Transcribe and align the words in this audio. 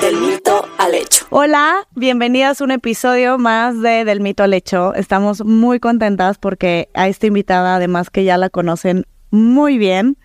del 0.00 0.20
mito 0.20 0.64
al 0.78 0.94
hecho. 0.94 1.26
Hola, 1.30 1.86
bienvenidas 1.94 2.60
a 2.60 2.64
un 2.64 2.70
episodio 2.70 3.38
más 3.38 3.80
de 3.80 4.04
Del 4.04 4.20
Mito 4.20 4.42
al 4.42 4.54
Hecho. 4.54 4.94
Estamos 4.94 5.44
muy 5.44 5.78
contentas 5.78 6.38
porque 6.38 6.88
a 6.94 7.08
esta 7.08 7.26
invitada, 7.26 7.76
además 7.76 8.10
que 8.10 8.24
ya 8.24 8.38
la 8.38 8.50
conocen 8.50 9.06
muy 9.30 9.78
bien, 9.78 10.16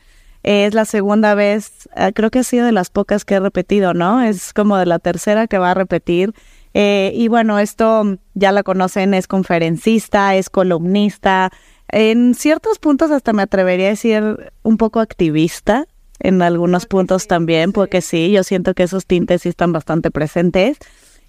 es 0.44 0.74
la 0.74 0.86
segunda 0.86 1.36
vez, 1.36 1.90
eh, 1.96 2.12
creo 2.14 2.32
que 2.32 2.40
ha 2.40 2.44
sido 2.44 2.66
de 2.66 2.72
las 2.72 2.90
pocas 2.90 3.26
que 3.26 3.36
he 3.36 3.40
repetido, 3.40 3.94
¿no? 3.94 4.22
Es 4.22 4.54
como 4.54 4.78
de 4.78 4.86
la 4.86 5.00
tercera 5.00 5.48
que 5.48 5.58
va 5.58 5.72
a 5.72 5.74
repetir. 5.74 6.34
Eh, 6.74 7.12
y 7.16 7.28
bueno, 7.28 7.60
esto 7.60 8.18
ya 8.34 8.52
la 8.52 8.64
conocen, 8.64 9.14
es 9.14 9.28
conferencista, 9.28 10.36
es 10.36 10.50
columnista, 10.50 11.52
en 11.88 12.34
ciertos 12.34 12.80
puntos 12.80 13.12
hasta 13.12 13.34
me 13.34 13.44
atrevería 13.44 13.88
a 13.88 13.90
decir 13.92 14.52
un 14.64 14.78
poco 14.78 15.00
activista, 15.00 15.86
en 16.20 16.42
algunos 16.42 16.86
puntos 16.86 17.28
también, 17.28 17.72
porque 17.72 18.02
sí, 18.02 18.32
yo 18.32 18.44
siento 18.44 18.74
que 18.74 18.84
esos 18.84 19.06
tintes 19.06 19.44
sí 19.44 19.50
están 19.50 19.72
bastante 19.72 20.12
presentes. 20.12 20.78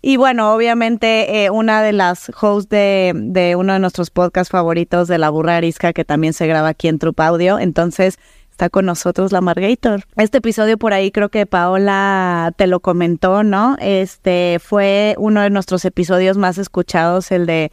Y 0.02 0.19
bueno, 0.19 0.55
obviamente 0.55 1.44
eh, 1.44 1.50
una 1.50 1.83
de 1.83 1.92
las 1.92 2.30
hosts 2.41 2.69
de, 2.69 3.12
de 3.14 3.56
uno 3.56 3.72
de 3.72 3.78
nuestros 3.80 4.11
podcasts 4.11 4.50
favoritos 4.50 5.08
de 5.08 5.19
La 5.19 5.30
Burra 5.30 5.56
Arisca, 5.56 5.92
que 5.92 6.05
también 6.05 6.33
se 6.33 6.46
graba 6.46 6.69
aquí 6.69 6.88
en 6.88 6.98
Trup 6.98 7.19
Audio, 7.20 7.58
entonces 7.58 8.19
está 8.56 8.70
con 8.70 8.86
nosotros 8.86 9.33
la 9.33 9.42
Margator. 9.42 10.05
Este 10.16 10.38
episodio 10.38 10.78
por 10.78 10.94
ahí 10.94 11.11
creo 11.11 11.28
que 11.28 11.44
Paola 11.44 12.55
te 12.56 12.66
lo 12.66 12.80
comentó, 12.80 13.42
¿no? 13.42 13.77
Este 13.80 14.58
fue 14.62 15.14
uno 15.18 15.42
de 15.42 15.50
nuestros 15.50 15.84
episodios 15.84 16.39
más 16.39 16.56
escuchados, 16.56 17.33
el 17.33 17.44
de 17.44 17.70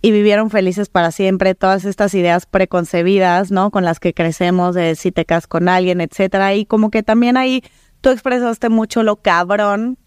y 0.00 0.12
vivieron 0.12 0.50
felices 0.50 0.88
para 0.88 1.10
siempre, 1.10 1.54
todas 1.54 1.84
estas 1.84 2.14
ideas 2.14 2.46
preconcebidas, 2.46 3.50
¿no? 3.50 3.70
Con 3.70 3.84
las 3.84 3.98
que 3.98 4.14
crecemos 4.14 4.74
de 4.74 4.94
si 4.94 5.10
te 5.10 5.24
casas 5.24 5.48
con 5.48 5.68
alguien, 5.68 6.00
etcétera. 6.00 6.54
Y 6.54 6.66
como 6.66 6.90
que 6.90 7.02
también 7.02 7.36
ahí 7.36 7.64
tú 8.00 8.10
expresaste 8.10 8.68
mucho 8.68 9.02
lo 9.02 9.16
cabrón 9.16 9.98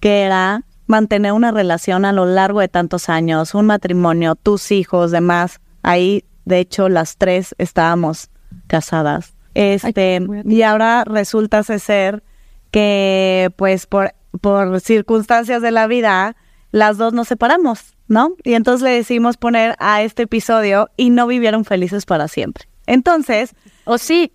que 0.00 0.22
era 0.22 0.64
mantener 0.86 1.32
una 1.32 1.50
relación 1.50 2.04
a 2.04 2.12
lo 2.12 2.26
largo 2.26 2.60
de 2.60 2.68
tantos 2.68 3.08
años, 3.08 3.54
un 3.54 3.66
matrimonio, 3.66 4.34
tus 4.34 4.70
hijos, 4.70 5.10
demás. 5.10 5.60
Ahí, 5.82 6.24
de 6.44 6.60
hecho, 6.60 6.88
las 6.88 7.16
tres 7.16 7.54
estábamos 7.58 8.30
casadas. 8.66 9.34
Este, 9.54 10.20
y 10.44 10.62
ahora 10.62 11.04
resulta 11.04 11.62
ser 11.62 12.22
que, 12.70 13.52
pues, 13.56 13.86
por, 13.86 14.14
por 14.40 14.80
circunstancias 14.80 15.62
de 15.62 15.70
la 15.70 15.86
vida, 15.86 16.36
las 16.70 16.96
dos 16.96 17.12
nos 17.12 17.28
separamos, 17.28 17.94
¿no? 18.12 18.34
Y 18.44 18.52
entonces 18.52 18.82
le 18.82 18.90
decidimos 18.90 19.38
poner 19.38 19.74
a 19.78 20.02
este 20.02 20.24
episodio 20.24 20.90
y 20.96 21.08
no 21.08 21.26
vivieron 21.26 21.64
felices 21.64 22.04
para 22.04 22.28
siempre. 22.28 22.68
Entonces, 22.86 23.54
O 23.84 23.96
sí, 23.96 24.32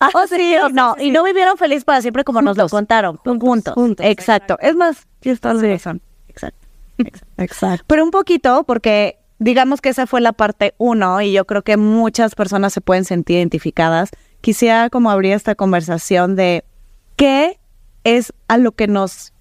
o 0.00 0.26
sí, 0.26 0.56
o 0.56 0.70
no, 0.70 0.96
y 0.98 1.10
no 1.10 1.22
vivieron 1.22 1.58
felices 1.58 1.84
para 1.84 2.00
siempre 2.00 2.24
como 2.24 2.40
nos 2.40 2.56
lo 2.56 2.68
contaron, 2.68 3.18
juntos. 3.18 3.74
juntos, 3.74 4.04
Exacto. 4.04 4.56
Es 4.60 4.74
más, 4.74 5.06
ya 5.20 5.30
estás 5.30 5.60
de 5.60 5.74
razón. 5.74 6.00
Exacto. 6.28 6.66
Exacto. 7.36 7.84
Pero 7.86 8.02
un 8.02 8.10
poquito, 8.10 8.64
porque 8.64 9.18
digamos 9.38 9.80
que 9.80 9.90
esa 9.90 10.06
fue 10.06 10.20
la 10.20 10.32
parte 10.32 10.74
uno, 10.78 11.20
y 11.20 11.32
yo 11.32 11.44
creo 11.44 11.62
que 11.62 11.76
muchas 11.76 12.34
personas 12.34 12.72
se 12.72 12.80
pueden 12.80 13.04
sentir 13.04 13.36
identificadas. 13.36 14.10
Quisiera 14.40 14.88
como 14.88 15.10
abrir 15.10 15.34
esta 15.34 15.54
conversación 15.54 16.34
de 16.34 16.64
qué 17.16 17.60
es 18.04 18.32
a 18.48 18.56
lo 18.56 18.72
que 18.72 18.88
nos 18.88 19.32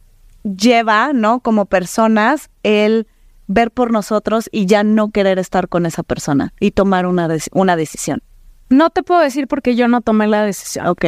lleva, 0.43 1.13
¿no? 1.13 1.39
Como 1.39 1.65
personas, 1.65 2.49
el 2.63 3.07
ver 3.47 3.72
por 3.72 3.91
nosotros 3.91 4.50
y 4.52 4.66
ya 4.66 4.84
no 4.84 5.12
querer 5.12 5.40
estar 5.40 5.68
con 5.68 5.85
esa 5.85 6.03
persona 6.03 6.53
y 6.59 6.72
tomar 6.72 7.06
una, 7.06 7.28
una 7.53 7.75
decisión. 7.75 8.22
No 8.69 8.90
te 8.90 9.03
puedo 9.03 9.19
decir 9.22 9.47
porque 9.47 9.75
yo 9.75 9.88
no 9.88 10.02
tomé 10.02 10.28
la 10.28 10.44
decisión. 10.44 10.88
Ok. 10.88 11.06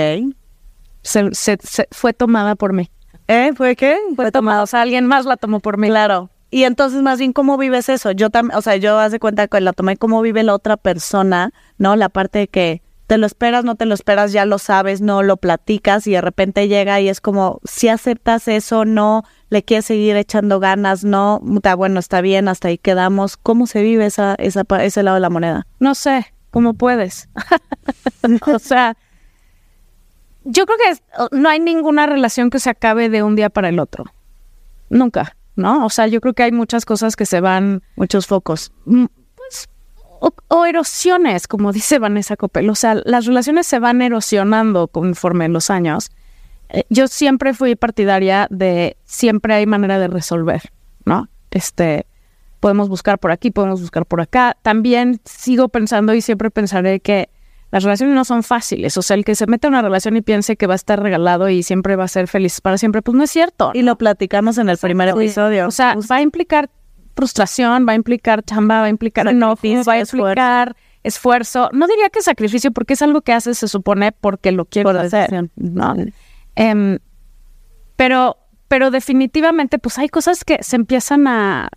Se, 1.02 1.34
se- 1.34 1.58
se- 1.62 1.88
fue 1.92 2.14
tomada 2.14 2.56
por 2.56 2.74
mí. 2.74 2.90
¿Eh? 3.28 3.52
¿Fue 3.56 3.76
qué? 3.76 3.98
Fue 4.16 4.32
tomada. 4.32 4.64
O 4.64 4.68
sea, 4.68 4.82
alguien 4.82 5.06
más 5.08 5.26
la 5.26 5.38
tomó 5.38 5.60
por 5.60 5.78
mí. 5.78 5.88
Claro. 5.88 6.30
Y 6.50 6.64
entonces, 6.66 7.02
más 7.02 7.18
bien, 7.20 7.34
¿cómo 7.34 7.58
vives 7.58 7.90
eso? 7.90 8.12
Yo 8.12 8.30
también, 8.30 8.58
o 8.58 8.62
sea, 8.62 8.76
yo 8.76 9.00
haz 9.00 9.12
de 9.12 9.20
cuenta 9.20 9.48
que 9.48 9.60
la 9.60 9.74
tomé, 9.74 9.98
¿cómo 9.98 10.22
vive 10.22 10.44
la 10.44 10.54
otra 10.54 10.78
persona? 10.78 11.52
¿No? 11.78 11.96
La 11.96 12.10
parte 12.10 12.40
de 12.40 12.48
que 12.48 12.82
te 13.14 13.20
lo 13.20 13.28
esperas, 13.28 13.64
no 13.64 13.76
te 13.76 13.86
lo 13.86 13.94
esperas, 13.94 14.32
ya 14.32 14.44
lo 14.44 14.58
sabes, 14.58 15.00
no 15.00 15.22
lo 15.22 15.38
platicas 15.38 16.08
y 16.08 16.14
de 16.14 16.22
repente 16.22 16.68
llega 16.68 17.00
y 17.00 17.10
es 17.10 17.22
como, 17.22 17.62
si 17.64 17.88
aceptas 17.88 18.48
eso, 18.48 18.86
no, 18.86 19.22
le 19.52 19.62
quieres 19.62 19.86
seguir 19.86 20.16
echando 20.16 20.60
ganas, 20.60 21.04
no, 21.04 21.40
bueno, 21.78 22.00
está 22.00 22.22
bien, 22.22 22.48
hasta 22.48 22.70
ahí 22.70 22.80
quedamos. 22.80 23.38
¿Cómo 23.38 23.68
se 23.68 23.84
vive 23.84 24.08
esa, 24.08 24.34
esa, 24.40 24.64
ese 24.82 25.04
lado 25.04 25.14
de 25.14 25.22
la 25.22 25.30
moneda? 25.30 25.68
No 25.80 25.94
sé 25.94 26.34
cómo 26.50 26.74
puedes. 26.74 27.30
o 28.52 28.58
sea, 28.58 28.98
yo 30.44 30.66
creo 30.66 30.78
que 30.80 31.38
no 31.38 31.50
hay 31.50 31.60
ninguna 31.60 32.08
relación 32.08 32.50
que 32.50 32.58
se 32.58 32.72
acabe 32.72 33.10
de 33.10 33.22
un 33.22 33.36
día 33.36 33.52
para 33.52 33.70
el 33.70 33.78
otro. 33.78 34.06
Nunca, 34.90 35.38
¿no? 35.56 35.86
O 35.86 35.92
sea, 35.92 36.08
yo 36.08 36.20
creo 36.20 36.34
que 36.34 36.42
hay 36.42 36.52
muchas 36.52 36.84
cosas 36.84 37.16
que 37.16 37.28
se 37.28 37.42
van 37.42 37.84
Muchos 37.96 38.26
focos. 38.26 38.72
O, 40.24 40.34
o 40.48 40.66
erosiones, 40.66 41.48
como 41.48 41.72
dice 41.80 42.00
Vanessa 42.00 42.36
Copel. 42.38 42.70
O 42.70 42.76
sea, 42.76 42.96
las 43.06 43.26
relaciones 43.26 43.68
se 43.68 43.80
van 43.80 44.02
erosionando 44.02 44.88
conforme 44.88 45.50
los 45.50 45.70
años. 45.70 46.12
Eh, 46.70 46.84
Yo 46.90 47.08
siempre 47.08 47.54
fui 47.54 47.76
partidaria 47.76 48.48
de 48.50 48.96
siempre 49.04 49.54
hay 49.56 49.66
manera 49.66 50.00
de 50.00 50.08
resolver, 50.08 50.62
¿no? 51.06 51.28
Este, 51.52 52.06
podemos 52.60 52.88
buscar 52.90 53.20
por 53.20 53.32
aquí, 53.32 53.52
podemos 53.52 53.82
buscar 53.82 54.06
por 54.06 54.22
acá. 54.22 54.56
También 54.62 55.20
sigo 55.26 55.68
pensando 55.70 56.14
y 56.14 56.22
siempre 56.22 56.50
pensaré 56.50 57.00
que 57.02 57.30
las 57.72 57.84
relaciones 57.84 58.16
no 58.16 58.24
son 58.24 58.44
fáciles. 58.44 58.96
O 58.98 59.02
sea, 59.02 59.16
el 59.16 59.26
que 59.26 59.36
se 59.36 59.48
mete 59.48 59.68
a 59.68 59.70
una 59.70 59.82
relación 59.82 60.16
y 60.16 60.22
piense 60.22 60.56
que 60.56 60.68
va 60.68 60.74
a 60.74 60.76
estar 60.76 61.02
regalado 61.02 61.50
y 61.50 61.64
siempre 61.64 61.96
va 61.96 62.04
a 62.06 62.08
ser 62.08 62.28
feliz 62.28 62.62
para 62.62 62.78
siempre, 62.78 63.02
pues 63.02 63.16
no 63.18 63.24
es 63.24 63.32
cierto. 63.32 63.72
Y 63.74 63.82
lo 63.82 63.98
platicamos 63.98 64.58
en 64.60 64.70
el 64.70 64.78
primer 64.78 65.10
Sí. 65.12 65.16
episodio. 65.18 65.68
O 65.68 65.72
sea, 65.72 65.96
va 66.10 66.16
a 66.18 66.22
implicar 66.22 66.70
frustración, 67.16 67.86
va 67.88 67.94
a 67.94 67.96
implicar 67.96 68.44
chamba, 68.44 68.80
va 68.82 68.86
a 68.86 68.90
implicar 68.90 69.28
enojo, 69.28 69.68
va 69.88 69.94
a 69.94 70.00
implicar 70.00 70.76
esfuerzo. 71.04 71.70
No 71.74 71.88
diría 71.88 72.10
que 72.10 72.22
sacrificio, 72.22 72.72
porque 72.72 72.94
es 72.94 73.02
algo 73.02 73.22
que 73.22 73.34
haces, 73.34 73.58
se 73.58 73.68
supone, 73.68 74.12
porque 74.12 74.52
lo 74.52 74.66
quiero 74.66 74.90
hacer. 74.92 75.50
¿no? 75.56 75.96
Em, 76.56 77.00
pero, 77.96 78.38
pero 78.68 78.92
definitivamente, 78.92 79.80
pues 79.80 79.98
hay 79.98 80.10
cosas 80.10 80.44
que 80.44 80.60
se 80.62 80.76
empiezan 80.76 81.28
a, 81.28 81.70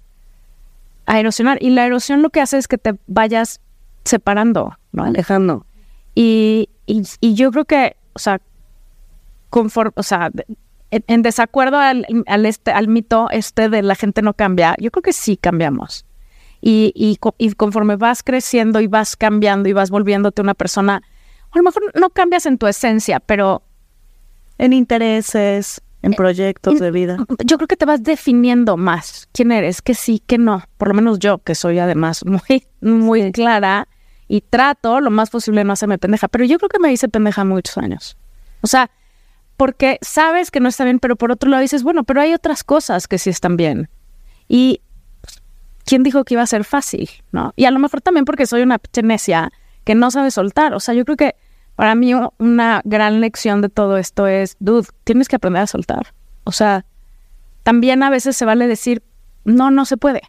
a 1.07 1.21
erosionar. 1.21 1.59
Y 1.61 1.71
la 1.71 1.87
erosión 1.87 2.23
lo 2.23 2.31
que 2.31 2.41
hace 2.41 2.59
es 2.59 2.69
que 2.69 2.79
te 2.79 2.95
vayas 3.07 3.61
separando, 4.05 4.79
¿no? 4.93 5.05
Alejandro. 5.05 5.67
Y, 6.15 6.71
y, 6.87 7.03
y 7.21 7.35
yo 7.35 7.51
creo 7.51 7.65
que, 7.65 7.97
o 8.15 8.19
sea, 8.19 8.41
conforme, 9.51 9.93
o 9.97 10.03
sea, 10.03 10.31
en, 10.91 11.05
en 11.07 11.23
desacuerdo 11.23 11.79
al, 11.79 12.07
al 12.27 12.47
este, 12.47 12.71
al 12.71 12.89
mito 12.89 13.29
este 13.31 13.69
de 13.69 13.83
la 13.83 13.95
gente 13.95 14.23
no 14.23 14.35
cambia, 14.35 14.75
yo 14.79 14.91
creo 14.91 15.03
que 15.03 15.13
sí 15.13 15.37
cambiamos. 15.37 16.05
Y, 16.61 16.93
y, 16.95 17.19
y 17.39 17.53
conforme 17.53 17.97
vas 17.97 18.23
creciendo 18.23 18.81
y 18.81 18.87
vas 18.87 19.17
cambiando 19.17 19.69
y 19.69 19.73
vas 19.73 19.91
volviéndote 19.91 20.43
una 20.43 20.55
persona, 20.55 21.03
a 21.51 21.59
lo 21.59 21.63
mejor 21.63 21.83
no 21.95 22.11
cambias 22.11 22.47
en 22.47 22.59
tu 22.59 22.67
esencia, 22.67 23.21
pero 23.21 23.63
En 24.59 24.73
intereses, 24.73 25.83
en 26.03 26.15
proyectos 26.15 26.79
de 26.79 26.91
vida. 26.91 27.19
yo 27.45 27.57
creo 27.59 27.69
que 27.69 27.77
te 27.77 27.85
vas 27.85 28.03
definiendo 28.03 28.77
más 28.77 29.29
quién 29.33 29.53
eres, 29.53 29.83
que 29.83 29.95
sí, 29.95 30.23
que 30.27 30.39
no. 30.39 30.63
Por 30.79 30.89
lo 30.89 30.95
menos 30.95 31.19
yo, 31.19 31.39
que 31.39 31.55
soy 31.55 31.79
además 31.79 32.25
muy, 32.25 32.67
muy 32.81 33.33
clara 33.33 33.89
y 34.29 34.41
trato 34.41 35.01
lo 35.01 35.11
más 35.11 35.31
posible 35.31 35.63
no 35.65 35.73
hacerme 35.73 35.99
pendeja. 35.99 36.29
Pero 36.29 36.45
yo 36.45 36.59
creo 36.59 36.69
que 36.69 36.79
me 36.79 36.93
hice 36.93 37.09
pendeja 37.09 37.45
muchos 37.45 37.77
años. 37.79 38.17
O 38.63 38.67
sea, 38.67 38.91
porque 39.57 39.99
sabes 40.03 40.51
que 40.51 40.61
no 40.61 40.69
está 40.69 40.85
bien, 40.85 40.99
pero 40.99 41.17
por 41.17 41.33
otro 41.33 41.51
lado 41.51 41.63
dices, 41.63 41.83
bueno, 41.83 42.05
pero 42.05 42.21
hay 42.21 42.35
otras 42.35 42.65
cosas 42.65 43.09
que 43.09 43.19
sí 43.19 43.31
están 43.31 43.57
bien. 43.57 43.89
Y 44.49 44.81
pues, 45.21 45.43
¿quién 45.85 46.03
dijo 46.03 46.25
que 46.25 46.35
iba 46.35 46.43
a 46.43 46.47
ser 46.47 46.65
fácil? 46.65 47.09
¿No? 47.33 47.53
Y 47.57 47.65
a 47.65 47.71
lo 47.71 47.79
mejor 47.79 48.01
también 48.01 48.25
porque 48.25 48.47
soy 48.47 48.63
una 48.63 48.79
pinche 48.79 49.03
necia 49.03 49.51
que 49.85 49.95
no 49.95 50.11
sabe 50.11 50.31
soltar. 50.31 50.75
O 50.75 50.81
sea, 50.81 50.95
yo 50.95 51.05
creo 51.05 51.17
que 51.17 51.37
para 51.75 51.95
mí 51.95 52.13
una 52.39 52.83
gran 52.85 53.21
lección 53.21 53.61
de 53.61 53.69
todo 53.69 53.97
esto 53.97 54.27
es, 54.27 54.57
dude, 54.61 54.89
tienes 55.05 55.29
que 55.29 55.37
aprender 55.37 55.63
a 55.63 55.67
soltar. 55.67 56.13
O 56.45 56.53
sea, 56.53 56.85
también 57.63 58.03
a 58.03 58.11
veces 58.11 58.37
se 58.37 58.45
vale 58.45 58.67
decir, 58.67 59.03
no, 59.45 59.71
no 59.71 59.85
se 59.85 59.97
puede. 59.97 60.23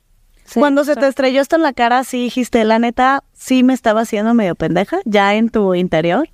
Cuando 0.53 0.85
se 0.85 0.95
te 0.95 1.07
estrelló 1.07 1.41
esto 1.41 1.57
en 1.57 1.61
la 1.61 1.73
cara, 1.73 2.03
sí 2.03 2.23
dijiste, 2.23 2.63
la 2.63 2.79
neta, 2.79 3.23
sí 3.33 3.63
me 3.63 3.73
estaba 3.73 4.01
haciendo 4.01 4.33
medio 4.33 4.55
pendeja, 4.55 4.99
ya 5.05 5.35
en 5.35 5.49
tu 5.49 5.75
interior. 5.75 6.29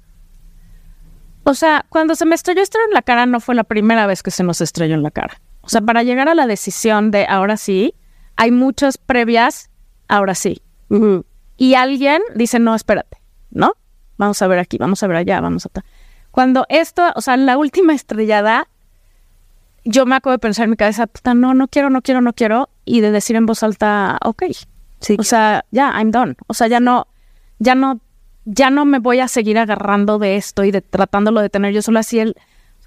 O 1.44 1.54
sea, 1.54 1.86
cuando 1.90 2.16
se 2.16 2.25
me 2.25 2.36
estrelló 2.36 2.62
esto 2.62 2.78
en 2.88 2.94
la 2.94 3.01
cara, 3.01 3.25
no 3.25 3.40
fue 3.40 3.56
la 3.56 3.63
primera 3.63 4.07
vez 4.07 4.24
que 4.24 4.31
se 4.31 4.44
nos 4.44 4.62
estrelló 4.62 4.95
en 4.95 5.04
la 5.04 5.12
cara. 5.12 5.42
O 5.62 5.69
sea, 5.69 5.81
para 5.81 6.04
llegar 6.04 6.30
a 6.30 6.36
la 6.36 6.48
decisión 6.48 7.12
de 7.12 7.25
ahora 7.25 7.57
sí, 7.57 7.95
hay 8.36 8.51
muchas 8.51 8.98
previas, 8.98 9.69
ahora 10.07 10.36
sí. 10.36 10.62
Y 11.57 11.74
alguien 11.74 12.22
dice, 12.36 12.60
no, 12.60 12.75
espérate, 12.75 13.18
¿no? 13.51 13.74
Vamos 14.18 14.42
a 14.42 14.48
ver 14.48 14.60
aquí, 14.60 14.78
vamos 14.78 15.01
a 15.04 15.07
ver 15.07 15.18
allá, 15.18 15.42
vamos 15.42 15.66
a... 15.66 15.69
Cuando 16.31 16.66
esto, 16.69 17.04
o 17.16 17.22
sea, 17.22 17.38
la 17.38 17.57
última 17.57 17.94
estrellada, 17.94 18.68
yo 19.86 20.06
me 20.06 20.16
acabo 20.16 20.31
de 20.31 20.39
pensar 20.39 20.66
en 20.66 20.72
mi 20.72 20.78
cabeza, 20.78 21.07
puta, 21.07 21.34
no, 21.34 21.54
no 21.54 21.68
quiero, 21.68 21.89
no 21.89 22.01
quiero, 22.01 22.22
no 22.22 22.34
quiero, 22.34 22.69
y 22.86 23.01
de 23.01 23.12
decir 23.12 23.36
en 23.36 23.46
voz 23.46 23.63
alta, 23.63 24.18
ok. 24.24 24.44
Sí. 25.00 25.18
O 25.19 25.24
sea, 25.24 25.66
ya, 25.72 25.94
I'm 25.98 26.12
done. 26.12 26.36
O 26.48 26.54
sea, 26.54 26.68
ya 26.68 26.80
no, 26.80 27.07
ya 27.60 27.75
no, 27.75 28.00
ya 28.45 28.69
no 28.69 28.86
me 28.86 29.00
voy 29.00 29.19
a 29.19 29.28
seguir 29.28 29.57
agarrando 29.57 30.19
de 30.19 30.36
esto 30.36 30.63
y 30.63 30.72
de 30.72 30.81
tratándolo 30.81 31.42
de 31.42 31.50
tener 31.50 31.74
yo 31.74 31.81
solo 31.81 32.00
así 32.00 32.19
el, 32.19 32.36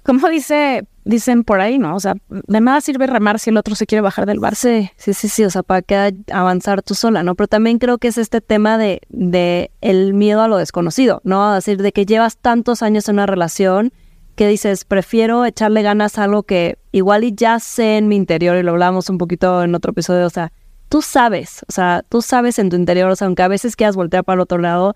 como 0.03 0.29
dice, 0.29 0.87
dicen 1.03 1.43
por 1.43 1.59
ahí, 1.59 1.79
¿no? 1.79 1.93
O 1.95 1.99
sea, 1.99 2.15
de 2.29 2.61
nada 2.61 2.79
sirve 2.79 3.07
remar 3.07 3.39
si 3.39 3.49
el 3.49 3.57
otro 3.57 3.75
se 3.75 3.85
quiere 3.85 4.01
bajar 4.01 4.25
del 4.25 4.39
bar. 4.39 4.55
Sí, 4.55 4.89
sí, 4.95 5.13
sí, 5.13 5.43
o 5.43 5.49
sea, 5.49 5.63
para 5.63 5.81
que 5.81 6.15
avanzar 6.31 6.81
tú 6.81 6.95
sola, 6.95 7.23
¿no? 7.23 7.35
Pero 7.35 7.47
también 7.47 7.77
creo 7.77 7.97
que 7.97 8.07
es 8.07 8.17
este 8.17 8.39
tema 8.39 8.77
de, 8.77 9.01
de 9.09 9.69
el 9.81 10.13
miedo 10.13 10.41
a 10.41 10.47
lo 10.47 10.55
desconocido, 10.57 11.19
¿no? 11.25 11.57
Es 11.57 11.65
decir, 11.65 11.81
de 11.81 11.91
que 11.91 12.05
llevas 12.05 12.37
tantos 12.37 12.81
años 12.81 13.09
en 13.09 13.15
una 13.15 13.25
relación 13.25 13.91
que 14.35 14.47
dices, 14.47 14.85
prefiero 14.85 15.43
echarle 15.43 15.81
ganas 15.81 16.17
a 16.17 16.23
algo 16.23 16.43
que 16.43 16.77
igual 16.93 17.25
y 17.25 17.33
ya 17.35 17.59
sé 17.59 17.97
en 17.97 18.07
mi 18.07 18.15
interior, 18.15 18.55
y 18.55 18.63
lo 18.63 18.71
hablamos 18.71 19.09
un 19.09 19.17
poquito 19.17 19.63
en 19.63 19.75
otro 19.75 19.91
episodio, 19.91 20.25
o 20.25 20.29
sea, 20.29 20.53
tú 20.89 21.01
sabes, 21.01 21.65
o 21.67 21.71
sea, 21.71 22.05
tú 22.07 22.21
sabes 22.21 22.59
en 22.59 22.69
tu 22.69 22.75
interior, 22.75 23.09
o 23.09 23.15
sea, 23.15 23.27
aunque 23.27 23.43
a 23.43 23.47
veces 23.47 23.75
quieras 23.75 23.95
voltear 23.95 24.23
para 24.23 24.35
el 24.35 24.41
otro 24.41 24.59
lado, 24.59 24.95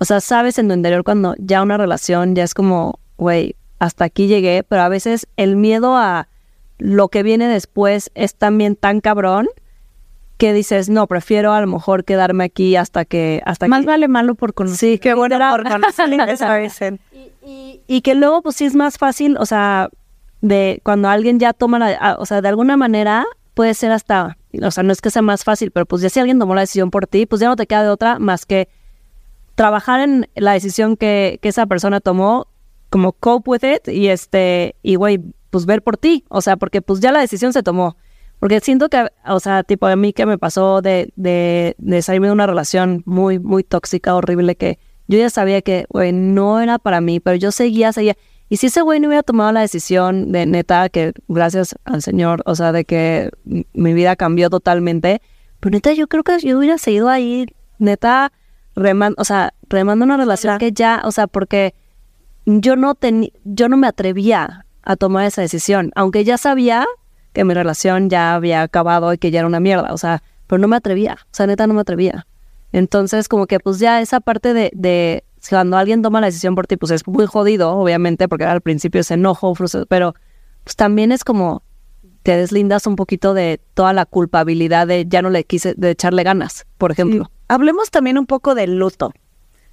o 0.00 0.06
sea, 0.06 0.20
sabes 0.20 0.58
en 0.58 0.68
tu 0.68 0.74
interior 0.74 1.04
cuando 1.04 1.34
ya 1.38 1.62
una 1.62 1.76
relación 1.76 2.34
ya 2.34 2.42
es 2.42 2.54
como, 2.54 2.98
güey, 3.18 3.54
hasta 3.78 4.06
aquí 4.06 4.28
llegué, 4.28 4.64
pero 4.66 4.80
a 4.80 4.88
veces 4.88 5.28
el 5.36 5.56
miedo 5.56 5.94
a 5.94 6.26
lo 6.78 7.08
que 7.08 7.22
viene 7.22 7.46
después 7.48 8.10
es 8.14 8.34
también 8.34 8.76
tan 8.76 9.02
cabrón 9.02 9.48
que 10.38 10.54
dices, 10.54 10.88
no, 10.88 11.06
prefiero 11.06 11.52
a 11.52 11.60
lo 11.60 11.66
mejor 11.66 12.06
quedarme 12.06 12.44
aquí 12.44 12.76
hasta 12.76 13.04
que... 13.04 13.42
hasta 13.44 13.68
Más 13.68 13.84
vale 13.84 14.08
malo 14.08 14.34
por 14.34 14.54
conocer. 14.54 14.78
Sí, 14.78 14.98
qué 14.98 15.12
bueno 15.12 15.38
por 15.50 15.68
conocer. 15.68 16.98
y, 17.46 17.82
y, 17.86 18.00
que 18.00 18.14
luego 18.14 18.40
pues 18.40 18.56
sí 18.56 18.64
es 18.64 18.74
más 18.74 18.96
fácil, 18.96 19.36
o 19.38 19.44
sea, 19.44 19.90
de 20.40 20.80
cuando 20.82 21.10
alguien 21.10 21.38
ya 21.38 21.52
toma 21.52 21.78
la... 21.78 22.16
O 22.18 22.24
sea, 22.24 22.40
de 22.40 22.48
alguna 22.48 22.78
manera 22.78 23.26
puede 23.52 23.74
ser 23.74 23.92
hasta... 23.92 24.38
O 24.62 24.70
sea, 24.70 24.82
no 24.82 24.92
es 24.92 25.02
que 25.02 25.10
sea 25.10 25.20
más 25.20 25.44
fácil, 25.44 25.72
pero 25.72 25.84
pues 25.84 26.00
ya 26.00 26.08
si 26.08 26.20
alguien 26.20 26.38
tomó 26.38 26.54
la 26.54 26.62
decisión 26.62 26.90
por 26.90 27.06
ti, 27.06 27.26
pues 27.26 27.40
ya 27.40 27.48
no 27.48 27.56
te 27.56 27.66
queda 27.66 27.82
de 27.82 27.90
otra 27.90 28.18
más 28.18 28.46
que 28.46 28.70
trabajar 29.60 30.00
en 30.00 30.26
la 30.36 30.54
decisión 30.54 30.96
que, 30.96 31.38
que 31.42 31.50
esa 31.50 31.66
persona 31.66 32.00
tomó, 32.00 32.46
como 32.88 33.12
cope 33.12 33.50
with 33.50 33.60
it 33.62 33.88
y 33.88 34.08
este, 34.08 34.74
y 34.82 34.94
güey, 34.94 35.20
pues 35.50 35.66
ver 35.66 35.82
por 35.82 35.98
ti, 35.98 36.24
o 36.30 36.40
sea, 36.40 36.56
porque 36.56 36.80
pues 36.80 37.00
ya 37.00 37.12
la 37.12 37.20
decisión 37.20 37.52
se 37.52 37.62
tomó. 37.62 37.98
Porque 38.38 38.60
siento 38.60 38.88
que, 38.88 39.08
o 39.26 39.38
sea, 39.38 39.62
tipo 39.62 39.86
a 39.86 39.96
mí 39.96 40.14
que 40.14 40.24
me 40.24 40.38
pasó 40.38 40.80
de, 40.80 41.12
de, 41.14 41.74
de 41.76 42.00
salirme 42.00 42.28
de 42.28 42.32
una 42.32 42.46
relación 42.46 43.02
muy, 43.04 43.38
muy 43.38 43.62
tóxica, 43.62 44.14
horrible, 44.14 44.56
que 44.56 44.78
yo 45.08 45.18
ya 45.18 45.28
sabía 45.28 45.60
que, 45.60 45.84
güey, 45.90 46.14
no 46.14 46.58
era 46.62 46.78
para 46.78 47.02
mí, 47.02 47.20
pero 47.20 47.36
yo 47.36 47.52
seguía, 47.52 47.92
seguía. 47.92 48.16
Y 48.48 48.56
si 48.56 48.68
ese 48.68 48.80
güey 48.80 48.98
no 48.98 49.08
hubiera 49.08 49.22
tomado 49.22 49.52
la 49.52 49.60
decisión 49.60 50.32
de 50.32 50.46
neta, 50.46 50.88
que 50.88 51.12
gracias 51.28 51.74
al 51.84 52.00
Señor, 52.00 52.40
o 52.46 52.54
sea, 52.54 52.72
de 52.72 52.86
que 52.86 53.28
mi 53.44 53.92
vida 53.92 54.16
cambió 54.16 54.48
totalmente, 54.48 55.20
pero 55.60 55.72
neta, 55.72 55.92
yo 55.92 56.06
creo 56.06 56.22
que 56.22 56.38
yo 56.38 56.56
hubiera 56.56 56.78
seguido 56.78 57.10
ahí, 57.10 57.44
neta, 57.78 58.32
remando, 58.74 59.16
o 59.20 59.24
sea, 59.24 59.54
remando 59.68 60.04
una 60.04 60.16
relación 60.16 60.58
que 60.58 60.72
ya, 60.72 61.02
o 61.04 61.12
sea, 61.12 61.26
porque 61.26 61.74
yo 62.46 62.76
no 62.76 62.94
tenía, 62.94 63.30
yo 63.44 63.68
no 63.68 63.76
me 63.76 63.86
atrevía 63.86 64.66
a 64.82 64.96
tomar 64.96 65.26
esa 65.26 65.42
decisión, 65.42 65.92
aunque 65.94 66.24
ya 66.24 66.38
sabía 66.38 66.86
que 67.32 67.44
mi 67.44 67.54
relación 67.54 68.10
ya 68.10 68.34
había 68.34 68.62
acabado 68.62 69.12
y 69.12 69.18
que 69.18 69.30
ya 69.30 69.40
era 69.40 69.48
una 69.48 69.60
mierda, 69.60 69.92
o 69.92 69.98
sea, 69.98 70.22
pero 70.46 70.58
no 70.58 70.68
me 70.68 70.76
atrevía, 70.76 71.18
o 71.20 71.34
sea, 71.34 71.46
neta 71.46 71.66
no 71.66 71.74
me 71.74 71.80
atrevía. 71.80 72.26
Entonces, 72.72 73.28
como 73.28 73.46
que 73.46 73.60
pues 73.60 73.78
ya 73.78 74.00
esa 74.00 74.20
parte 74.20 74.54
de, 74.54 74.70
de 74.74 75.24
cuando 75.48 75.76
alguien 75.76 76.02
toma 76.02 76.20
la 76.20 76.26
decisión 76.26 76.54
por 76.54 76.66
ti, 76.66 76.76
pues 76.76 76.92
es 76.92 77.06
muy 77.06 77.26
jodido, 77.26 77.72
obviamente, 77.72 78.28
porque 78.28 78.44
al 78.44 78.60
principio 78.60 79.00
es 79.00 79.10
enojo, 79.10 79.54
pero 79.88 80.14
pues 80.64 80.76
también 80.76 81.12
es 81.12 81.24
como 81.24 81.62
te 82.22 82.36
deslindas 82.36 82.86
un 82.86 82.96
poquito 82.96 83.34
de 83.34 83.60
toda 83.74 83.92
la 83.92 84.06
culpabilidad 84.06 84.86
de 84.86 85.06
ya 85.08 85.22
no 85.22 85.30
le 85.30 85.44
quise, 85.44 85.74
de 85.76 85.90
echarle 85.90 86.22
ganas, 86.22 86.66
por 86.78 86.92
ejemplo. 86.92 87.30
Hablemos 87.48 87.90
también 87.90 88.18
un 88.18 88.26
poco 88.26 88.54
del 88.54 88.78
luto. 88.78 89.12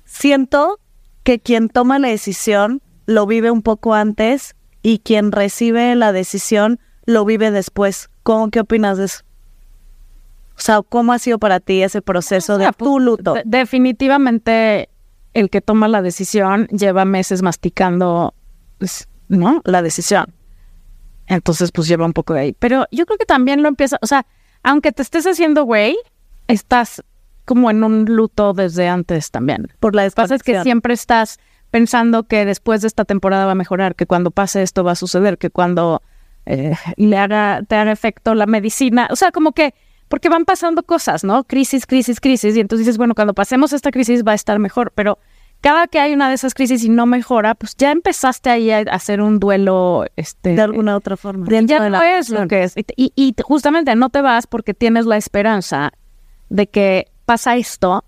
Siento 0.05 0.79
que 1.23 1.39
quien 1.39 1.69
toma 1.69 1.99
la 1.99 2.07
decisión 2.07 2.81
lo 3.05 3.25
vive 3.25 3.51
un 3.51 3.61
poco 3.61 3.93
antes 3.93 4.55
y 4.81 4.99
quien 4.99 5.31
recibe 5.31 5.95
la 5.95 6.11
decisión 6.11 6.79
lo 7.05 7.25
vive 7.25 7.51
después. 7.51 8.09
¿Cómo 8.23 8.49
qué 8.49 8.61
opinas 8.61 8.97
de 8.97 9.05
eso? 9.05 9.23
O 10.57 10.59
sea, 10.59 10.81
¿cómo 10.81 11.13
ha 11.13 11.19
sido 11.19 11.37
para 11.37 11.59
ti 11.59 11.83
ese 11.83 12.01
proceso 12.01 12.57
de 12.57 12.69
tu 12.77 12.99
luto? 12.99 13.35
definitivamente 13.45 14.89
el 15.33 15.49
que 15.49 15.61
toma 15.61 15.87
la 15.87 16.01
decisión 16.01 16.67
lleva 16.67 17.05
meses 17.05 17.43
masticando, 17.43 18.33
pues, 18.79 19.07
¿no? 19.27 19.61
La 19.65 19.83
decisión. 19.83 20.33
Entonces, 21.27 21.71
pues 21.71 21.87
lleva 21.87 22.05
un 22.05 22.13
poco 22.13 22.33
de 22.33 22.39
ahí. 22.39 22.55
Pero 22.57 22.85
yo 22.91 23.05
creo 23.05 23.17
que 23.17 23.25
también 23.25 23.61
lo 23.61 23.67
empieza, 23.67 23.97
o 24.01 24.07
sea, 24.07 24.25
aunque 24.63 24.91
te 24.91 25.01
estés 25.01 25.25
haciendo 25.27 25.63
güey, 25.63 25.97
estás 26.47 27.03
como 27.45 27.69
en 27.69 27.83
un 27.83 28.05
luto 28.05 28.53
desde 28.53 28.87
antes 28.87 29.31
también. 29.31 29.69
Por 29.79 29.95
la 29.95 30.03
Lo 30.03 30.09
que 30.09 30.15
pasa 30.15 30.35
es 30.35 30.43
que 30.43 30.61
siempre 30.63 30.93
estás 30.93 31.39
pensando 31.71 32.23
que 32.23 32.45
después 32.45 32.81
de 32.81 32.87
esta 32.87 33.05
temporada 33.05 33.45
va 33.45 33.53
a 33.53 33.55
mejorar, 33.55 33.95
que 33.95 34.05
cuando 34.05 34.31
pase 34.31 34.63
esto 34.63 34.83
va 34.83 34.93
a 34.93 34.95
suceder, 34.95 35.37
que 35.37 35.49
cuando 35.49 36.01
eh, 36.45 36.75
le 36.95 37.17
haga, 37.17 37.61
te 37.67 37.75
haga 37.75 37.91
efecto 37.91 38.35
la 38.35 38.45
medicina, 38.45 39.07
o 39.11 39.15
sea, 39.15 39.31
como 39.31 39.51
que, 39.51 39.73
porque 40.07 40.29
van 40.29 40.45
pasando 40.45 40.83
cosas, 40.83 41.23
¿no? 41.23 41.43
Crisis, 41.43 41.85
crisis, 41.85 42.19
crisis, 42.19 42.55
y 42.55 42.59
entonces 42.59 42.85
dices, 42.85 42.97
bueno, 42.97 43.15
cuando 43.15 43.33
pasemos 43.33 43.73
esta 43.73 43.91
crisis 43.91 44.23
va 44.25 44.31
a 44.31 44.35
estar 44.35 44.57
mejor, 44.59 44.91
pero 44.95 45.19
cada 45.61 45.87
que 45.87 45.99
hay 45.99 46.13
una 46.13 46.29
de 46.29 46.35
esas 46.35 46.53
crisis 46.53 46.83
y 46.83 46.89
no 46.89 47.05
mejora, 47.05 47.55
pues 47.55 47.75
ya 47.75 47.91
empezaste 47.91 48.49
ahí 48.49 48.71
a 48.71 48.79
hacer 48.79 49.21
un 49.21 49.39
duelo, 49.39 50.05
este, 50.15 50.55
de 50.55 50.61
alguna 50.61 50.95
otra 50.95 51.17
forma. 51.17 51.47
Ya 51.49 51.89
no 51.89 52.01
es 52.01 52.29
lo 52.29 52.47
que 52.47 52.63
es. 52.63 52.75
Y, 52.95 53.11
y 53.15 53.35
justamente 53.43 53.95
no 53.95 54.09
te 54.09 54.21
vas 54.21 54.47
porque 54.47 54.73
tienes 54.73 55.05
la 55.05 55.17
esperanza 55.17 55.91
de 56.49 56.67
que 56.67 57.07
pasa 57.25 57.57
esto 57.57 58.05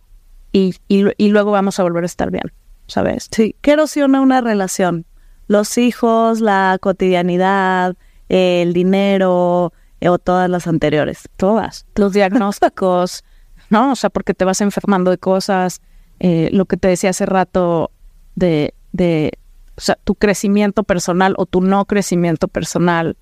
y, 0.51 0.75
y, 0.88 1.30
luego 1.30 1.51
vamos 1.51 1.80
a 1.80 1.84
volver 1.84 2.04
a 2.04 2.06
estar 2.07 2.31
bien, 2.31 2.51
¿sabes? 2.88 3.28
Sí, 3.31 3.56
¿qué 3.62 3.74
erosiona 3.74 4.22
una 4.22 4.42
relación? 4.42 5.06
Los 5.48 5.78
hijos, 5.78 6.42
la 6.42 6.78
cotidianidad, 6.81 7.96
el 8.29 8.74
dinero 8.74 9.74
eh, 10.01 10.10
o 10.10 10.18
todas 10.18 10.50
las 10.50 10.68
anteriores. 10.68 11.29
Todas. 11.36 11.86
Los 11.96 12.13
diagnósticos, 12.13 13.24
¿no? 13.70 13.91
O 13.91 13.96
sea, 13.96 14.10
porque 14.10 14.34
te 14.34 14.46
vas 14.46 14.62
enfermando 14.62 15.12
de 15.12 15.18
cosas, 15.18 15.82
eh, 16.20 16.50
lo 16.52 16.66
que 16.66 16.78
te 16.78 16.88
decía 16.88 17.12
hace 17.12 17.26
rato 17.26 17.92
de, 18.36 18.74
de 18.92 19.38
o 19.78 19.82
sea, 19.82 19.96
tu 20.04 20.16
crecimiento 20.16 20.84
personal 20.84 21.36
o 21.38 21.46
tu 21.46 21.62
no 21.62 21.86
crecimiento 21.86 22.48
personal, 22.48 23.18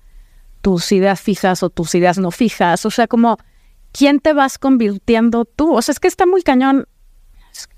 tus 0.60 0.90
ideas 0.92 1.20
fijas 1.20 1.62
o 1.62 1.70
tus 1.70 1.94
ideas 1.94 2.18
no 2.18 2.30
fijas, 2.30 2.84
o 2.84 2.90
sea, 2.90 3.06
como 3.06 3.38
quién 3.92 4.20
te 4.20 4.32
vas 4.32 4.58
convirtiendo 4.58 5.44
tú. 5.44 5.74
O 5.74 5.82
sea, 5.82 5.92
es 5.92 6.00
que 6.00 6.08
está 6.08 6.26
muy 6.26 6.42
cañón. 6.42 6.86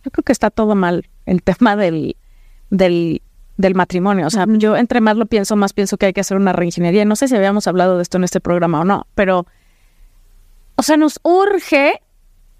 Yo 0.04 0.10
creo 0.10 0.24
que 0.24 0.32
está 0.32 0.50
todo 0.50 0.74
mal 0.74 1.08
el 1.26 1.42
tema 1.44 1.76
del, 1.76 2.16
del, 2.70 3.22
del 3.56 3.74
matrimonio. 3.74 4.26
O 4.26 4.30
sea, 4.30 4.46
yo 4.48 4.76
entre 4.76 5.00
más 5.00 5.16
lo 5.16 5.26
pienso, 5.26 5.56
más 5.56 5.72
pienso 5.72 5.96
que 5.96 6.06
hay 6.06 6.12
que 6.12 6.20
hacer 6.20 6.36
una 6.36 6.52
reingeniería. 6.52 7.04
No 7.04 7.16
sé 7.16 7.28
si 7.28 7.36
habíamos 7.36 7.66
hablado 7.66 7.96
de 7.96 8.02
esto 8.02 8.16
en 8.16 8.24
este 8.24 8.40
programa 8.40 8.80
o 8.80 8.84
no, 8.84 9.06
pero, 9.14 9.46
o 10.76 10.82
sea, 10.82 10.96
nos 10.96 11.20
urge 11.22 12.00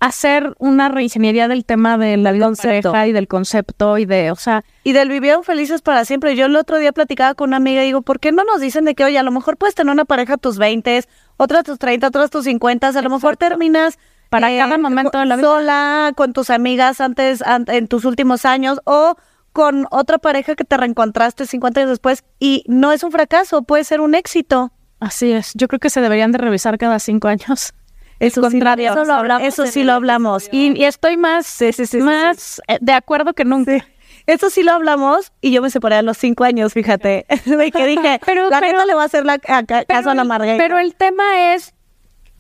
hacer 0.01 0.55
una 0.59 0.89
reingeniería 0.89 1.47
del 1.47 1.65
tema 1.65 1.99
de 1.99 2.17
la 2.17 2.33
vida 2.33 2.51
pareja 2.53 3.07
y 3.07 3.13
del 3.13 3.29
concepto 3.29 3.99
y 3.99 4.07
de, 4.07 4.31
o 4.31 4.37
sea... 4.37 4.65
Y 4.83 4.93
del 4.93 5.11
vivieron 5.11 5.45
felices 5.45 5.83
para 5.83 6.07
siempre. 6.07 6.35
Yo 6.35 6.47
el 6.47 6.57
otro 6.57 6.79
día 6.79 6.93
platicaba 6.93 7.35
con 7.35 7.51
una 7.51 7.59
amiga 7.59 7.83
y 7.83 7.87
digo, 7.87 8.01
¿por 8.01 8.19
qué 8.19 8.33
no 8.33 8.43
nos 8.45 8.61
dicen 8.61 8.87
de 8.87 8.95
que, 8.95 9.05
oye, 9.05 9.19
a 9.19 9.23
lo 9.23 9.31
mejor 9.31 9.59
puedes 9.59 9.75
tener 9.75 9.93
una 9.93 10.07
pareja 10.07 10.35
a 10.35 10.37
tus 10.39 10.57
20, 10.57 11.05
otra 11.37 11.61
a 11.61 11.63
tus 11.63 11.79
30, 11.79 12.09
otra 12.09 12.25
a 12.25 12.29
tus 12.29 12.45
50, 12.45 12.89
a 12.89 13.03
lo 13.03 13.11
mejor 13.11 13.37
terminas... 13.37 13.99
Para 14.31 14.53
eh, 14.53 14.59
cada 14.59 14.79
momento 14.79 15.19
de 15.19 15.27
la 15.27 15.37
vida. 15.37 15.49
Sola, 15.49 16.13
con 16.17 16.33
tus 16.33 16.51
amigas 16.51 17.01
antes, 17.01 17.43
en 17.67 17.89
tus 17.89 18.05
últimos 18.05 18.45
años, 18.45 18.81
o 18.85 19.17
con 19.53 19.87
otra 19.91 20.19
pareja 20.19 20.55
que 20.55 20.65
te 20.65 20.77
reencontraste 20.77 21.47
50 21.47 21.81
años 21.81 21.91
después 21.91 22.23
y 22.39 22.63
no 22.69 22.93
es 22.93 23.03
un 23.03 23.11
fracaso, 23.11 23.63
puede 23.63 23.83
ser 23.83 24.01
un 24.01 24.15
éxito. 24.15 24.73
Así 25.01 25.33
es. 25.33 25.53
Yo 25.55 25.67
creo 25.67 25.81
que 25.81 25.91
se 25.91 26.01
deberían 26.01 26.31
de 26.31 26.39
revisar 26.39 26.79
cada 26.79 27.01
cinco 27.01 27.27
años. 27.27 27.75
Eso, 28.21 28.51
sí, 28.51 28.59
eso, 28.59 29.05
lo 29.05 29.15
hablamos, 29.15 29.49
eso 29.49 29.67
sí 29.67 29.83
lo 29.83 29.95
hablamos. 29.95 30.49
Y, 30.53 30.85
estoy 30.85 31.17
más, 31.17 31.59
más 32.01 32.61
eh, 32.69 32.77
de 32.81 32.93
acuerdo 32.93 33.33
que 33.33 33.47
nunca. 33.47 33.85
Eso 34.27 34.51
sí 34.51 34.63
lo 34.63 34.73
hablamos 34.73 35.33
y 35.41 35.53
yo 35.53 35.63
me 35.63 35.71
separé 35.71 35.97
a 35.97 36.03
los 36.03 36.19
cinco 36.19 36.45
años, 36.45 36.75
fíjate. 36.75 37.25
que 37.73 37.87
dije, 37.87 38.21
pero, 38.27 38.51
la 38.51 38.61
pero, 38.61 38.85
le 38.85 38.95
va 38.95 39.03
a 39.03 39.07
hacer 39.07 39.25
la, 39.25 39.39
caso 39.39 40.11
a 40.11 40.15
la 40.15 40.25
Margarita. 40.25 40.63
Pero 40.63 40.79
el 40.79 40.95
tema 40.95 41.55
es 41.55 41.75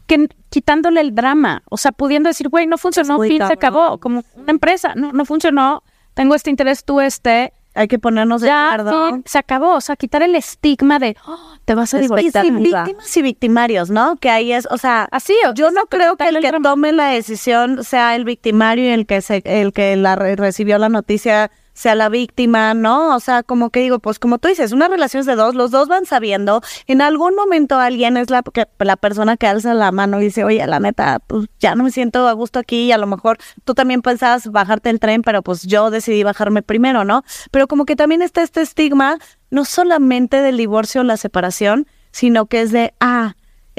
que 0.07 0.29
quitándole 0.51 1.01
el 1.01 1.15
drama, 1.15 1.63
o 1.71 1.79
sea, 1.79 1.93
pudiendo 1.93 2.29
decir, 2.29 2.49
güey, 2.49 2.67
no 2.67 2.77
funcionó, 2.77 3.19
fin, 3.21 3.39
se 3.47 3.53
acabó, 3.53 3.99
como 3.99 4.23
una 4.35 4.51
empresa, 4.51 4.95
no, 4.97 5.13
no 5.13 5.25
funcionó, 5.25 5.83
tengo 6.15 6.35
este 6.35 6.51
interés, 6.51 6.85
tú 6.85 7.01
este, 7.01 7.55
hay 7.81 7.89
que 7.89 7.99
ponernos 7.99 8.41
de 8.43 8.51
acuerdo. 8.51 9.09
fin, 9.09 9.23
se 9.27 9.39
acabó. 9.39 9.75
O 9.75 9.81
sea, 9.81 9.97
quitar 9.97 10.23
el 10.23 10.35
estigma 10.35 10.99
de 10.99 11.17
"Oh, 11.27 11.39
te 11.65 11.75
vas 11.75 11.93
a 11.95 11.99
divorciar. 11.99 12.45
víctimas 12.51 13.17
y 13.17 13.23
victimarios, 13.23 13.91
¿no? 13.91 14.17
Que 14.17 14.31
ahí 14.31 14.53
es, 14.53 14.67
o 14.71 14.79
sea, 14.79 15.09
Así, 15.11 15.35
o- 15.49 15.55
yo 15.55 15.71
no 15.71 15.87
creo 15.87 16.17
que 16.17 16.29
el 16.29 16.37
el 16.37 16.43
que 16.43 16.53
tome 16.61 16.93
la 16.93 17.09
decisión 17.09 17.83
sea 17.85 18.15
el 18.17 18.25
victimario 18.25 18.85
y 18.85 18.89
el 18.89 19.07
que 19.07 19.21
se, 19.23 19.43
el 19.45 19.73
que 19.73 19.97
la 19.97 20.15
re- 20.17 20.37
recibió 20.37 20.79
la 20.79 20.89
noticia 20.89 21.51
sea 21.81 21.95
la 21.95 22.11
víctima, 22.11 22.75
¿no? 22.75 23.17
O 23.17 23.21
sea, 23.21 23.43
como 23.43 23.71
que 23.71 23.81
digo, 23.81 24.01
pues 24.01 24.19
como 24.19 24.39
tú 24.39 24.49
dices, 24.49 24.73
una 24.73 24.87
relación 24.87 25.21
es 25.23 25.27
de 25.27 25.35
dos, 25.35 25.55
los 25.55 25.71
dos 25.71 25.89
van 25.89 26.05
sabiendo, 26.05 26.61
en 26.87 27.01
algún 27.01 27.35
momento 27.35 27.79
alguien 27.79 28.19
es 28.19 28.29
la, 28.29 28.43
que, 28.43 28.67
la 28.81 28.97
persona 28.97 29.39
que 29.39 29.47
alza 29.47 29.73
la 29.73 29.91
mano 29.91 30.21
y 30.21 30.25
dice, 30.25 30.45
oye, 30.45 30.67
la 30.67 30.79
neta, 30.79 31.21
pues 31.27 31.47
ya 31.59 31.75
no 31.75 31.85
me 31.85 31.91
siento 31.91 32.29
a 32.29 32.33
gusto 32.35 32.59
aquí 32.59 32.83
y 32.83 32.93
a 32.93 32.99
lo 32.99 33.07
mejor 33.07 33.39
tú 33.65 33.73
también 33.73 34.03
pensabas 34.03 34.53
bajarte 34.53 34.91
el 34.91 35.01
tren, 35.01 35.23
pero 35.23 35.41
pues 35.41 35.63
yo 35.63 35.91
decidí 35.91 36.23
bajarme 36.23 36.61
primero, 36.61 37.05
¿no? 37.05 37.25
Pero 37.51 37.67
como 37.67 37.87
que 37.87 37.97
también 37.97 38.21
está 38.21 38.43
este 38.43 38.61
estigma, 38.61 39.17
no 39.49 39.65
solamente 39.65 40.43
del 40.43 40.59
divorcio 40.59 41.01
o 41.01 41.05
la 41.05 41.17
separación, 41.17 41.87
sino 42.13 42.45
que 42.45 42.61
es 42.61 42.73
de, 42.73 42.93
ah, 43.01 43.37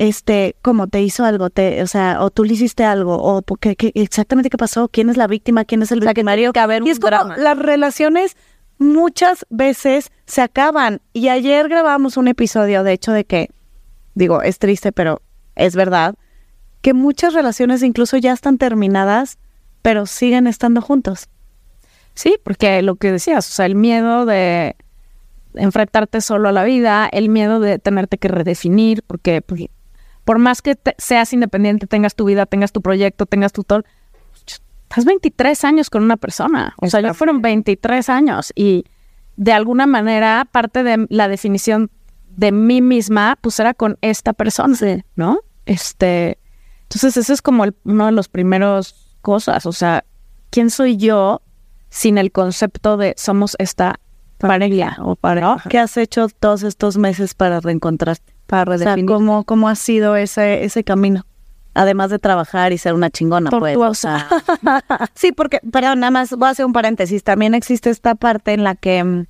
este, 0.08 0.56
¿cómo 0.64 0.88
te 0.88 1.00
hizo 1.04 1.24
algo? 1.26 1.52
Te, 1.52 1.84
o 1.84 1.86
sea, 1.88 2.24
o 2.24 2.32
tú 2.32 2.44
le 2.44 2.54
hiciste 2.54 2.84
algo, 2.84 3.18
o 3.22 3.44
qué, 3.60 3.76
qué- 3.76 3.92
exactamente 3.94 4.50
qué 4.50 4.58
pasó, 4.58 4.88
quién 4.88 5.10
es 5.10 5.16
la 5.18 5.28
víctima, 5.28 5.64
quién 5.64 5.84
es 5.84 5.92
el 5.92 6.00
victimario. 6.00 6.54
que 6.54 6.60
haber 6.60 6.82
y 6.82 6.86
un 6.86 6.90
es 6.92 7.00
como 7.00 7.12
drama. 7.12 7.38
las 7.38 7.56
relaciones 7.58 8.36
muchas 8.80 9.46
veces 9.52 10.10
se 10.26 10.42
acaban. 10.42 11.02
Y 11.14 11.28
ayer 11.28 11.70
grabamos 11.70 12.18
un 12.18 12.28
episodio, 12.28 12.84
de 12.84 12.94
hecho, 12.94 13.12
de 13.12 13.26
que, 13.26 13.50
digo, 14.16 14.42
es 14.42 14.58
triste, 14.58 14.92
pero 14.92 15.22
es 15.56 15.76
verdad, 15.76 16.16
que 16.82 16.96
muchas 16.96 17.36
relaciones 17.36 17.84
incluso 17.84 18.18
ya 18.18 18.34
están 18.34 18.58
terminadas, 18.58 19.38
pero 19.84 20.08
siguen 20.08 20.48
estando 20.48 20.82
juntos. 20.82 21.30
Sí, 22.16 22.38
porque 22.44 22.82
lo 22.82 22.96
que 22.96 23.12
decías, 23.12 23.48
o 23.48 23.52
sea, 23.52 23.68
el 23.68 23.76
miedo 23.76 24.26
de 24.26 24.76
enfrentarte 25.54 26.22
solo 26.22 26.50
a 26.50 26.52
la 26.52 26.64
vida, 26.64 27.08
el 27.12 27.30
miedo 27.30 27.60
de 27.60 27.78
tenerte 27.78 28.18
que 28.18 28.30
redefinir, 28.30 29.04
porque 29.06 29.44
pues, 29.44 29.66
por 30.32 30.40
más 30.40 30.62
que 30.62 30.78
te- 30.78 30.96
seas 30.98 31.34
independiente, 31.34 31.88
tengas 31.88 32.16
tu 32.16 32.24
vida, 32.24 32.46
tengas 32.46 32.72
tu 32.72 32.82
proyecto, 32.82 33.26
tengas 33.26 33.52
tu 33.52 33.66
todo, 33.66 33.84
estás 34.48 35.04
23 35.04 35.66
años 35.66 35.90
con 35.90 36.04
una 36.04 36.16
persona. 36.16 36.74
O 36.78 36.88
sea, 36.88 37.02
ya 37.02 37.14
fueron 37.14 37.42
23 37.42 38.08
años 38.08 38.54
y 38.56 38.86
de 39.36 39.52
alguna 39.52 39.88
manera 39.88 40.48
parte 40.50 40.84
de 40.84 41.06
la 41.10 41.28
definición 41.28 41.92
de 42.30 42.54
mí 42.54 42.82
misma, 42.82 43.38
pues 43.42 43.60
era 43.60 43.74
con 43.74 43.98
esta 44.00 44.32
persona, 44.32 44.74
Sí. 44.74 45.04
¿no? 45.18 45.40
Este, 45.66 46.38
entonces 46.84 47.18
ese 47.18 47.34
es 47.34 47.42
como 47.42 47.66
el- 47.66 47.76
uno 47.84 48.06
de 48.06 48.14
los 48.14 48.30
primeros 48.30 49.18
cosas, 49.22 49.66
o 49.66 49.74
sea, 49.74 50.06
¿quién 50.50 50.70
soy 50.70 50.96
yo 50.96 51.42
sin 51.90 52.18
el 52.18 52.32
concepto 52.32 52.96
de 52.96 53.16
somos 53.18 53.58
esta 53.60 54.00
pareja 54.38 54.96
o 55.02 55.18
pareja? 55.18 55.64
¿Qué 55.70 55.78
has 55.78 55.98
hecho 55.98 56.30
todos 56.40 56.64
estos 56.64 56.98
meses 56.98 57.34
para 57.34 57.60
reencontrarte? 57.60 58.31
Para 58.48 58.74
O 58.74 58.78
sea, 58.78 58.86
redefinir. 58.96 59.06
¿cómo, 59.06 59.44
¿cómo 59.44 59.70
ha 59.70 59.76
sido 59.76 60.16
ese, 60.16 60.64
ese 60.64 60.84
camino? 60.84 61.26
Además 61.74 62.10
de 62.10 62.20
trabajar 62.20 62.74
y 62.74 62.78
ser 62.78 62.94
una 62.94 63.10
chingona, 63.10 63.50
pues. 63.50 63.78
o 63.78 63.94
sea. 63.94 64.28
sí, 65.16 65.32
porque, 65.32 65.60
perdón, 65.72 66.02
nada 66.02 66.12
más 66.12 66.32
voy 66.32 66.48
a 66.48 66.52
hacer 66.52 66.66
un 66.66 66.74
paréntesis. 66.74 67.24
También 67.24 67.54
existe 67.54 67.90
esta 67.90 68.16
parte 68.16 68.52
en 68.54 68.66
la 68.66 68.76
que, 68.76 69.04
mm, 69.04 69.26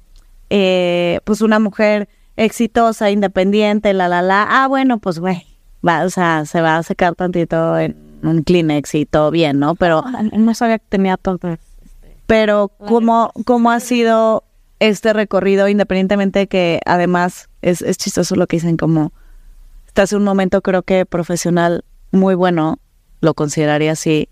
eh, 0.50 1.20
pues, 1.24 1.41
una 1.41 1.60
mujer 1.60 2.10
exitosa, 2.38 3.12
independiente, 3.12 3.94
la, 3.94 4.08
la, 4.08 4.24
la. 4.24 4.48
Ah, 4.50 4.68
bueno, 4.68 4.98
pues, 4.98 5.20
güey, 5.20 5.46
va, 5.88 6.03
o 6.03 6.10
sea, 6.10 6.46
se 6.46 6.62
va 6.62 6.77
a 6.77 6.84
secar 6.84 7.13
tantito 7.13 7.77
en 7.77 7.96
un 8.24 8.44
Kleenex 8.44 8.96
y 8.96 9.06
todo 9.06 9.30
bien, 9.32 9.60
¿no? 9.60 9.75
Pero, 9.75 10.03
no 10.34 10.53
sabía 10.56 10.80
que 10.80 10.86
tenía 10.89 11.18
todo. 11.18 11.39
pero 12.25 12.70
¿cómo, 12.70 13.32
cómo 13.46 13.72
ha 13.72 13.80
sido 13.80 14.44
este 14.81 15.13
recorrido, 15.13 15.67
independientemente 15.67 16.39
de 16.39 16.47
que 16.47 16.79
además 16.85 17.50
es, 17.61 17.83
es 17.83 17.97
chistoso 17.97 18.35
lo 18.35 18.47
que 18.47 18.57
dicen, 18.57 18.77
como 18.77 19.13
estás 19.85 20.11
en 20.11 20.19
un 20.19 20.25
momento 20.25 20.61
creo 20.61 20.81
que 20.81 21.05
profesional 21.05 21.85
muy 22.11 22.33
bueno, 22.33 22.79
lo 23.21 23.35
consideraría 23.35 23.91
así, 23.91 24.27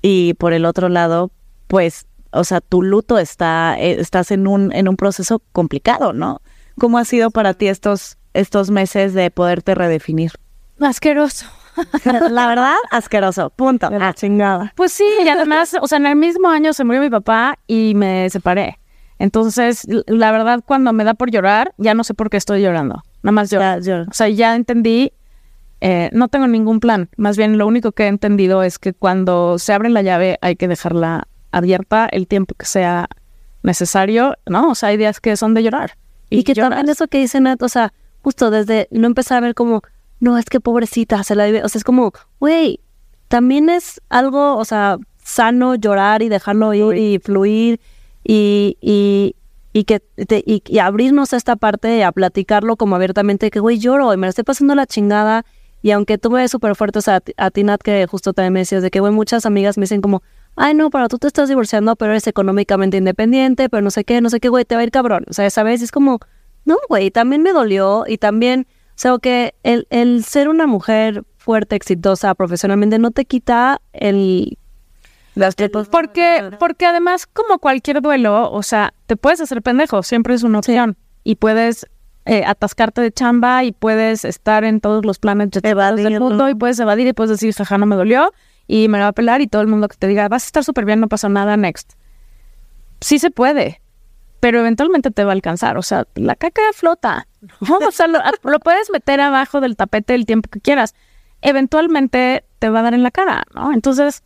y 0.00 0.34
por 0.34 0.52
el 0.52 0.64
otro 0.64 0.88
lado, 0.88 1.32
pues, 1.66 2.06
o 2.30 2.44
sea, 2.44 2.60
tu 2.60 2.82
luto 2.82 3.18
está, 3.18 3.76
eh, 3.78 3.96
estás 3.98 4.30
en 4.30 4.46
un, 4.46 4.72
en 4.72 4.88
un 4.88 4.96
proceso 4.96 5.42
complicado, 5.52 6.12
¿no? 6.12 6.40
¿Cómo 6.78 6.98
ha 6.98 7.04
sido 7.04 7.32
para 7.32 7.54
ti 7.54 7.66
estos, 7.66 8.16
estos 8.32 8.70
meses 8.70 9.12
de 9.12 9.32
poderte 9.32 9.74
redefinir? 9.74 10.32
Asqueroso. 10.80 11.46
La 12.30 12.46
verdad, 12.46 12.76
asqueroso, 12.92 13.50
punto. 13.50 13.90
Ah, 14.00 14.12
chingada. 14.14 14.72
Pues 14.76 14.92
sí, 14.92 15.04
y 15.24 15.28
además, 15.28 15.76
o 15.80 15.88
sea, 15.88 15.98
en 15.98 16.06
el 16.06 16.16
mismo 16.16 16.48
año 16.48 16.72
se 16.72 16.84
murió 16.84 17.00
mi 17.00 17.10
papá 17.10 17.58
y 17.66 17.94
me 17.96 18.30
separé. 18.30 18.79
Entonces, 19.20 19.86
la 20.06 20.32
verdad, 20.32 20.64
cuando 20.66 20.94
me 20.94 21.04
da 21.04 21.12
por 21.12 21.30
llorar, 21.30 21.74
ya 21.76 21.92
no 21.92 22.04
sé 22.04 22.14
por 22.14 22.30
qué 22.30 22.38
estoy 22.38 22.62
llorando. 22.62 23.02
Nada 23.22 23.32
más 23.32 23.50
lloro. 23.50 23.62
Ya, 23.62 23.78
yo- 23.78 24.02
O 24.08 24.14
sea, 24.14 24.30
ya 24.30 24.56
entendí, 24.56 25.12
eh, 25.82 26.08
no 26.14 26.28
tengo 26.28 26.46
ningún 26.46 26.80
plan. 26.80 27.10
Más 27.18 27.36
bien, 27.36 27.58
lo 27.58 27.66
único 27.66 27.92
que 27.92 28.04
he 28.04 28.08
entendido 28.08 28.62
es 28.62 28.78
que 28.78 28.94
cuando 28.94 29.58
se 29.58 29.74
abre 29.74 29.90
la 29.90 30.00
llave 30.00 30.38
hay 30.40 30.56
que 30.56 30.68
dejarla 30.68 31.28
abierta 31.52 32.08
el 32.10 32.26
tiempo 32.26 32.54
que 32.54 32.64
sea 32.64 33.10
necesario, 33.62 34.36
¿no? 34.46 34.70
O 34.70 34.74
sea, 34.74 34.88
hay 34.88 34.96
días 34.96 35.20
que 35.20 35.36
son 35.36 35.52
de 35.52 35.64
llorar. 35.64 35.98
Y, 36.30 36.42
que 36.42 36.54
lloras. 36.54 36.70
también 36.70 36.88
eso 36.90 37.06
que 37.06 37.18
dice 37.18 37.42
Nat, 37.42 37.62
o 37.62 37.68
sea, 37.68 37.92
justo 38.22 38.50
desde 38.50 38.88
no 38.90 39.06
empezar 39.06 39.36
a 39.36 39.40
ver 39.42 39.54
como, 39.54 39.82
no, 40.18 40.38
es 40.38 40.46
que 40.46 40.60
pobrecita, 40.60 41.22
se 41.24 41.34
la 41.34 41.44
vive, 41.44 41.62
o 41.62 41.68
sea, 41.68 41.78
es 41.78 41.84
como, 41.84 42.12
güey, 42.38 42.80
también 43.28 43.68
es 43.68 44.00
algo, 44.08 44.56
o 44.56 44.64
sea, 44.64 44.96
sano 45.22 45.74
llorar 45.74 46.22
y 46.22 46.30
dejarlo 46.30 46.72
ir 46.72 46.96
y 46.96 47.18
fluir 47.18 47.80
y, 48.24 48.76
y, 48.80 49.34
y 49.72 49.84
que 49.84 50.00
te- 50.00 50.42
y, 50.46 50.62
y 50.66 50.78
abrirnos 50.78 51.32
a 51.32 51.36
esta 51.36 51.56
parte, 51.56 52.04
a 52.04 52.12
platicarlo 52.12 52.76
como 52.76 52.96
abiertamente, 52.96 53.50
que 53.50 53.60
güey, 53.60 53.78
lloro 53.78 54.12
y 54.12 54.16
me 54.16 54.26
la 54.26 54.30
estoy 54.30 54.44
pasando 54.44 54.74
la 54.74 54.86
chingada. 54.86 55.44
Y 55.82 55.92
aunque 55.92 56.18
tú 56.18 56.30
me 56.30 56.40
ves 56.42 56.50
súper 56.50 56.74
fuerte, 56.76 56.98
o 56.98 57.02
a 57.10 57.50
ti- 57.50 57.64
Nat, 57.64 57.80
que 57.80 58.06
justo 58.06 58.34
también 58.34 58.52
me 58.52 58.58
decías 58.60 58.82
de 58.82 58.90
que, 58.90 59.00
güey, 59.00 59.12
muchas 59.14 59.46
amigas 59.46 59.78
me 59.78 59.82
dicen 59.82 60.02
como, 60.02 60.22
ay, 60.56 60.74
no, 60.74 60.90
pero 60.90 61.08
tú 61.08 61.16
te 61.18 61.26
estás 61.26 61.48
divorciando, 61.48 61.96
pero 61.96 62.10
eres 62.12 62.26
económicamente 62.26 62.98
independiente, 62.98 63.70
pero 63.70 63.80
no 63.80 63.90
sé 63.90 64.04
qué, 64.04 64.20
no 64.20 64.28
sé 64.28 64.40
qué, 64.40 64.50
güey, 64.50 64.66
te 64.66 64.74
va 64.74 64.82
a 64.82 64.84
ir 64.84 64.90
cabrón. 64.90 65.24
O 65.30 65.32
sea, 65.32 65.48
¿sabes? 65.48 65.80
Es 65.80 65.90
como, 65.90 66.18
no, 66.66 66.76
güey, 66.90 67.10
también 67.10 67.42
me 67.42 67.52
dolió 67.52 68.04
y 68.06 68.18
también, 68.18 68.66
o 68.90 68.92
sea, 68.96 69.16
que 69.22 69.54
el, 69.62 69.86
el 69.88 70.22
ser 70.24 70.50
una 70.50 70.66
mujer 70.66 71.24
fuerte, 71.38 71.76
exitosa 71.76 72.34
profesionalmente 72.34 72.98
no 72.98 73.10
te 73.10 73.24
quita 73.24 73.80
el... 73.94 74.58
Las 75.40 75.54
Porque, 75.88 76.50
porque 76.58 76.86
además, 76.86 77.26
como 77.26 77.58
cualquier 77.58 78.00
duelo, 78.02 78.50
o 78.52 78.62
sea, 78.62 78.92
te 79.06 79.16
puedes 79.16 79.40
hacer 79.40 79.62
pendejo, 79.62 80.02
siempre 80.02 80.34
es 80.34 80.42
una 80.42 80.58
opción. 80.58 80.96
Y 81.24 81.36
puedes 81.36 81.86
eh, 82.26 82.44
atascarte 82.46 83.00
de 83.00 83.10
chamba 83.10 83.64
y 83.64 83.72
puedes 83.72 84.24
estar 84.24 84.64
en 84.64 84.80
todos 84.80 85.04
los 85.04 85.18
planes 85.18 85.50
de- 85.50 85.60
del 86.04 86.12
mundo 86.20 86.48
y 86.50 86.54
puedes 86.54 86.78
evadir 86.78 87.06
y 87.06 87.12
puedes 87.12 87.30
decir, 87.30 87.52
jaja, 87.54 87.78
no 87.78 87.86
me 87.86 87.96
dolió 87.96 88.32
y 88.68 88.88
me 88.88 88.98
la 88.98 89.04
va 89.04 89.08
a 89.08 89.12
pelar 89.12 89.40
y 89.40 89.46
todo 89.48 89.62
el 89.62 89.68
mundo 89.68 89.88
que 89.88 89.96
te 89.96 90.06
diga, 90.06 90.28
vas 90.28 90.44
a 90.44 90.46
estar 90.46 90.62
súper 90.64 90.84
bien, 90.84 91.00
no 91.00 91.08
pasó 91.08 91.28
nada, 91.28 91.56
next. 91.56 91.94
Sí 93.00 93.18
se 93.18 93.30
puede, 93.30 93.80
pero 94.40 94.60
eventualmente 94.60 95.10
te 95.10 95.24
va 95.24 95.30
a 95.30 95.34
alcanzar. 95.34 95.76
O 95.78 95.82
sea, 95.82 96.06
la 96.14 96.36
caca 96.36 96.62
flota. 96.74 97.26
O 97.86 97.90
sea, 97.90 98.06
lo, 98.06 98.18
lo 98.44 98.60
puedes 98.60 98.90
meter 98.90 99.20
abajo 99.20 99.60
del 99.60 99.74
tapete 99.76 100.14
el 100.14 100.26
tiempo 100.26 100.48
que 100.50 100.60
quieras. 100.60 100.94
Eventualmente 101.42 102.44
te 102.58 102.68
va 102.70 102.80
a 102.80 102.82
dar 102.82 102.94
en 102.94 103.02
la 103.02 103.10
cara, 103.10 103.44
¿no? 103.54 103.72
Entonces, 103.72 104.22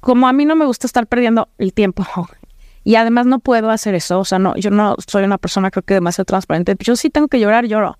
como 0.00 0.28
a 0.28 0.32
mí 0.32 0.44
no 0.44 0.56
me 0.56 0.64
gusta 0.64 0.86
estar 0.86 1.06
perdiendo 1.06 1.48
el 1.58 1.72
tiempo 1.72 2.04
y 2.84 2.94
además 2.96 3.26
no 3.26 3.38
puedo 3.38 3.70
hacer 3.70 3.94
eso, 3.94 4.20
o 4.20 4.24
sea, 4.24 4.38
no, 4.38 4.56
yo 4.56 4.70
no 4.70 4.96
soy 5.06 5.24
una 5.24 5.38
persona 5.38 5.70
creo 5.70 5.82
que 5.82 5.94
demasiado 5.94 6.24
transparente, 6.24 6.76
yo 6.80 6.96
sí 6.96 7.10
tengo 7.10 7.28
que 7.28 7.40
llorar, 7.40 7.66
lloro. 7.66 7.96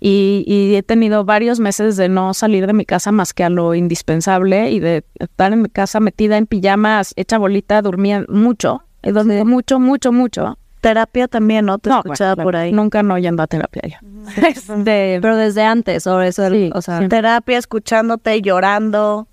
Y, 0.00 0.44
y 0.46 0.74
he 0.74 0.82
tenido 0.82 1.24
varios 1.24 1.60
meses 1.60 1.96
de 1.96 2.10
no 2.10 2.34
salir 2.34 2.66
de 2.66 2.74
mi 2.74 2.84
casa 2.84 3.10
más 3.10 3.32
que 3.32 3.42
a 3.42 3.48
lo 3.48 3.74
indispensable 3.74 4.70
y 4.70 4.78
de 4.78 5.04
estar 5.18 5.52
en 5.52 5.62
mi 5.62 5.68
casa 5.70 5.98
metida 5.98 6.36
en 6.36 6.46
pijamas, 6.46 7.14
hecha 7.16 7.38
bolita, 7.38 7.80
dormía 7.80 8.22
mucho, 8.28 8.82
he 9.02 9.12
dormido 9.12 9.46
mucho, 9.46 9.80
mucho, 9.80 10.12
mucho. 10.12 10.58
Terapia 10.82 11.28
también, 11.28 11.64
¿no? 11.64 11.78
Te 11.78 11.88
No, 11.88 12.00
escuchaba 12.00 12.34
bueno, 12.34 12.46
por 12.46 12.56
ahí. 12.56 12.70
Nunca 12.72 13.02
no 13.02 13.16
yendo 13.16 13.42
a 13.42 13.46
terapia 13.46 13.82
yo. 13.84 13.96
Este, 14.46 15.18
Pero 15.22 15.36
desde 15.36 15.62
antes, 15.62 16.06
o 16.06 16.20
eso, 16.20 16.50
Sí, 16.50 16.70
o 16.74 16.82
sea, 16.82 16.98
sí. 16.98 17.08
Terapia, 17.08 17.56
escuchándote, 17.56 18.42
llorando. 18.42 19.26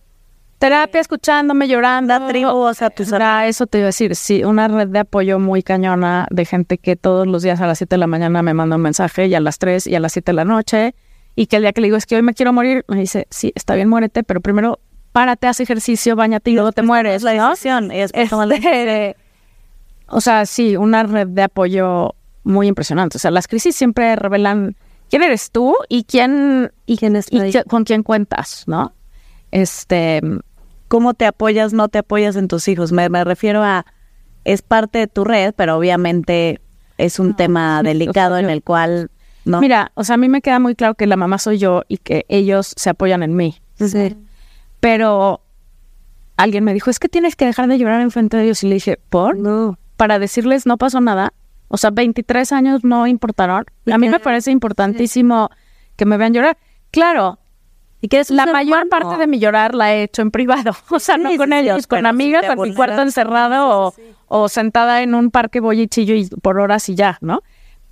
Terapia, 0.61 1.01
escuchándome, 1.01 1.67
llorando. 1.67 2.17
La 2.19 2.27
tribu, 2.27 2.51
o 2.51 2.73
sea, 2.75 2.91
tus 2.91 3.11
Era 3.11 3.47
eso 3.47 3.65
te 3.65 3.79
iba 3.79 3.85
a 3.85 3.87
decir, 3.87 4.15
sí, 4.15 4.43
una 4.43 4.67
red 4.67 4.87
de 4.89 4.99
apoyo 4.99 5.39
muy 5.39 5.63
cañona 5.63 6.27
de 6.29 6.45
gente 6.45 6.77
que 6.77 6.95
todos 6.95 7.25
los 7.25 7.41
días 7.41 7.59
a 7.61 7.67
las 7.67 7.79
7 7.79 7.95
de 7.95 7.97
la 7.97 8.07
mañana 8.07 8.43
me 8.43 8.53
manda 8.53 8.75
un 8.75 8.83
mensaje 8.83 9.25
y 9.25 9.33
a 9.33 9.39
las 9.39 9.57
3 9.57 9.87
y 9.87 9.95
a 9.95 9.99
las 9.99 10.13
7 10.13 10.31
de 10.31 10.35
la 10.35 10.45
noche 10.45 10.93
y 11.35 11.47
que 11.47 11.55
el 11.55 11.63
día 11.63 11.73
que 11.73 11.81
le 11.81 11.87
digo 11.87 11.97
es 11.97 12.05
que 12.05 12.15
hoy 12.15 12.21
me 12.21 12.35
quiero 12.35 12.53
morir, 12.53 12.85
me 12.87 12.99
dice, 12.99 13.25
sí, 13.31 13.51
está 13.55 13.73
bien, 13.73 13.89
muérete, 13.89 14.23
pero 14.23 14.39
primero 14.39 14.79
párate, 15.11 15.47
haz 15.47 15.59
ejercicio, 15.59 16.15
bañate 16.15 16.51
y 16.51 16.53
luego 16.53 16.71
te 16.71 16.83
mueres, 16.83 17.23
la 17.23 17.33
¿no? 17.33 17.49
decisión. 17.49 17.89
Tomas 18.29 18.47
la 18.47 18.55
Este, 18.55 19.15
o 20.07 20.21
sea, 20.21 20.45
sí, 20.45 20.77
una 20.77 21.01
red 21.03 21.27
de 21.27 21.41
apoyo 21.41 22.13
muy 22.43 22.67
impresionante. 22.67 23.17
O 23.17 23.19
sea, 23.19 23.31
las 23.31 23.47
crisis 23.47 23.75
siempre 23.75 24.15
revelan 24.15 24.75
quién 25.09 25.23
eres 25.23 25.49
tú 25.49 25.75
y 25.89 26.03
quién 26.03 26.71
y, 26.85 26.97
¿Quién 26.97 27.15
está 27.15 27.35
y 27.35 27.51
con 27.63 27.83
quién 27.83 28.03
cuentas, 28.03 28.65
¿no? 28.67 28.93
Este, 29.51 30.21
cómo 30.91 31.13
te 31.13 31.25
apoyas, 31.25 31.71
no 31.71 31.87
te 31.87 31.99
apoyas 31.99 32.35
en 32.35 32.49
tus 32.49 32.67
hijos. 32.67 32.91
Me, 32.91 33.07
me 33.07 33.23
refiero 33.23 33.63
a 33.63 33.85
es 34.43 34.61
parte 34.61 34.99
de 34.99 35.07
tu 35.07 35.23
red, 35.23 35.53
pero 35.55 35.77
obviamente 35.77 36.59
es 36.97 37.17
un 37.17 37.33
tema 37.33 37.81
delicado 37.83 38.37
en 38.37 38.49
el 38.49 38.61
cual 38.61 39.09
no. 39.45 39.61
Mira, 39.61 39.93
o 39.95 40.03
sea, 40.03 40.15
a 40.15 40.17
mí 40.17 40.27
me 40.27 40.41
queda 40.41 40.59
muy 40.59 40.75
claro 40.75 40.95
que 40.95 41.07
la 41.07 41.15
mamá 41.15 41.37
soy 41.37 41.59
yo 41.59 41.83
y 41.87 41.97
que 41.97 42.25
ellos 42.27 42.73
se 42.75 42.89
apoyan 42.89 43.23
en 43.23 43.37
mí. 43.37 43.55
Sí. 43.75 44.17
Pero 44.81 45.39
alguien 46.35 46.65
me 46.65 46.73
dijo, 46.73 46.89
es 46.89 46.99
que 46.99 47.07
tienes 47.07 47.37
que 47.37 47.45
dejar 47.45 47.69
de 47.69 47.77
llorar 47.77 48.01
enfrente 48.01 48.35
de 48.35 48.43
ellos. 48.43 48.61
Y 48.61 48.67
le 48.67 48.73
dije, 48.73 48.99
¿por? 49.09 49.37
No. 49.37 49.79
Para 49.95 50.19
decirles 50.19 50.65
no 50.65 50.77
pasó 50.77 50.99
nada. 50.99 51.31
O 51.69 51.77
sea, 51.77 51.91
23 51.91 52.51
años 52.51 52.83
no 52.83 53.07
importaron. 53.07 53.63
A 53.89 53.97
mí 53.97 54.09
me 54.09 54.19
parece 54.19 54.51
importantísimo 54.51 55.51
que 55.95 56.05
me 56.05 56.17
vean 56.17 56.33
llorar. 56.33 56.57
Claro, 56.91 57.39
Y 58.03 58.07
que 58.07 58.21
la 58.29 58.47
mayor 58.47 58.83
humano. 58.85 58.89
parte 58.89 59.17
de 59.17 59.27
mi 59.27 59.37
llorar 59.39 59.75
la 59.75 59.93
he 59.93 60.03
hecho 60.03 60.21
en 60.23 60.31
privado. 60.31 60.75
O 60.89 60.99
sea, 60.99 61.17
no 61.17 61.35
con 61.37 61.49
sí, 61.49 61.55
ellos, 61.55 61.85
con 61.87 62.05
amigas, 62.05 62.43
en 62.45 62.59
mi 62.61 62.73
cuarto 62.73 63.01
encerrada 63.01 63.67
o, 63.67 63.93
o 64.27 64.49
sentada 64.49 65.03
en 65.03 65.13
un 65.15 65.29
parque 65.31 65.59
voy 65.59 65.81
y 65.81 65.87
chillo 65.87 66.15
y 66.15 66.27
por 66.27 66.59
horas 66.59 66.89
y 66.89 66.95
ya, 66.95 67.17
¿no? 67.21 67.43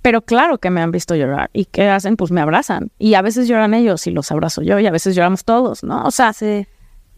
Pero 0.02 0.22
claro 0.22 0.58
que 0.58 0.70
me 0.70 0.80
han 0.80 0.90
visto 0.90 1.14
llorar. 1.14 1.50
¿Y 1.52 1.66
qué 1.66 1.88
hacen? 1.88 2.16
Pues 2.16 2.30
me 2.32 2.40
abrazan. 2.40 2.90
Y 2.98 3.14
a 3.14 3.22
veces 3.22 3.46
lloran 3.46 3.72
ellos 3.74 4.06
y 4.06 4.10
los 4.10 4.32
abrazo 4.32 4.62
yo 4.62 4.78
y 4.80 4.86
a 4.86 4.90
veces 4.90 5.14
lloramos 5.14 5.44
todos, 5.44 5.84
¿no? 5.84 6.02
O 6.04 6.10
sea, 6.10 6.32
Sí. 6.32 6.66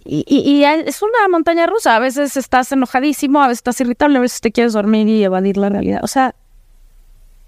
y, 0.04 0.24
y- 0.26 0.40
y 0.58 0.64
es 0.64 1.00
una 1.00 1.28
montaña 1.30 1.66
rusa. 1.66 1.94
A 1.96 1.98
veces 2.00 2.36
estás 2.36 2.72
enojadísimo, 2.72 3.40
a 3.40 3.46
veces 3.46 3.60
estás 3.60 3.80
irritable, 3.80 4.18
a 4.18 4.20
veces 4.20 4.40
te 4.40 4.50
quieres 4.52 4.72
dormir 4.72 5.06
y 5.08 5.22
evadir 5.24 5.56
la 5.56 5.68
realidad. 5.70 6.00
O 6.02 6.08
sea, 6.08 6.34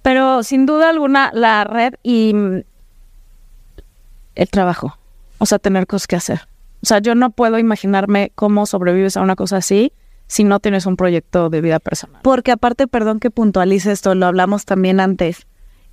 pero 0.03 0.43
sin 0.45 0.65
duda 0.67 0.89
alguna 0.91 1.31
la 1.35 1.65
red 1.65 1.95
y 2.05 2.33
el 4.37 4.51
trabajo. 4.51 4.97
O 5.39 5.47
sea, 5.47 5.59
tener 5.59 5.87
cosas 5.87 6.07
que 6.07 6.17
hacer. 6.17 6.49
O 6.83 6.87
sea, 6.87 6.99
yo 6.99 7.15
no 7.15 7.31
puedo 7.31 7.59
imaginarme 7.59 8.33
cómo 8.35 8.67
sobrevives 8.67 9.17
a 9.17 9.23
una 9.23 9.37
cosa 9.37 9.57
así 9.59 9.93
si 10.27 10.45
no 10.45 10.61
tienes 10.61 10.87
un 10.87 10.97
proyecto 10.97 11.51
de 11.51 11.61
vida 11.61 11.79
personal. 11.81 12.21
Porque 12.23 12.53
aparte, 12.53 12.87
perdón 12.87 13.21
que 13.21 13.31
puntualice 13.31 13.93
esto, 13.93 14.15
lo 14.15 14.27
hablamos 14.27 14.65
también 14.65 15.01
antes, 15.01 15.47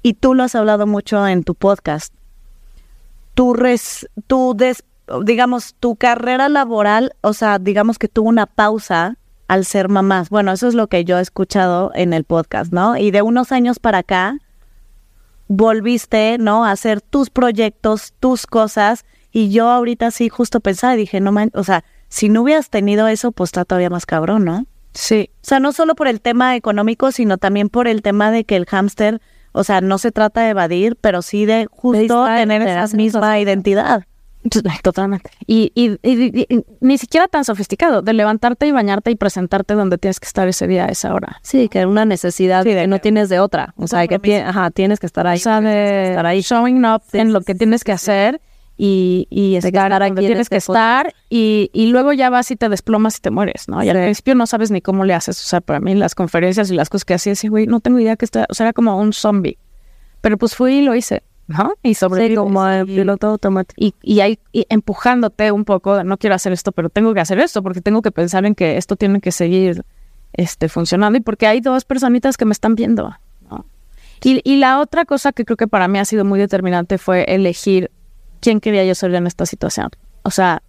y 0.04 0.14
tú 0.16 0.34
lo 0.34 0.44
has 0.44 0.56
hablado 0.56 0.88
mucho 0.88 1.28
en 1.28 1.44
tu 1.44 1.56
podcast. 1.56 2.14
Tu, 3.34 3.54
res, 3.54 4.10
tu 4.28 4.54
des- 4.56 4.84
digamos, 5.24 5.76
tu 5.80 5.96
carrera 5.96 6.50
laboral, 6.50 7.14
o 7.22 7.34
sea, 7.34 7.60
digamos 7.60 7.98
que 8.00 8.08
tuvo 8.08 8.30
una 8.30 8.46
pausa 8.46 9.18
al 9.48 9.66
ser 9.66 9.90
mamás. 9.90 10.30
Bueno, 10.30 10.52
eso 10.54 10.68
es 10.68 10.76
lo 10.76 10.88
que 10.88 11.04
yo 11.04 11.18
he 11.18 11.22
escuchado 11.22 11.92
en 11.94 12.14
el 12.14 12.24
podcast, 12.24 12.72
¿no? 12.72 12.96
Y 12.98 13.12
de 13.12 13.22
unos 13.22 13.52
años 13.52 13.80
para 13.80 14.00
acá, 14.00 14.38
volviste, 15.48 16.38
¿no? 16.40 16.66
A 16.66 16.72
hacer 16.72 17.02
tus 17.02 17.30
proyectos, 17.30 18.14
tus 18.20 18.48
cosas. 18.48 19.06
Y 19.32 19.50
yo 19.50 19.70
ahorita 19.70 20.12
sí 20.12 20.30
justo 20.30 20.60
pensaba 20.60 20.94
y 20.94 20.98
dije, 20.98 21.20
no 21.22 21.32
man, 21.32 21.52
o 21.54 21.64
sea, 21.64 21.84
si 22.10 22.28
no 22.30 22.42
hubieras 22.42 22.70
tenido 22.70 23.08
eso, 23.08 23.32
pues 23.32 23.50
está 23.50 23.64
todavía 23.66 23.90
más 23.90 24.06
cabrón, 24.06 24.44
¿no? 24.46 24.66
Sí. 24.94 25.30
O 25.36 25.40
sea, 25.48 25.60
no 25.60 25.72
solo 25.72 25.96
por 25.96 26.08
el 26.08 26.20
tema 26.20 26.56
económico, 26.58 27.12
sino 27.14 27.38
también 27.38 27.70
por 27.70 27.88
el 27.88 28.02
tema 28.02 28.30
de 28.32 28.44
que 28.44 28.58
el 28.58 28.66
hámster, 28.66 29.22
o 29.54 29.64
sea, 29.64 29.80
no 29.80 29.98
se 29.98 30.12
trata 30.12 30.42
de 30.42 30.50
evadir, 30.50 30.98
pero 31.00 31.22
sí 31.22 31.46
de 31.46 31.68
justo 31.72 32.26
tener 32.26 32.64
te 32.66 32.72
esa 32.72 32.96
misma 32.98 33.40
identidad. 33.40 34.04
Totalmente. 34.84 35.30
Y, 35.46 35.72
y- 35.76 35.92
y- 36.02 36.46
y- 36.54 36.66
ni 36.80 36.98
siquiera 36.98 37.28
tan 37.28 37.46
sofisticado, 37.46 38.02
de 38.02 38.14
levantarte 38.14 38.66
y 38.68 38.72
bañarte 38.72 39.12
y 39.12 39.16
presentarte 39.16 39.76
donde 39.76 39.98
tienes 39.98 40.20
que 40.20 40.26
estar 40.26 40.48
ese 40.48 40.68
día, 40.68 40.86
a 40.86 40.88
esa 40.90 41.14
hora. 41.14 41.38
Sí, 41.44 41.70
que 41.70 41.86
una 41.86 42.06
necesidad 42.06 42.64
Sí, 42.64 42.70
de 42.74 42.82
que 42.82 42.88
no 42.88 43.00
tienes 43.00 43.30
de 43.30 43.40
otra. 43.40 43.74
O 43.78 43.88
sea, 43.88 44.06
que 44.08 44.42
ajá, 44.42 44.72
tienes 44.72 45.00
que 45.00 45.06
estar 45.06 45.28
ahí. 45.28 45.38
O 45.38 45.42
sea, 45.42 45.62
de 45.62 46.10
estar 46.10 46.26
ahí. 46.26 46.42
showing 46.42 46.84
up 46.86 47.04
Sí, 47.12 47.20
en 47.20 47.34
lo 47.34 47.42
que 47.42 47.56
tienes 47.56 47.84
que 47.84 47.92
hacer 47.92 48.42
y, 48.84 49.28
y 49.30 49.58
estar 49.58 49.92
donde 49.92 50.06
aquí 50.06 50.22
en 50.22 50.26
tienes 50.26 50.50
que 50.50 50.56
estar 50.56 51.14
y, 51.30 51.70
y 51.72 51.92
luego 51.92 52.14
ya 52.14 52.32
vas 52.32 52.50
y 52.50 52.56
te 52.56 52.68
desplomas 52.68 53.20
y 53.20 53.22
te 53.22 53.30
mueres, 53.30 53.68
¿no? 53.68 53.84
Y 53.84 53.90
al 53.90 53.98
principio 53.98 54.34
no 54.34 54.48
sabes 54.48 54.72
ni 54.72 54.82
cómo 54.82 55.06
le 55.06 55.14
haces. 55.14 55.40
O 55.40 55.46
sea, 55.46 55.62
para 55.62 55.80
mí 55.80 55.94
las 55.94 56.16
conferencias 56.16 56.72
y 56.72 56.74
las 56.74 56.90
cosas 56.90 57.06
que 57.06 57.14
hacía, 57.14 57.36
sí, 57.36 57.48
güey, 57.48 57.68
no 57.68 57.80
tengo 57.80 58.00
idea 58.00 58.16
que 58.16 58.26
está, 58.26 58.48
o 58.50 58.56
sea, 58.56 58.66
era 58.66 58.74
como 58.74 58.98
un 58.98 59.14
zombie. 59.14 59.60
Pero 60.22 60.40
pues 60.40 60.56
fui 60.56 60.80
y 60.80 60.82
lo 60.82 60.96
hice, 60.96 61.22
¿no? 61.46 61.74
Y 61.84 61.94
sobre 61.94 62.30
Sí, 62.30 62.34
como 62.34 62.68
el 62.68 62.88
piloto 62.88 63.28
automático. 63.28 63.76
y, 63.80 63.94
y 64.02 64.22
ahí 64.22 64.40
y 64.52 64.66
empujándote 64.68 65.52
un 65.52 65.64
poco, 65.64 66.04
no 66.04 66.18
quiero 66.18 66.36
hacer 66.36 66.52
esto, 66.52 66.72
pero 66.72 66.90
tengo 66.90 67.14
que 67.14 67.20
hacer 67.20 67.38
esto, 67.40 67.62
porque 67.62 67.82
tengo 67.82 68.02
que 68.02 68.12
pensar 68.12 68.48
en 68.48 68.56
que 68.56 68.78
esto 68.78 68.96
tiene 68.96 69.22
que 69.22 69.32
seguir 69.32 69.86
este, 70.34 70.70
funcionando 70.70 71.20
y 71.20 71.22
porque 71.22 71.46
hay 71.46 71.62
dos 71.62 71.86
personitas 71.86 72.36
que 72.36 72.46
me 72.46 72.54
están 72.54 72.74
viendo. 72.74 73.16
¿no? 73.48 73.64
Y, 74.24 74.42
y 74.44 74.56
la 74.56 74.80
otra 74.80 75.06
cosa 75.06 75.34
que 75.34 75.46
creo 75.46 75.56
que 75.58 75.68
para 75.68 75.88
mí 75.88 76.00
ha 76.00 76.06
sido 76.06 76.26
muy 76.26 76.40
determinante 76.40 76.98
fue 76.98 77.26
elegir 77.26 77.92
quién 78.42 78.60
quería 78.60 78.84
yo 78.84 78.96
ser 78.96 79.14
en 79.16 79.28
esta 79.28 79.46
situación. 79.46 79.90
O 80.24 80.32
sea, 80.32 80.62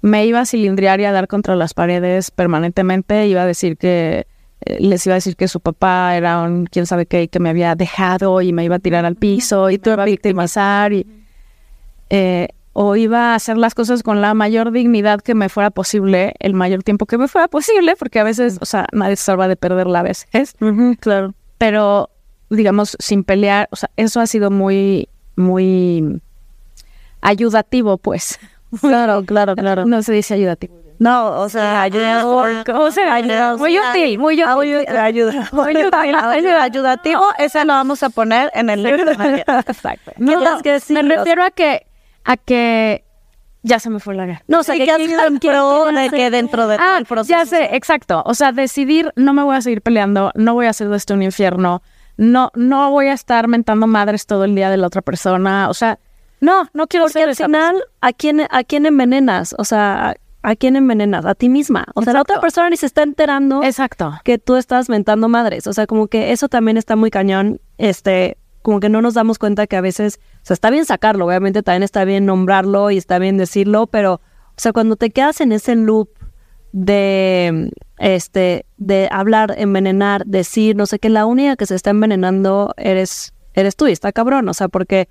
me 0.00 0.26
iba 0.26 0.40
a 0.40 0.46
cilindriar 0.46 1.00
y 1.00 1.04
a 1.04 1.12
dar 1.12 1.28
contra 1.28 1.56
las 1.56 1.74
paredes 1.74 2.30
permanentemente, 2.30 3.26
iba 3.26 3.42
a 3.42 3.46
decir 3.46 3.76
que 3.76 4.26
eh, 4.60 4.76
les 4.80 5.04
iba 5.06 5.14
a 5.14 5.16
decir 5.16 5.36
que 5.36 5.48
su 5.48 5.60
papá 5.60 6.16
era 6.16 6.42
un 6.42 6.66
quién 6.66 6.86
sabe 6.86 7.06
qué 7.06 7.24
y 7.24 7.28
que 7.28 7.40
me 7.40 7.50
había 7.50 7.74
dejado 7.74 8.40
y 8.40 8.52
me 8.52 8.64
iba 8.64 8.76
a 8.76 8.78
tirar 8.78 9.04
al 9.04 9.16
piso 9.16 9.70
y 9.70 9.80
me 9.84 9.92
iba 9.92 10.02
a 10.02 10.06
victimizar 10.06 10.92
y 10.92 11.06
eh, 12.10 12.48
o 12.72 12.94
iba 12.94 13.32
a 13.32 13.34
hacer 13.34 13.58
las 13.58 13.74
cosas 13.74 14.04
con 14.04 14.20
la 14.20 14.34
mayor 14.34 14.70
dignidad 14.70 15.20
que 15.20 15.34
me 15.34 15.48
fuera 15.48 15.70
posible, 15.70 16.34
el 16.38 16.54
mayor 16.54 16.84
tiempo 16.84 17.06
que 17.06 17.18
me 17.18 17.26
fuera 17.26 17.48
posible, 17.48 17.96
porque 17.96 18.20
a 18.20 18.24
veces, 18.24 18.58
o 18.60 18.66
sea, 18.66 18.86
nadie 18.92 19.16
se 19.16 19.24
salva 19.24 19.48
de 19.48 19.56
perderla 19.56 19.98
a 19.98 20.02
veces, 20.04 20.54
claro. 21.00 21.34
pero 21.58 22.08
digamos, 22.50 22.96
sin 23.00 23.24
pelear, 23.24 23.68
o 23.72 23.76
sea, 23.76 23.90
eso 23.96 24.20
ha 24.20 24.28
sido 24.28 24.52
muy, 24.52 25.08
muy 25.34 26.20
ayudativo, 27.20 27.98
pues. 27.98 28.38
Claro, 28.82 29.24
claro, 29.24 29.56
claro. 29.56 29.86
No 29.86 30.02
se 30.02 30.12
dice 30.12 30.34
ayudativo. 30.34 30.76
No, 30.98 31.40
o 31.40 31.48
sea, 31.48 31.80
ayuda. 31.80 32.20
¿Cómo 32.66 32.90
se 32.90 33.00
Ayuda, 33.02 33.56
Muy 33.56 33.78
útil, 33.78 34.18
muy 34.18 34.34
útil. 34.34 34.46
Ayuda. 34.46 35.04
Ayuda. 35.04 35.48
Muy 35.52 35.70
útil. 35.74 35.94
Ayuda. 35.94 36.62
Ayudativo, 36.64 37.22
esa 37.38 37.64
lo 37.64 37.72
vamos 37.72 38.02
a 38.02 38.10
poner 38.10 38.50
en 38.52 38.68
el 38.68 38.82
libro. 38.82 39.10
Exacto. 39.46 40.12
No, 40.18 40.60
que 40.60 40.72
decir, 40.72 40.94
me 40.96 41.00
o 41.02 41.06
sea- 41.08 41.16
refiero 41.16 41.44
a 41.44 41.50
que, 41.50 41.86
a 42.24 42.36
que 42.36 43.04
ya 43.62 43.78
se 43.78 43.88
me 43.88 44.00
fue 44.00 44.14
la 44.14 44.26
gana. 44.26 44.42
No, 44.48 44.60
o 44.60 44.62
sea, 44.62 44.74
Sí, 44.74 44.80
que, 44.80 44.84
que 44.86 45.08
de 45.08 45.14
hace- 45.14 46.16
que 46.16 46.30
dentro 46.30 46.66
de 46.68 46.76
todo 46.76 46.86
Ah, 46.86 46.98
el 46.98 47.06
proceso. 47.06 47.30
ya 47.38 47.46
sé, 47.46 47.74
exacto. 47.74 48.22
O 48.26 48.34
sea, 48.34 48.52
decidir, 48.52 49.12
no 49.16 49.32
me 49.32 49.42
voy 49.44 49.56
a 49.56 49.62
seguir 49.62 49.80
peleando, 49.80 50.30
no 50.34 50.52
voy 50.52 50.66
a 50.66 50.70
hacer 50.70 50.90
de 50.90 50.96
esto 50.98 51.14
un 51.14 51.22
infierno, 51.22 51.80
no, 52.18 52.50
no 52.54 52.90
voy 52.90 53.06
a 53.06 53.14
estar 53.14 53.48
mentando 53.48 53.86
madres 53.86 54.26
todo 54.26 54.44
el 54.44 54.54
día 54.54 54.68
de 54.68 54.76
la 54.76 54.88
otra 54.88 55.00
persona. 55.00 55.70
O 55.70 55.74
sea, 55.74 55.98
no, 56.40 56.68
no 56.72 56.86
quiero 56.86 57.06
Porque 57.06 57.20
ser 57.20 57.28
al 57.28 57.36
final, 57.36 57.84
¿a 58.00 58.12
quién, 58.12 58.42
¿a 58.50 58.64
quién 58.64 58.86
envenenas? 58.86 59.54
O 59.58 59.64
sea, 59.64 60.16
¿a 60.42 60.56
quién 60.56 60.76
envenenas? 60.76 61.24
A 61.24 61.34
ti 61.34 61.48
misma. 61.48 61.86
O 61.94 62.02
sea, 62.02 62.12
la 62.12 62.22
otra 62.22 62.40
persona 62.40 62.70
ni 62.70 62.76
se 62.76 62.86
está 62.86 63.02
enterando 63.02 63.62
Exacto. 63.62 64.14
que 64.24 64.38
tú 64.38 64.56
estás 64.56 64.88
mentando 64.88 65.28
madres. 65.28 65.66
O 65.66 65.72
sea, 65.72 65.86
como 65.86 66.06
que 66.06 66.32
eso 66.32 66.48
también 66.48 66.76
está 66.76 66.96
muy 66.96 67.10
cañón. 67.10 67.60
Este, 67.76 68.36
como 68.62 68.80
que 68.80 68.88
no 68.88 69.02
nos 69.02 69.14
damos 69.14 69.38
cuenta 69.38 69.66
que 69.66 69.76
a 69.76 69.80
veces, 69.80 70.20
o 70.42 70.46
sea, 70.46 70.54
está 70.54 70.70
bien 70.70 70.84
sacarlo, 70.84 71.26
obviamente 71.26 71.62
también 71.62 71.82
está 71.82 72.04
bien 72.04 72.26
nombrarlo 72.26 72.90
y 72.90 72.98
está 72.98 73.18
bien 73.18 73.36
decirlo, 73.36 73.86
pero, 73.86 74.14
o 74.14 74.20
sea, 74.56 74.72
cuando 74.72 74.96
te 74.96 75.10
quedas 75.10 75.40
en 75.40 75.52
ese 75.52 75.74
loop 75.74 76.10
de, 76.72 77.70
este, 77.98 78.66
de 78.76 79.08
hablar, 79.10 79.54
envenenar, 79.56 80.26
decir, 80.26 80.76
no 80.76 80.86
sé 80.86 80.98
qué, 80.98 81.08
la 81.08 81.24
única 81.24 81.56
que 81.56 81.66
se 81.66 81.74
está 81.74 81.90
envenenando 81.90 82.74
eres, 82.76 83.32
eres 83.54 83.76
tú 83.76 83.86
y 83.86 83.92
está 83.92 84.12
cabrón, 84.12 84.48
o 84.48 84.54
sea, 84.54 84.68
porque 84.68 85.08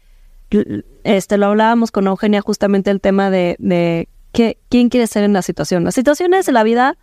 este, 1.03 1.37
lo 1.37 1.47
hablábamos 1.47 1.91
con 1.91 2.07
Eugenia 2.07 2.41
justamente 2.41 2.91
el 2.91 3.01
tema 3.01 3.29
de, 3.29 3.55
de 3.59 4.07
qué, 4.31 4.57
quién 4.69 4.89
quiere 4.89 5.07
ser 5.07 5.23
en 5.23 5.33
la 5.33 5.41
situación. 5.41 5.83
Las 5.83 5.95
situaciones 5.95 6.45
de 6.45 6.51
la 6.51 6.63
vida 6.63 6.97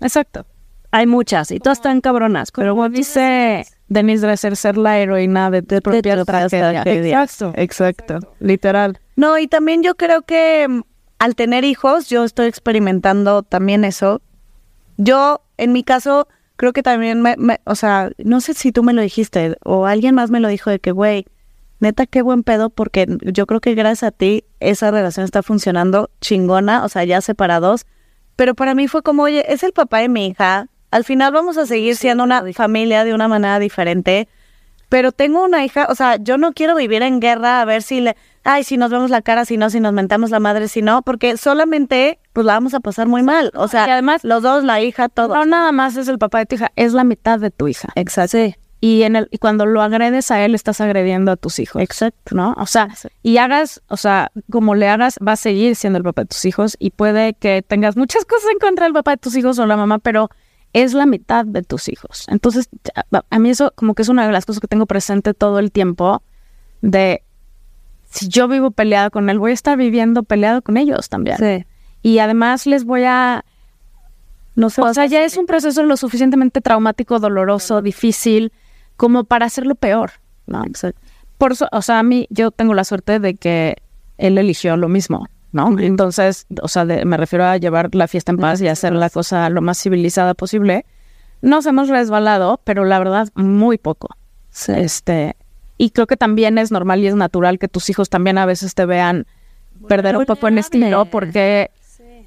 Exacto. 0.00 0.46
hay 0.90 1.06
muchas 1.06 1.50
y 1.50 1.58
todas 1.60 1.78
están 1.78 2.00
cabronas, 2.00 2.50
pero 2.52 2.74
Como 2.74 2.88
dice 2.88 3.66
Denise 3.88 4.26
Dresser, 4.26 4.56
ser 4.56 4.76
la 4.76 4.98
heroína 4.98 5.50
de 5.50 5.62
tu 5.62 5.80
propia 5.80 6.24
tragedia. 6.24 6.82
Exacto. 6.84 7.52
Exacto. 7.56 8.18
Literal. 8.40 8.98
No, 9.16 9.38
y 9.38 9.46
también 9.46 9.82
yo 9.82 9.94
creo 9.96 10.22
que 10.22 10.66
mm, 10.68 10.82
al 11.18 11.34
tener 11.34 11.64
hijos, 11.64 12.08
yo 12.08 12.24
estoy 12.24 12.46
experimentando 12.46 13.42
también 13.42 13.84
eso. 13.84 14.20
Yo, 14.98 15.42
en 15.56 15.72
mi 15.72 15.82
caso, 15.82 16.28
creo 16.56 16.72
que 16.72 16.82
también 16.82 17.22
me, 17.22 17.36
me- 17.38 17.60
o 17.64 17.74
sea, 17.74 18.10
no 18.18 18.40
sé 18.40 18.54
si 18.54 18.72
tú 18.72 18.82
me 18.82 18.92
lo 18.92 19.02
dijiste 19.02 19.56
o 19.64 19.86
alguien 19.86 20.14
más 20.14 20.30
me 20.30 20.40
lo 20.40 20.48
dijo 20.48 20.70
de 20.70 20.78
que, 20.78 20.92
güey, 20.92 21.26
neta, 21.80 22.06
qué 22.06 22.22
buen 22.22 22.42
pedo, 22.42 22.70
porque 22.70 23.06
yo 23.22 23.46
creo 23.46 23.60
que 23.60 23.74
gracias 23.74 24.04
a 24.04 24.10
ti 24.10 24.44
esa 24.60 24.90
relación 24.90 25.24
está 25.24 25.42
funcionando 25.42 26.10
chingona, 26.20 26.84
o 26.84 26.88
sea, 26.88 27.04
ya 27.04 27.20
separados. 27.20 27.86
Pero 28.36 28.54
para 28.54 28.74
mí 28.74 28.88
fue 28.88 29.02
como, 29.02 29.24
oye, 29.24 29.44
es 29.52 29.62
el 29.62 29.72
papá 29.72 29.98
de 29.98 30.08
mi 30.08 30.26
hija. 30.26 30.68
Al 30.90 31.04
final 31.04 31.32
vamos 31.32 31.56
a 31.58 31.66
seguir 31.66 31.96
siendo 31.96 32.24
una 32.24 32.42
familia 32.52 33.04
de 33.04 33.14
una 33.14 33.28
manera 33.28 33.58
diferente. 33.58 34.28
Pero 34.88 35.10
tengo 35.10 35.42
una 35.42 35.64
hija, 35.64 35.88
o 35.90 35.94
sea, 35.96 36.16
yo 36.16 36.38
no 36.38 36.52
quiero 36.52 36.76
vivir 36.76 37.02
en 37.02 37.18
guerra 37.18 37.60
a 37.60 37.64
ver 37.64 37.82
si 37.82 38.00
le, 38.00 38.14
ay, 38.44 38.62
si 38.62 38.76
nos 38.76 38.88
vemos 38.90 39.10
la 39.10 39.20
cara, 39.20 39.44
si 39.44 39.56
no, 39.56 39.68
si 39.68 39.80
nos 39.80 39.92
mentamos 39.92 40.30
la 40.30 40.38
madre, 40.38 40.68
si 40.68 40.80
no, 40.80 41.02
porque 41.02 41.36
solamente 41.36 42.20
pues 42.32 42.46
la 42.46 42.52
vamos 42.52 42.72
a 42.72 42.78
pasar 42.78 43.08
muy 43.08 43.24
mal. 43.24 43.50
O 43.56 43.66
sea, 43.66 43.88
Y 43.88 43.90
además- 43.90 44.22
los 44.22 44.44
dos, 44.44 44.62
la 44.62 44.80
hija, 44.80 45.08
todo. 45.08 45.34
No 45.34 45.44
nada 45.44 45.72
más 45.72 45.96
es 45.96 46.06
el 46.06 46.18
papá 46.18 46.38
de 46.38 46.46
tu 46.46 46.54
hija, 46.54 46.70
es 46.76 46.92
la 46.92 47.02
mitad 47.02 47.40
de 47.40 47.50
tu 47.50 47.66
hija. 47.66 47.88
Exacto. 47.96 48.38
Y 48.86 49.02
en 49.02 49.16
el 49.16 49.28
y 49.32 49.38
cuando 49.38 49.66
lo 49.66 49.82
agredes 49.82 50.30
a 50.30 50.44
él 50.44 50.54
estás 50.54 50.80
agrediendo 50.80 51.32
a 51.32 51.36
tus 51.36 51.58
hijos. 51.58 51.82
Exacto. 51.82 52.36
¿no? 52.36 52.54
O 52.56 52.66
sea, 52.66 52.88
y 53.22 53.38
hagas, 53.38 53.82
o 53.88 53.96
sea, 53.96 54.30
como 54.48 54.74
le 54.76 54.88
hagas, 54.88 55.16
va 55.26 55.32
a 55.32 55.36
seguir 55.36 55.74
siendo 55.74 55.96
el 55.96 56.04
papá 56.04 56.22
de 56.22 56.28
tus 56.28 56.44
hijos 56.44 56.76
y 56.78 56.90
puede 56.90 57.34
que 57.34 57.62
tengas 57.66 57.96
muchas 57.96 58.24
cosas 58.24 58.48
en 58.52 58.58
contra 58.60 58.84
del 58.84 58.92
papá 58.92 59.12
de 59.12 59.16
tus 59.16 59.34
hijos 59.36 59.58
o 59.58 59.66
la 59.66 59.76
mamá, 59.76 59.98
pero 59.98 60.30
es 60.72 60.92
la 60.92 61.04
mitad 61.06 61.44
de 61.44 61.62
tus 61.62 61.88
hijos. 61.88 62.26
Entonces, 62.28 62.68
a- 63.30 63.38
mí 63.40 63.50
eso 63.50 63.72
como 63.74 63.94
que 63.94 64.02
es 64.02 64.08
una 64.08 64.24
de 64.26 64.32
las 64.32 64.46
cosas 64.46 64.60
que 64.60 64.68
tengo 64.68 64.86
presente 64.86 65.34
todo 65.34 65.58
el 65.58 65.72
tiempo 65.72 66.22
de 66.80 67.22
si 68.10 68.28
yo 68.28 68.46
vivo 68.46 68.70
peleada 68.70 69.10
con 69.10 69.28
él, 69.30 69.38
voy 69.40 69.50
a 69.50 69.54
estar 69.54 69.76
viviendo 69.76 70.22
peleado 70.22 70.62
con 70.62 70.76
ellos 70.76 71.08
también. 71.08 71.38
Sí. 71.38 71.66
Y 72.02 72.18
además 72.20 72.66
les 72.66 72.84
voy 72.84 73.02
a... 73.04 73.44
No 74.54 74.70
sé. 74.70 74.80
O 74.80 74.94
sea, 74.94 75.06
ya 75.06 75.24
es 75.24 75.36
un 75.36 75.46
proceso 75.46 75.82
lo 75.82 75.96
suficientemente 75.96 76.60
traumático, 76.60 77.18
doloroso, 77.18 77.82
difícil, 77.82 78.52
como 78.96 79.24
para 79.24 79.46
hacerlo 79.46 79.74
peor, 79.74 80.12
¿no? 80.46 80.64
Por 81.38 81.52
eso, 81.52 81.68
o 81.72 81.82
sea, 81.82 81.98
a 81.98 82.02
mí, 82.02 82.26
yo 82.30 82.50
tengo 82.50 82.74
la 82.74 82.84
suerte 82.84 83.18
de 83.20 83.34
que 83.34 83.76
él 84.18 84.38
eligió 84.38 84.76
lo 84.76 84.88
mismo, 84.88 85.28
¿no? 85.52 85.78
Entonces, 85.78 86.46
o 86.62 86.68
sea, 86.68 86.84
de- 86.86 87.04
me 87.04 87.16
refiero 87.16 87.44
a 87.44 87.56
llevar 87.58 87.94
la 87.94 88.08
fiesta 88.08 88.32
en 88.32 88.38
paz 88.38 88.60
y 88.62 88.68
hacer 88.68 88.92
la 88.94 89.10
cosa 89.10 89.48
lo 89.50 89.60
más 89.60 89.78
civilizada 89.82 90.34
posible. 90.34 90.86
Nos 91.42 91.66
hemos 91.66 91.88
resbalado, 91.88 92.60
pero 92.64 92.84
la 92.86 92.98
verdad, 92.98 93.28
muy 93.34 93.76
poco. 93.76 94.08
Sí. 94.50 94.72
Este, 94.74 95.36
y 95.76 95.90
creo 95.90 96.06
que 96.06 96.16
también 96.16 96.56
es 96.56 96.72
normal 96.72 97.00
y 97.00 97.08
es 97.08 97.14
natural 97.14 97.58
que 97.58 97.68
tus 97.68 97.90
hijos 97.90 98.08
también 98.08 98.38
a 98.38 98.46
veces 98.46 98.74
te 98.74 98.86
vean 98.86 99.26
perder 99.88 100.16
un 100.16 100.24
poco 100.24 100.48
en 100.48 100.56
estilo, 100.56 101.04
porque, 101.04 101.70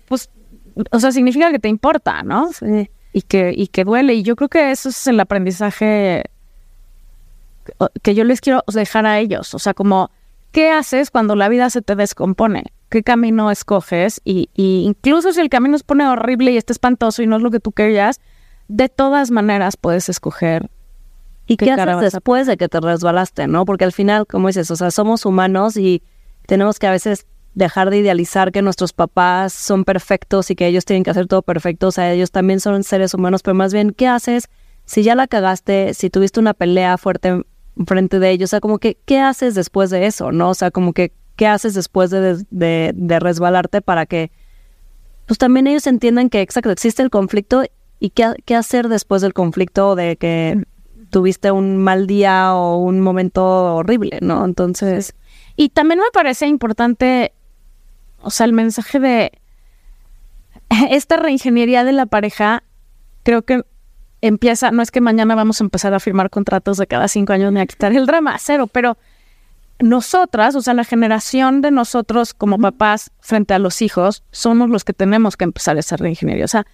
pues, 0.08 0.30
o 0.92 1.00
sea, 1.00 1.12
significa 1.12 1.52
que 1.52 1.58
te 1.58 1.68
importa, 1.68 2.22
¿no? 2.22 2.52
Sí. 2.54 2.90
y 3.12 3.24
que, 3.24 3.52
y 3.56 3.68
que 3.68 3.84
duele. 3.84 4.14
Y 4.14 4.22
yo 4.22 4.36
creo 4.36 4.50
que 4.50 4.70
eso 4.70 4.90
es 4.90 5.08
el 5.08 5.20
aprendizaje 5.20 6.26
que- 8.02 8.16
yo 8.16 8.24
les 8.24 8.42
quiero 8.42 8.64
dejar 8.74 9.06
a 9.06 9.20
ellos. 9.20 9.54
O 9.54 9.60
sea, 9.60 9.74
como, 9.74 10.12
¿qué 10.52 10.72
haces 10.72 11.12
cuando 11.12 11.36
la 11.36 11.50
vida 11.50 11.70
se 11.70 11.82
te 11.82 11.96
descompone? 11.96 12.66
¿Qué 12.90 13.04
camino 13.04 13.52
escoges? 13.52 14.22
Y, 14.24 14.50
y 14.56 14.84
incluso 14.86 15.32
si 15.34 15.42
el 15.42 15.50
camino 15.50 15.78
se 15.78 15.84
pone 15.84 16.08
horrible 16.08 16.52
y 16.52 16.58
está 16.58 16.74
espantoso 16.74 17.22
y 17.22 17.28
no 17.28 17.38
es 17.38 17.42
lo 17.44 17.52
que 17.52 17.60
tú 17.60 17.72
querías, 17.72 18.20
de 18.68 18.90
todas 18.90 19.32
maneras 19.32 19.78
puedes 19.78 20.10
escoger. 20.10 20.70
¿Y 21.48 21.58
¿Qué 21.58 21.72
haces 21.72 22.14
después 22.14 22.46
de 22.48 22.58
que 22.58 22.68
te 22.70 22.80
resbalaste, 22.80 23.48
no? 23.48 23.66
Porque 23.66 23.84
al 23.84 23.92
final, 23.92 24.28
como 24.28 24.48
dices, 24.48 24.70
o 24.70 24.76
sea, 24.76 24.92
somos 24.92 25.26
humanos 25.26 25.78
y 25.78 26.04
tenemos 26.46 26.78
que 26.78 26.86
a 26.88 26.92
veces 26.92 27.26
dejar 27.56 27.90
de 27.90 27.98
idealizar 27.98 28.52
que 28.52 28.62
nuestros 28.62 28.94
papás 28.94 29.54
son 29.54 29.84
perfectos 29.84 30.52
y 30.52 30.56
que 30.56 30.68
ellos 30.68 30.86
tienen 30.86 31.04
que 31.04 31.10
hacer 31.10 31.26
todo 31.28 31.42
perfecto. 31.42 31.88
O 31.88 31.92
sea, 31.92 32.12
ellos 32.14 32.30
también 32.32 32.60
son 32.60 32.84
seres 32.84 33.16
humanos, 33.16 33.42
pero 33.42 33.56
más 33.56 33.74
bien, 33.74 33.92
¿qué 33.92 34.08
haces 34.08 34.48
si 34.86 35.04
ya 35.04 35.16
la 35.16 35.28
cagaste, 35.28 35.94
si 35.94 36.10
tuviste 36.10 36.40
una 36.40 36.54
pelea 36.54 36.98
fuerte 36.98 37.44
frente 37.86 38.20
de 38.20 38.32
ellos? 38.32 38.50
O 38.50 38.52
sea, 38.52 38.60
como 38.60 38.80
que, 38.80 38.98
¿qué 39.06 39.20
haces 39.20 39.56
después 39.56 39.90
de 39.90 40.06
eso, 40.06 40.32
no? 40.32 40.50
O 40.50 40.54
sea, 40.54 40.72
como 40.72 40.94
que, 40.94 41.12
¿qué 41.36 41.48
haces 41.48 41.74
después 41.74 42.10
de, 42.10 42.46
de, 42.50 43.20
resbalarte 43.20 43.82
para 43.82 44.06
que, 44.06 44.32
pues 45.26 45.38
también 45.38 45.68
ellos 45.68 45.88
entiendan 45.88 46.30
que, 46.30 46.42
exacto, 46.42 46.72
existe 46.72 47.02
el 47.02 47.10
conflicto 47.10 47.64
y 48.00 48.10
qué, 48.12 48.34
qué 48.46 48.56
hacer 48.56 48.90
después 48.90 49.22
del 49.22 49.34
conflicto 49.34 49.96
de 49.96 50.16
que 50.18 50.64
tuviste 51.10 51.52
un 51.52 51.78
mal 51.78 52.08
día 52.08 52.54
o 52.56 52.78
un 52.78 53.02
momento 53.02 53.76
horrible, 53.76 54.20
¿no? 54.22 54.46
Entonces, 54.46 55.16
Y 55.56 55.70
también 55.70 56.00
me 56.00 56.12
parece 56.14 56.48
importante, 56.48 57.34
o 58.22 58.30
sea, 58.30 58.46
el 58.46 58.54
mensaje 58.54 59.00
de 59.00 59.32
esta 60.90 61.18
reingeniería 61.18 61.84
de 61.84 61.92
la 61.92 62.06
pareja, 62.06 62.64
creo 63.24 63.42
que 63.44 63.64
empieza, 64.22 64.72
no 64.72 64.82
es 64.82 64.92
que 64.92 65.02
mañana 65.02 65.36
vamos 65.36 65.62
a 65.62 65.64
empezar 65.64 65.94
a 65.94 66.00
firmar 66.00 66.30
contratos 66.30 66.78
de 66.78 66.88
cada 66.88 67.08
cinco 67.08 67.34
años 67.34 67.52
ni 67.54 67.60
a 67.60 67.66
quitar 67.66 67.94
el 67.94 68.06
drama, 68.06 68.38
cero, 68.40 68.68
pero 68.68 68.98
nosotras, 69.80 70.56
o 70.56 70.62
sea, 70.62 70.74
la 70.74 70.84
generación 70.84 71.62
de 71.62 71.72
nosotros 71.72 72.34
como 72.34 72.58
papás 72.58 73.12
frente 73.20 73.54
a 73.54 73.60
los 73.60 73.82
hijos, 73.82 74.24
somos 74.32 74.70
los 74.70 74.84
que 74.84 74.94
tenemos 74.94 75.38
que 75.38 75.46
empezar 75.46 75.78
esa 75.78 75.96
reingeniería. 75.96 76.46
O 76.46 76.50
sea, 76.50 76.66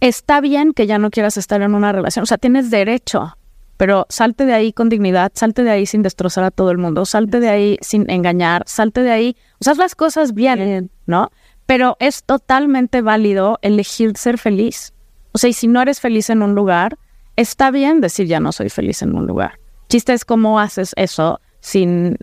está 0.00 0.40
bien 0.40 0.72
que 0.72 0.86
ya 0.86 0.98
no 0.98 1.10
quieras 1.10 1.36
estar 1.36 1.62
en 1.62 1.74
una 1.74 1.92
relación, 1.92 2.22
o 2.22 2.26
sea, 2.26 2.38
tienes 2.38 2.70
derecho, 2.70 3.36
pero 3.76 4.06
salte 4.08 4.46
de 4.46 4.54
ahí 4.54 4.72
con 4.72 4.88
dignidad, 4.88 5.32
salte 5.34 5.64
de 5.64 5.70
ahí 5.70 5.86
sin 5.86 6.02
destrozar 6.02 6.44
a 6.44 6.50
todo 6.52 6.70
el 6.70 6.78
mundo, 6.78 7.04
salte 7.04 7.40
de 7.40 7.48
ahí 7.48 7.78
sin 7.80 8.08
engañar, 8.08 8.62
salte 8.66 9.02
de 9.02 9.10
ahí, 9.10 9.36
o 9.60 9.64
sea, 9.64 9.72
haz 9.72 9.78
las 9.78 9.94
cosas 9.96 10.34
bien, 10.34 10.90
¿no? 11.06 11.30
Pero 11.66 11.96
es 11.98 12.22
totalmente 12.22 13.02
válido 13.02 13.58
elegir 13.62 14.16
ser 14.16 14.38
feliz. 14.38 14.92
O 15.32 15.38
sea, 15.38 15.50
y 15.50 15.52
si 15.52 15.66
no 15.66 15.80
eres 15.80 16.00
feliz 16.00 16.30
en 16.30 16.42
un 16.42 16.54
lugar, 16.54 16.98
está 17.36 17.70
bien 17.70 18.00
decir 18.00 18.26
ya 18.26 18.40
no 18.40 18.52
soy 18.52 18.68
feliz 18.68 19.02
en 19.02 19.14
un 19.14 19.26
lugar. 19.26 19.58
Chiste 19.88 20.12
es 20.12 20.24
cómo 20.24 20.60
haces 20.60 20.92
eso 20.96 21.40
sin 21.60 22.16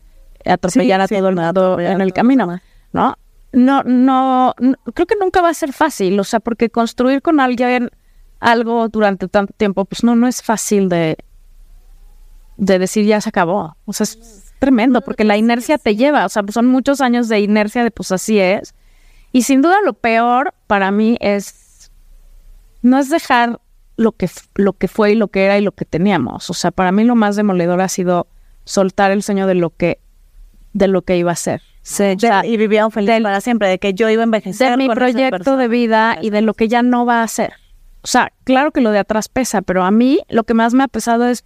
atropellar 0.45 1.01
Sí, 1.01 1.03
a 1.03 1.07
sí, 1.07 1.15
todo 1.15 1.29
el 1.29 1.35
no 1.35 1.43
mundo 1.43 1.79
en 1.79 2.01
el 2.01 2.13
camino, 2.13 2.45
¿no? 2.45 2.59
¿no? 2.93 3.15
No, 3.51 3.81
no, 3.83 4.53
no, 4.59 4.75
creo 4.93 5.07
que 5.07 5.15
nunca 5.19 5.41
va 5.41 5.49
a 5.49 5.53
ser 5.55 5.73
fácil, 5.73 6.19
o 6.19 6.23
sea, 6.23 6.39
porque 6.39 6.69
construir 6.69 7.23
con 7.23 7.39
alguien 7.39 7.89
algo 8.39 8.87
durante 8.89 9.27
tanto 9.27 9.53
tiempo, 9.57 9.85
pues 9.85 10.03
no, 10.03 10.15
no 10.15 10.27
es 10.27 10.43
fácil 10.43 10.87
de, 10.87 11.17
de 12.57 12.79
decir 12.79 13.05
ya 13.05 13.21
se 13.21 13.29
acabó. 13.29 13.75
O 13.85 13.93
sea, 13.93 14.03
es 14.03 14.53
tremendo, 14.59 15.01
porque 15.01 15.23
la 15.23 15.37
inercia 15.37 15.77
te 15.77 15.95
lleva, 15.95 16.25
o 16.25 16.29
sea, 16.29 16.43
pues 16.43 16.53
son 16.53 16.67
muchos 16.67 17.01
años 17.01 17.27
de 17.27 17.39
inercia 17.39 17.83
de 17.83 17.91
pues 17.91 18.11
así 18.11 18.39
es. 18.39 18.75
Y 19.31 19.43
sin 19.43 19.61
duda 19.61 19.77
lo 19.83 19.93
peor 19.93 20.53
para 20.67 20.91
mí 20.91 21.17
es, 21.19 21.68
no 22.81 22.97
es 22.99 23.09
dejar 23.09 23.59
lo 23.97 24.11
que, 24.13 24.29
lo 24.55 24.73
que 24.73 24.87
fue 24.87 25.11
y 25.11 25.15
lo 25.15 25.27
que 25.27 25.45
era 25.45 25.57
y 25.57 25.61
lo 25.61 25.71
que 25.73 25.85
teníamos. 25.85 26.49
O 26.49 26.53
sea, 26.53 26.71
para 26.71 26.91
mí 26.91 27.03
lo 27.03 27.15
más 27.15 27.35
demoledor 27.35 27.81
ha 27.81 27.87
sido 27.89 28.27
soltar 28.63 29.11
el 29.11 29.23
sueño 29.23 29.47
de 29.47 29.55
lo 29.55 29.71
que, 29.71 29.99
de 30.73 30.87
lo 30.87 31.01
que 31.01 31.17
iba 31.17 31.31
a 31.31 31.35
ser. 31.35 31.61
sí, 31.81 32.03
O 32.15 32.19
sea, 32.19 32.45
y 32.45 32.55
vivieron 32.57 32.91
felices 32.91 33.15
del- 33.15 33.23
para 33.23 33.41
siempre, 33.41 33.67
de 33.67 33.79
que 33.79 33.93
yo 33.93 34.09
iba 34.09 34.21
a 34.21 34.25
envejecer 34.25 34.71
de 34.71 34.77
mi 34.77 34.87
proyecto 34.89 35.57
de 35.57 35.67
vida 35.67 36.17
y 36.21 36.29
de 36.29 36.41
lo 36.41 36.53
que 36.53 36.67
ya 36.67 36.81
no 36.83 37.05
va 37.05 37.23
a 37.23 37.27
ser. 37.27 37.53
O 38.01 38.07
sea, 38.07 38.31
claro 38.43 38.71
que 38.71 38.81
lo 38.81 38.91
de 38.91 38.99
atrás 38.99 39.27
pesa, 39.27 39.61
pero 39.61 39.83
a 39.83 39.91
mí 39.91 40.19
lo 40.29 40.43
que 40.45 40.53
más 40.53 40.73
me 40.73 40.83
ha 40.83 40.87
pesado 40.87 41.25
es, 41.27 41.43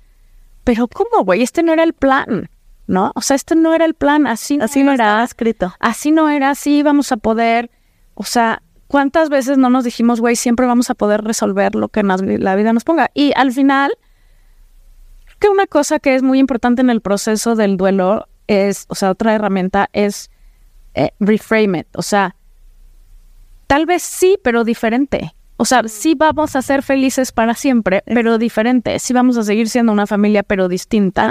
pero 0.64 0.88
¿cómo, 0.88 1.24
güey? 1.24 1.42
Este 1.42 1.64
no 1.64 1.74
era 1.74 1.84
el 1.84 1.94
plan, 1.94 2.50
¿no? 2.88 3.12
O 3.16 3.22
sea, 3.22 3.36
este 3.36 3.56
no 3.56 3.74
era 3.74 3.86
el 3.86 3.94
plan, 3.96 4.28
así 4.28 4.58
no 4.58 4.66
Así 4.66 4.84
no 4.84 4.92
era, 4.92 5.24
escrito. 5.24 5.74
así 5.80 6.12
no 6.12 6.30
era, 6.30 6.52
así 6.52 6.78
íbamos 6.80 7.12
a 7.12 7.18
poder, 7.18 7.72
o 8.16 8.24
sea, 8.24 8.62
¿cuántas 8.94 9.30
veces 9.30 9.58
no 9.58 9.72
nos 9.72 9.86
dijimos, 9.86 10.22
güey, 10.22 10.36
siempre 10.36 10.68
vamos 10.68 10.92
a 10.92 10.94
poder 10.94 11.24
resolver 11.24 11.74
lo 11.74 11.88
que 11.90 12.04
nos- 12.04 12.22
la 12.22 12.56
vida 12.56 12.74
nos 12.74 12.84
ponga? 12.84 13.10
Y 13.16 13.34
al 13.36 13.52
final, 13.52 13.92
creo 15.26 15.38
que 15.40 15.50
una 15.50 15.66
cosa 15.66 15.98
que 15.98 16.14
es 16.14 16.22
muy 16.22 16.38
importante 16.38 16.84
en 16.84 16.92
el 16.92 17.02
proceso 17.02 17.56
del 17.56 17.76
duelo 17.76 18.28
es, 18.46 18.86
o 18.90 18.94
sea, 18.94 19.10
otra 19.10 19.34
herramienta 19.34 19.90
es 19.94 20.30
eh, 20.94 21.10
reframe 21.20 21.80
it, 21.80 21.88
o 21.96 22.04
sea, 22.04 22.36
tal 23.66 23.88
vez 23.88 24.04
sí, 24.04 24.38
pero 24.44 24.64
diferente. 24.64 25.34
O 25.58 25.66
sea, 25.66 25.82
sí 25.88 26.14
vamos 26.14 26.56
a 26.56 26.62
ser 26.62 26.84
felices 26.84 27.32
para 27.32 27.56
siempre, 27.56 28.04
pero 28.06 28.38
diferente. 28.38 29.00
Sí 29.00 29.12
vamos 29.12 29.38
a 29.38 29.44
seguir 29.44 29.70
siendo 29.70 29.92
una 29.92 30.06
familia, 30.06 30.44
pero 30.44 30.68
distinta. 30.68 31.24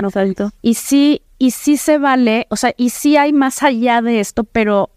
Y 0.62 0.74
sí, 0.74 1.22
y 1.38 1.52
sí 1.52 1.76
se 1.76 1.98
vale, 1.98 2.48
o 2.50 2.56
sea, 2.56 2.74
y 2.76 2.90
sí 2.90 3.16
hay 3.16 3.32
más 3.32 3.62
allá 3.62 4.02
de 4.02 4.18
esto, 4.18 4.42
pero, 4.42 4.90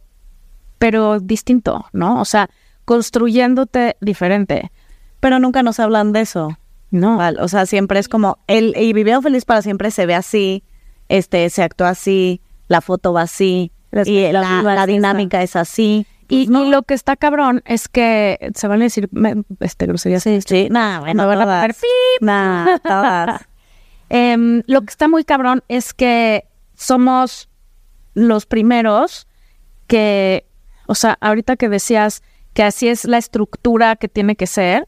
pero 0.85 1.19
distinto, 1.19 1.87
¿no? 1.93 2.21
O 2.21 2.25
sea, 2.25 2.47
construyéndote 2.85 3.97
diferente. 4.01 4.71
Pero 5.19 5.39
nunca 5.39 5.63
nos 5.63 5.79
hablan 5.79 6.13
de 6.13 6.21
eso. 6.21 6.59
No. 6.91 7.17
O 7.39 7.47
sea, 7.47 7.65
siempre 7.65 7.97
es 7.99 8.07
como, 8.07 8.37
el, 8.45 8.75
y 8.77 8.93
vivieron 8.93 9.23
feliz 9.23 9.45
para 9.45 9.63
siempre 9.63 9.89
se 9.89 10.05
ve 10.05 10.13
así, 10.13 10.63
este, 11.09 11.49
se 11.49 11.63
actúa 11.63 11.89
así, 11.89 12.39
la 12.67 12.81
foto 12.81 13.13
va 13.13 13.23
así, 13.23 13.71
y 14.05 14.31
la, 14.31 14.61
la 14.61 14.85
dinámica 14.85 15.41
es 15.41 15.55
así. 15.55 16.05
Y, 16.27 16.43
y 16.43 16.69
lo 16.69 16.83
que 16.83 16.93
está 16.93 17.15
cabrón 17.15 17.63
es 17.65 17.87
que 17.87 18.51
se 18.53 18.67
van 18.67 18.81
a 18.81 18.83
decir 18.83 19.09
me- 19.11 19.41
este 19.61 19.87
groserías. 19.87 20.21
Sí, 20.21 20.39
sí, 20.41 20.67
nada, 20.69 20.99
bueno, 20.99 21.23
a 21.23 21.33
todas. 21.33 21.75
Nah, 22.21 22.77
todas. 22.77 23.41
Em, 24.09 24.61
lo 24.67 24.81
que 24.81 24.91
está 24.91 25.07
muy 25.07 25.23
cabrón 25.23 25.63
es 25.67 25.95
que 25.95 26.45
somos 26.75 27.49
los 28.13 28.45
primeros 28.45 29.25
que, 29.87 30.45
o 30.87 30.95
sea, 30.95 31.17
ahorita 31.21 31.55
que 31.55 31.69
decías 31.69 32.23
que 32.53 32.63
así 32.63 32.87
es 32.87 33.05
la 33.05 33.17
estructura 33.17 33.95
que 33.95 34.07
tiene 34.07 34.35
que 34.35 34.47
ser, 34.47 34.87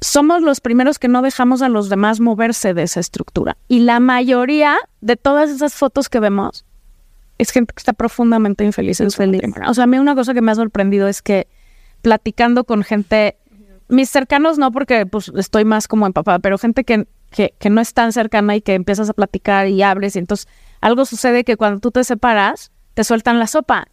somos 0.00 0.42
los 0.42 0.60
primeros 0.60 0.98
que 0.98 1.08
no 1.08 1.22
dejamos 1.22 1.62
a 1.62 1.68
los 1.68 1.88
demás 1.88 2.20
moverse 2.20 2.74
de 2.74 2.82
esa 2.82 3.00
estructura. 3.00 3.56
Y 3.68 3.80
la 3.80 4.00
mayoría 4.00 4.76
de 5.00 5.16
todas 5.16 5.50
esas 5.50 5.74
fotos 5.74 6.08
que 6.08 6.20
vemos 6.20 6.64
es 7.38 7.50
gente 7.50 7.72
que 7.74 7.80
está 7.80 7.92
profundamente 7.92 8.64
infeliz 8.64 9.00
en 9.00 9.10
su 9.10 9.22
matrimonio. 9.22 9.70
O 9.70 9.74
sea, 9.74 9.84
a 9.84 9.86
mí 9.86 9.98
una 9.98 10.14
cosa 10.14 10.34
que 10.34 10.40
me 10.40 10.52
ha 10.52 10.54
sorprendido 10.54 11.08
es 11.08 11.22
que 11.22 11.48
platicando 12.02 12.64
con 12.64 12.82
gente, 12.82 13.38
mis 13.88 14.10
cercanos 14.10 14.58
no 14.58 14.70
porque 14.72 15.06
pues 15.06 15.32
estoy 15.36 15.64
más 15.64 15.88
como 15.88 16.06
empapada, 16.06 16.38
pero 16.38 16.58
gente 16.58 16.84
que, 16.84 17.08
que, 17.30 17.54
que 17.58 17.70
no 17.70 17.80
es 17.80 17.94
tan 17.94 18.12
cercana 18.12 18.54
y 18.56 18.60
que 18.60 18.74
empiezas 18.74 19.08
a 19.08 19.14
platicar 19.14 19.68
y 19.68 19.82
abres 19.82 20.16
y 20.16 20.18
entonces 20.18 20.48
algo 20.80 21.06
sucede 21.06 21.44
que 21.44 21.56
cuando 21.56 21.80
tú 21.80 21.90
te 21.90 22.04
separas, 22.04 22.70
te 22.94 23.04
sueltan 23.04 23.38
la 23.38 23.46
sopa. 23.46 23.88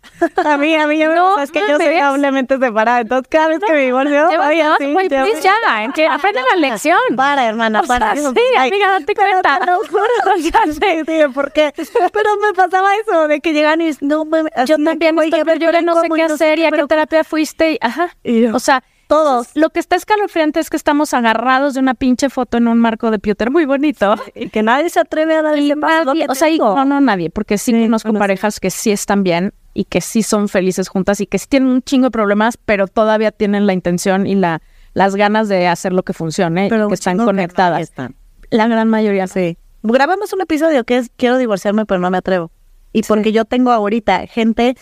A 0.45 0.57
mí, 0.57 0.75
a 0.75 0.87
mí 0.87 0.97
ya 0.97 1.09
me 1.09 1.15
No 1.15 1.31
pasa, 1.31 1.43
es 1.43 1.51
que 1.51 1.59
yo 1.67 1.77
soy 1.77 1.99
doblemente 1.99 2.57
separada, 2.57 3.01
entonces 3.01 3.27
cada 3.29 3.47
vez 3.47 3.59
que 3.59 3.73
me 3.73 3.85
divorcio, 3.85 4.27
así, 4.41 4.93
güey, 4.93 5.09
ya 5.09 5.23
please 5.23 5.41
ya, 5.41 5.83
¿en 5.83 5.91
qué? 5.91 6.07
aprende 6.07 6.41
la 6.53 6.59
lección. 6.59 6.99
Para, 7.15 7.45
hermana, 7.47 7.81
O 7.81 7.85
sea, 7.85 7.99
para. 7.99 8.15
sí, 8.15 8.23
Ay, 8.57 8.69
amiga, 8.69 8.91
date 8.99 9.13
cuenta. 9.15 9.59
Lo 9.65 9.79
juro, 9.79 10.35
ya 10.39 10.73
sé, 10.73 11.03
sí, 11.07 11.33
¿por 11.33 11.51
qué? 11.51 11.73
Pero 11.75 12.37
me 12.37 12.53
pasaba 12.53 12.95
eso, 12.95 13.27
de 13.27 13.41
que 13.41 13.53
llegan 13.53 13.81
y 13.81 13.91
no 14.01 14.25
me... 14.25 14.43
Yo 14.65 14.77
también 14.77 15.17
estoy, 15.19 15.43
pero 15.43 15.59
yo 15.59 15.81
no 15.81 15.99
sé 16.01 16.07
qué 16.13 16.23
hacer 16.23 16.59
y 16.59 16.65
a 16.65 16.71
qué 16.71 16.85
terapia 16.85 17.23
fuiste. 17.23 17.73
Y, 17.73 17.77
ajá. 17.81 18.15
Y 18.23 18.41
yo, 18.41 18.55
O 18.55 18.59
sea, 18.59 18.83
todos. 19.11 19.47
Lo 19.55 19.69
que 19.71 19.79
está 19.81 19.97
escalofriante 19.97 20.59
es 20.61 20.69
que 20.69 20.77
estamos 20.77 21.13
agarrados 21.13 21.73
de 21.73 21.81
una 21.81 21.95
pinche 21.95 22.29
foto 22.29 22.57
en 22.57 22.67
un 22.69 22.79
marco 22.79 23.11
de 23.11 23.19
Piotr 23.19 23.51
muy 23.51 23.65
bonito. 23.65 24.15
Y 24.35 24.49
que 24.49 24.63
nadie 24.63 24.89
se 24.89 24.99
atreve 25.01 25.35
a 25.35 25.41
darle 25.41 25.75
más. 25.75 26.07
O 26.29 26.35
sea, 26.35 26.49
y- 26.49 26.57
no, 26.57 26.85
no, 26.85 27.01
nadie, 27.01 27.29
porque 27.29 27.57
sí, 27.57 27.73
conozco 27.73 28.13
parejas 28.13 28.59
que 28.59 28.71
sí 28.71 28.91
están 28.91 29.23
bien 29.23 29.53
y 29.73 29.83
que 29.85 29.99
sí 30.01 30.23
son 30.23 30.47
felices 30.47 30.87
juntas 30.87 31.19
y 31.19 31.27
que 31.27 31.37
sí 31.37 31.47
tienen 31.49 31.69
un 31.69 31.81
chingo 31.81 32.05
de 32.07 32.11
problemas, 32.11 32.57
pero 32.57 32.87
todavía 32.87 33.31
tienen 33.31 33.67
la 33.67 33.73
intención 33.73 34.25
y 34.27 34.35
la, 34.35 34.61
las 34.93 35.15
ganas 35.15 35.49
de 35.49 35.67
hacer 35.67 35.91
lo 35.93 36.03
que 36.03 36.13
funcione, 36.13 36.67
Pero 36.69 36.87
que 36.87 36.93
están 36.93 37.17
que 37.17 37.25
conectadas. 37.25 37.81
están. 37.81 38.15
La 38.49 38.67
gran 38.67 38.87
mayoría. 38.87 39.27
Sí. 39.27 39.57
Grabamos 39.83 40.31
un 40.33 40.41
episodio 40.41 40.83
que 40.85 40.97
es 40.97 41.11
Quiero 41.17 41.37
divorciarme, 41.37 41.85
pero 41.85 41.99
no 41.99 42.09
me 42.11 42.17
atrevo. 42.17 42.51
Y 42.93 43.03
porque 43.03 43.31
yo 43.31 43.45
tengo 43.45 43.71
ahorita 43.71 44.27
gente 44.27 44.75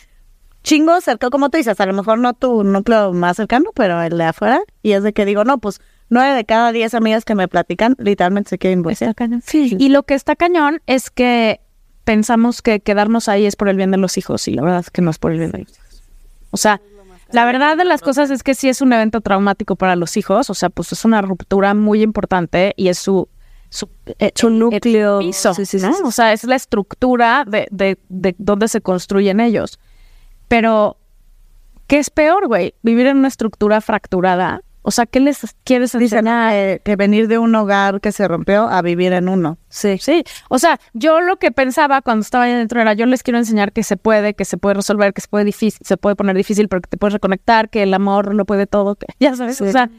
chingo 0.64 1.00
cerca, 1.02 1.30
como 1.30 1.50
tú 1.50 1.58
dices, 1.58 1.80
a 1.80 1.86
lo 1.86 1.94
mejor 1.94 2.20
no 2.20 2.34
tu 2.34 2.64
núcleo 2.64 3.14
más 3.14 3.38
cercano, 3.38 3.72
pero 3.74 4.02
el 4.02 4.18
de 4.18 4.24
afuera. 4.26 4.60
Y 4.84 4.92
es 4.94 5.04
de 5.04 5.14
que 5.14 5.26
digo, 5.26 5.44
no, 5.46 5.58
pues 5.58 5.80
nueve 6.10 6.36
de 6.36 6.46
cada 6.46 6.72
diez 6.72 6.94
amigas 6.94 7.26
que 7.26 7.36
me 7.36 7.48
platican 7.48 7.96
literalmente 8.00 8.50
se 8.50 8.58
quieren 8.58 8.80
divorciar. 8.80 9.16
Y 9.80 9.90
lo 9.90 10.04
que 10.04 10.14
está 10.16 10.36
cañón 10.36 10.82
es 10.88 11.10
que 11.10 11.62
pensamos 12.04 12.62
que 12.62 12.80
quedarnos 12.80 13.30
ahí 13.30 13.46
es 13.46 13.56
por 13.56 13.70
el 13.70 13.78
bien 13.78 13.92
de 13.92 13.98
los 13.98 14.18
hijos 14.18 14.48
y 14.48 14.54
la 14.54 14.64
verdad 14.64 14.80
es 14.80 14.90
que 14.90 15.02
no 15.02 15.12
es 15.12 15.20
por 15.20 15.32
el 15.32 15.40
bien 15.40 15.52
de 15.52 15.60
los 15.60 15.70
hijos. 15.72 16.02
O 16.52 16.58
sea, 16.58 16.82
la 17.32 17.46
verdad 17.46 17.78
de 17.78 17.86
las 17.86 18.02
cosas 18.02 18.32
es 18.32 18.42
que 18.42 18.56
sí 18.56 18.68
es 18.70 18.82
un 18.82 18.92
evento 18.92 19.22
traumático 19.22 19.76
para 19.76 19.96
los 19.96 20.18
hijos, 20.18 20.50
o 20.50 20.56
sea, 20.56 20.70
pues 20.72 20.92
es 20.92 21.06
una 21.06 21.22
ruptura 21.22 21.76
muy 21.76 22.02
importante 22.02 22.74
y 22.76 22.88
es 22.88 22.98
su 22.98 23.30
su, 23.70 23.88
eh, 24.18 24.32
Su 24.34 24.50
núcleo. 24.50 25.20
piso, 25.20 25.54
Sí, 25.54 25.64
sí, 25.64 25.78
sí, 25.80 25.86
¿no? 25.86 25.94
sí. 25.94 26.02
O 26.04 26.12
sea, 26.12 26.34
es 26.34 26.44
la 26.44 26.56
estructura 26.56 27.46
de, 27.46 27.68
de, 27.70 28.00
de 28.10 28.36
dónde 28.40 28.68
se 28.68 28.82
construyen 28.82 29.40
ellos. 29.40 29.80
Pero, 30.50 30.98
¿qué 31.88 32.00
es 32.00 32.10
peor, 32.10 32.48
güey? 32.48 32.74
Vivir 32.84 33.08
en 33.08 33.18
una 33.18 33.30
estructura 33.30 33.80
fracturada. 33.80 34.62
O 34.82 34.92
sea, 34.92 35.06
¿qué 35.06 35.20
les 35.20 35.40
quieres 35.66 35.92
Dicen 35.92 36.20
enseñar? 36.20 36.54
eh, 36.56 36.82
que 36.84 36.96
venir 36.96 37.28
de 37.28 37.38
un 37.38 37.54
hogar 37.54 38.00
que 38.02 38.12
se 38.12 38.28
rompió 38.28 38.68
a 38.68 38.82
vivir 38.82 39.14
en 39.14 39.28
uno. 39.30 39.58
Sí. 39.68 39.98
Sí, 40.00 40.24
o 40.50 40.58
sea, 40.58 40.80
yo 40.94 41.20
lo 41.22 41.36
que 41.38 41.52
pensaba 41.52 42.02
cuando 42.02 42.22
estaba 42.22 42.46
ahí 42.46 42.54
adentro 42.54 42.82
era, 42.82 42.94
yo 42.94 43.06
les 43.06 43.22
quiero 43.22 43.38
enseñar 43.38 43.72
que 43.74 43.84
se 43.84 43.98
puede, 43.98 44.34
que 44.34 44.46
se 44.46 44.58
puede 44.58 44.76
resolver, 44.76 45.14
que 45.14 45.22
se 45.22 45.28
puede 45.28 45.46
difícil, 45.46 45.80
se 45.86 45.98
puede 45.98 46.16
poner 46.16 46.36
difícil, 46.36 46.70
pero 46.70 46.82
que 46.82 46.90
te 46.90 46.98
puedes 46.98 47.14
reconectar, 47.14 47.70
que 47.70 47.84
el 47.84 47.94
amor 47.94 48.34
lo 48.34 48.46
puede 48.46 48.66
todo, 48.68 48.96
que 48.96 49.06
ya 49.20 49.36
sabes, 49.36 49.62
o 49.62 49.72
sea, 49.72 49.90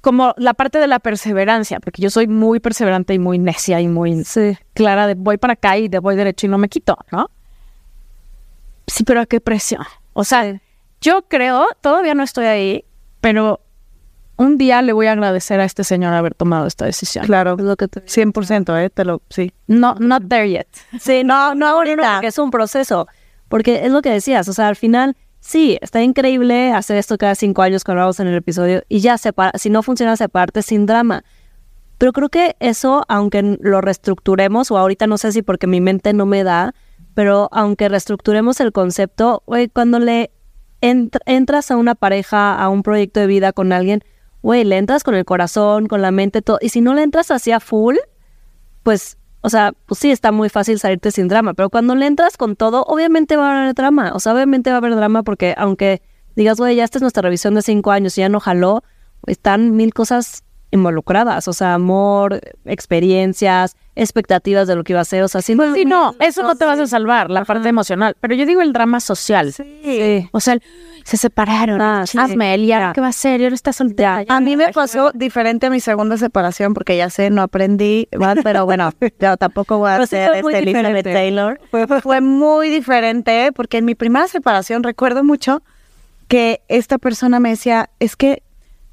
como 0.00 0.32
la 0.38 0.54
parte 0.54 0.78
de 0.78 0.86
la 0.86 1.00
perseverancia, 1.00 1.80
porque 1.80 2.00
yo 2.00 2.08
soy 2.08 2.28
muy 2.28 2.60
perseverante 2.60 3.14
y 3.14 3.18
muy 3.18 3.38
necia 3.38 3.80
y 3.80 3.88
muy 3.88 4.24
Sí. 4.24 4.56
clara 4.74 5.06
de 5.08 5.14
voy 5.14 5.38
para 5.38 5.54
acá 5.54 5.76
y 5.76 5.88
de 5.88 5.98
voy 5.98 6.14
derecho 6.14 6.46
y 6.46 6.50
no 6.50 6.56
me 6.58 6.68
quito, 6.68 6.96
¿no? 7.10 7.30
Sí, 8.86 9.04
pero 9.04 9.20
a 9.20 9.26
qué 9.26 9.40
precio. 9.40 9.80
O 10.12 10.24
sea, 10.24 10.60
yo 11.00 11.22
creo, 11.28 11.66
todavía 11.80 12.14
no 12.14 12.22
estoy 12.22 12.46
ahí, 12.46 12.84
pero 13.20 13.60
un 14.36 14.58
día 14.58 14.82
le 14.82 14.92
voy 14.92 15.06
a 15.06 15.12
agradecer 15.12 15.60
a 15.60 15.64
este 15.64 15.84
señor 15.84 16.12
haber 16.12 16.34
tomado 16.34 16.66
esta 16.66 16.84
decisión. 16.86 17.24
Claro, 17.24 17.56
Es 17.58 17.64
lo 17.64 17.76
que 17.76 17.88
te 17.88 18.00
100%, 18.04 18.84
¿eh? 18.84 18.90
Te 18.90 19.04
lo, 19.04 19.22
sí. 19.30 19.52
No, 19.66 19.94
not 19.98 20.28
there 20.28 20.48
yet. 20.48 20.66
Sí, 21.00 21.22
no, 21.24 21.54
no 21.54 21.68
ahorita. 21.68 22.20
que 22.20 22.28
es 22.28 22.38
un 22.38 22.50
proceso. 22.50 23.06
Porque 23.48 23.84
es 23.84 23.92
lo 23.92 24.02
que 24.02 24.10
decías, 24.10 24.48
o 24.48 24.52
sea, 24.52 24.68
al 24.68 24.76
final, 24.76 25.16
sí, 25.40 25.78
está 25.80 26.02
increíble 26.02 26.72
hacer 26.72 26.96
esto 26.96 27.16
cada 27.18 27.34
cinco 27.34 27.62
años 27.62 27.84
cuando 27.84 28.00
hablamos 28.02 28.18
en 28.20 28.26
el 28.26 28.34
episodio 28.34 28.82
y 28.88 29.00
ya, 29.00 29.18
separa, 29.18 29.56
si 29.58 29.70
no 29.70 29.82
funciona, 29.82 30.16
separarte 30.16 30.62
sin 30.62 30.86
drama. 30.86 31.22
Pero 31.98 32.12
creo 32.12 32.28
que 32.28 32.56
eso, 32.58 33.04
aunque 33.08 33.58
lo 33.60 33.80
reestructuremos, 33.80 34.70
o 34.70 34.78
ahorita 34.78 35.06
no 35.06 35.18
sé 35.18 35.30
si 35.30 35.42
porque 35.42 35.66
mi 35.66 35.80
mente 35.80 36.12
no 36.12 36.26
me 36.26 36.42
da, 36.42 36.74
pero 37.14 37.48
aunque 37.52 37.88
reestructuremos 37.88 38.60
el 38.60 38.72
concepto, 38.72 39.42
güey, 39.46 39.68
cuando 39.68 39.98
le 39.98 40.30
entr- 40.80 41.20
entras 41.26 41.70
a 41.70 41.76
una 41.76 41.94
pareja, 41.94 42.54
a 42.54 42.68
un 42.68 42.82
proyecto 42.82 43.20
de 43.20 43.26
vida 43.26 43.52
con 43.52 43.72
alguien, 43.72 44.02
güey, 44.42 44.64
le 44.64 44.76
entras 44.76 45.04
con 45.04 45.14
el 45.14 45.24
corazón, 45.24 45.86
con 45.86 46.02
la 46.02 46.10
mente, 46.10 46.42
todo. 46.42 46.58
Y 46.60 46.68
si 46.68 46.80
no 46.80 46.92
le 46.94 47.02
entras 47.02 47.30
así 47.30 47.50
a 47.52 47.60
full, 47.60 47.96
pues, 48.82 49.16
o 49.40 49.48
sea, 49.48 49.72
pues 49.86 49.98
sí, 50.00 50.10
está 50.10 50.32
muy 50.32 50.48
fácil 50.48 50.78
salirte 50.78 51.10
sin 51.10 51.28
drama, 51.28 51.54
pero 51.54 51.70
cuando 51.70 51.94
le 51.94 52.06
entras 52.06 52.36
con 52.36 52.56
todo, 52.56 52.82
obviamente 52.84 53.36
va 53.36 53.50
a 53.50 53.62
haber 53.62 53.74
drama, 53.74 54.12
o 54.14 54.20
sea, 54.20 54.34
obviamente 54.34 54.70
va 54.70 54.76
a 54.76 54.78
haber 54.78 54.94
drama 54.96 55.22
porque 55.22 55.54
aunque 55.56 56.02
digas, 56.36 56.58
güey, 56.58 56.76
ya 56.76 56.84
esta 56.84 56.98
es 56.98 57.02
nuestra 57.02 57.22
revisión 57.22 57.54
de 57.54 57.62
cinco 57.62 57.90
años 57.90 58.18
y 58.18 58.22
ya 58.22 58.28
no 58.28 58.40
jaló, 58.40 58.82
están 59.26 59.76
mil 59.76 59.94
cosas 59.94 60.44
involucradas, 60.70 61.46
o 61.46 61.52
sea, 61.52 61.74
amor, 61.74 62.40
experiencias, 62.64 63.76
expectativas 63.96 64.66
de 64.66 64.74
lo 64.74 64.84
que 64.84 64.92
iba 64.92 65.00
a 65.00 65.04
ser, 65.04 65.22
o 65.22 65.28
sea, 65.28 65.40
sí, 65.42 65.56
Sí, 65.74 65.84
no, 65.84 66.14
eso 66.20 66.42
no 66.42 66.56
te 66.56 66.64
vas 66.64 66.78
a 66.78 66.86
salvar, 66.86 67.30
la 67.30 67.44
parte 67.44 67.68
emocional. 67.68 68.16
Pero 68.20 68.34
yo 68.34 68.46
digo 68.46 68.60
el 68.60 68.72
drama 68.72 69.00
social. 69.00 69.52
sí. 69.52 70.28
O 70.32 70.40
sea, 70.40 70.54
el, 70.54 70.62
se 71.04 71.18
separaron. 71.18 71.80
Ah. 71.80 72.02
Hazme, 72.02 72.56
¿y 72.56 72.72
ahora 72.72 72.88
Ya. 72.88 72.92
qué 72.94 73.00
va 73.00 73.08
a 73.08 73.10
hacer? 73.10 73.40
Y 73.40 73.44
ahora 73.44 73.54
está 73.54 73.72
soltera. 73.72 74.24
A 74.26 74.40
mí 74.40 74.56
me 74.56 74.72
pasó 74.72 75.12
diferente 75.12 75.66
a 75.66 75.70
mi 75.70 75.78
segunda 75.80 76.16
separación 76.16 76.74
porque 76.74 76.96
ya 76.96 77.10
sé, 77.10 77.30
no 77.30 77.42
aprendí, 77.42 78.08
¿verdad? 78.10 78.38
pero 78.42 78.64
bueno, 78.64 78.90
yo 79.20 79.36
tampoco 79.36 79.78
voy 79.78 79.90
a 79.90 80.06
ser 80.06 80.42
muy 80.42 80.54
este 80.54 80.70
Elizabeth. 80.70 81.04
Taylor. 81.04 81.60
Fue, 82.02 82.20
muy 82.20 82.70
diferente 82.70 83.52
porque 83.54 83.78
en 83.78 83.84
mi 83.84 83.94
primera 83.94 84.26
separación 84.28 84.82
recuerdo 84.82 85.22
mucho 85.22 85.62
que 86.26 86.62
esta 86.68 86.96
persona 86.96 87.38
me 87.38 87.50
decía, 87.50 87.90
es 88.00 88.16
que 88.16 88.42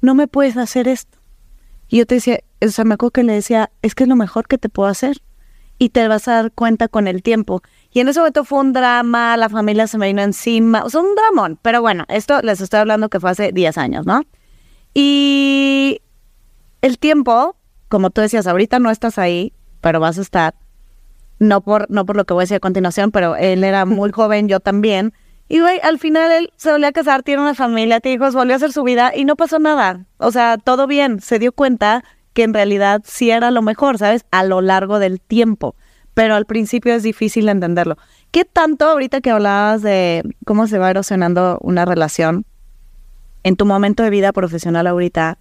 no 0.02 0.14
me 0.14 0.28
puedes 0.28 0.56
hacer 0.58 0.88
esto. 0.88 1.18
Y 1.92 1.98
yo 1.98 2.06
te 2.06 2.14
decía, 2.14 2.40
o 2.62 2.68
sea, 2.68 2.86
me 2.86 2.94
acuerdo 2.94 3.10
que 3.10 3.22
le 3.22 3.34
decía, 3.34 3.70
es 3.82 3.94
que 3.94 4.04
es 4.04 4.08
lo 4.08 4.16
mejor 4.16 4.48
que 4.48 4.56
te 4.56 4.70
puedo 4.70 4.88
hacer. 4.88 5.20
Y 5.78 5.90
te 5.90 6.08
vas 6.08 6.26
a 6.26 6.36
dar 6.36 6.50
cuenta 6.50 6.88
con 6.88 7.06
el 7.06 7.22
tiempo. 7.22 7.60
Y 7.92 8.00
en 8.00 8.08
ese 8.08 8.18
momento 8.18 8.44
fue 8.46 8.60
un 8.60 8.72
drama, 8.72 9.36
la 9.36 9.50
familia 9.50 9.86
se 9.86 9.98
me 9.98 10.06
vino 10.06 10.22
encima, 10.22 10.84
o 10.84 10.88
sea, 10.88 11.02
un 11.02 11.14
dramón. 11.14 11.58
Pero 11.60 11.82
bueno, 11.82 12.06
esto 12.08 12.40
les 12.40 12.62
estoy 12.62 12.80
hablando 12.80 13.10
que 13.10 13.20
fue 13.20 13.28
hace 13.28 13.52
10 13.52 13.76
años, 13.76 14.06
¿no? 14.06 14.22
Y 14.94 16.00
el 16.80 16.98
tiempo, 16.98 17.56
como 17.90 18.08
tú 18.08 18.22
decías, 18.22 18.46
ahorita 18.46 18.78
no 18.78 18.90
estás 18.90 19.18
ahí, 19.18 19.52
pero 19.82 20.00
vas 20.00 20.16
a 20.16 20.22
estar. 20.22 20.54
No 21.40 21.60
por, 21.60 21.90
no 21.90 22.06
por 22.06 22.16
lo 22.16 22.24
que 22.24 22.32
voy 22.32 22.40
a 22.40 22.44
decir 22.44 22.56
a 22.56 22.60
continuación, 22.60 23.10
pero 23.10 23.36
él 23.36 23.64
era 23.64 23.84
muy 23.84 24.12
joven, 24.12 24.48
yo 24.48 24.60
también. 24.60 25.12
Y 25.52 25.60
güey, 25.60 25.78
al 25.82 25.98
final 25.98 26.32
él 26.32 26.50
se 26.56 26.72
volvió 26.72 26.88
a 26.88 26.92
casar, 26.92 27.22
tiene 27.22 27.42
una 27.42 27.54
familia, 27.54 28.00
tiene 28.00 28.14
hijos, 28.14 28.34
volvió 28.34 28.54
a 28.54 28.56
hacer 28.56 28.72
su 28.72 28.84
vida 28.84 29.12
y 29.14 29.26
no 29.26 29.36
pasó 29.36 29.58
nada. 29.58 30.06
O 30.16 30.30
sea, 30.30 30.56
todo 30.56 30.86
bien. 30.86 31.20
Se 31.20 31.38
dio 31.38 31.52
cuenta 31.52 32.04
que 32.32 32.44
en 32.44 32.54
realidad 32.54 33.02
sí 33.04 33.30
era 33.30 33.50
lo 33.50 33.60
mejor, 33.60 33.98
¿sabes? 33.98 34.24
A 34.30 34.44
lo 34.44 34.62
largo 34.62 34.98
del 34.98 35.20
tiempo. 35.20 35.76
Pero 36.14 36.36
al 36.36 36.46
principio 36.46 36.94
es 36.94 37.02
difícil 37.02 37.50
entenderlo. 37.50 37.98
¿Qué 38.30 38.46
tanto 38.46 38.86
ahorita 38.86 39.20
que 39.20 39.30
hablabas 39.30 39.82
de 39.82 40.22
cómo 40.46 40.66
se 40.68 40.78
va 40.78 40.88
erosionando 40.88 41.58
una 41.60 41.84
relación 41.84 42.46
en 43.42 43.56
tu 43.56 43.66
momento 43.66 44.02
de 44.02 44.08
vida 44.08 44.32
profesional 44.32 44.86
ahorita? 44.86 45.36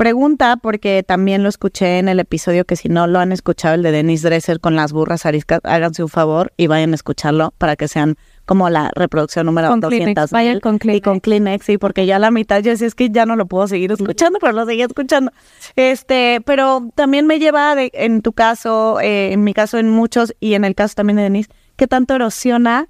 Pregunta, 0.00 0.56
porque 0.56 1.02
también 1.02 1.42
lo 1.42 1.50
escuché 1.50 1.98
en 1.98 2.08
el 2.08 2.20
episodio 2.20 2.64
que 2.64 2.74
si 2.74 2.88
no 2.88 3.06
lo 3.06 3.18
han 3.18 3.32
escuchado, 3.32 3.74
el 3.74 3.82
de 3.82 3.92
Denise 3.92 4.26
Dresser 4.26 4.58
con 4.58 4.74
las 4.74 4.94
burras 4.94 5.26
ariscas, 5.26 5.60
háganse 5.62 6.02
un 6.02 6.08
favor 6.08 6.54
y 6.56 6.68
vayan 6.68 6.92
a 6.92 6.94
escucharlo 6.94 7.52
para 7.58 7.76
que 7.76 7.86
sean 7.86 8.16
como 8.46 8.70
la 8.70 8.90
reproducción 8.94 9.44
número 9.44 9.68
Con 9.68 9.80
200. 9.80 10.14
Kleenex, 10.14 10.30
vayan 10.30 10.60
con 10.60 10.76
Y 10.76 10.78
Kleenex. 10.78 11.04
con 11.04 11.20
Kleenex, 11.20 11.66
sí, 11.66 11.76
porque 11.76 12.06
ya 12.06 12.16
a 12.16 12.18
la 12.18 12.30
mitad 12.30 12.62
yo 12.62 12.70
decía, 12.70 12.86
es 12.86 12.94
que 12.94 13.10
ya 13.10 13.26
no 13.26 13.36
lo 13.36 13.44
puedo 13.44 13.68
seguir 13.68 13.92
escuchando, 13.92 14.38
pero 14.40 14.54
lo 14.54 14.64
seguía 14.64 14.86
escuchando. 14.86 15.32
Este, 15.76 16.40
pero 16.46 16.88
también 16.94 17.26
me 17.26 17.38
lleva, 17.38 17.74
de, 17.74 17.90
en 17.92 18.22
tu 18.22 18.32
caso, 18.32 19.00
eh, 19.00 19.34
en 19.34 19.44
mi 19.44 19.52
caso, 19.52 19.76
en 19.76 19.90
muchos, 19.90 20.34
y 20.40 20.54
en 20.54 20.64
el 20.64 20.74
caso 20.74 20.94
también 20.94 21.18
de 21.18 21.24
Denise, 21.24 21.50
¿qué 21.76 21.86
tanto 21.86 22.14
erosiona 22.14 22.88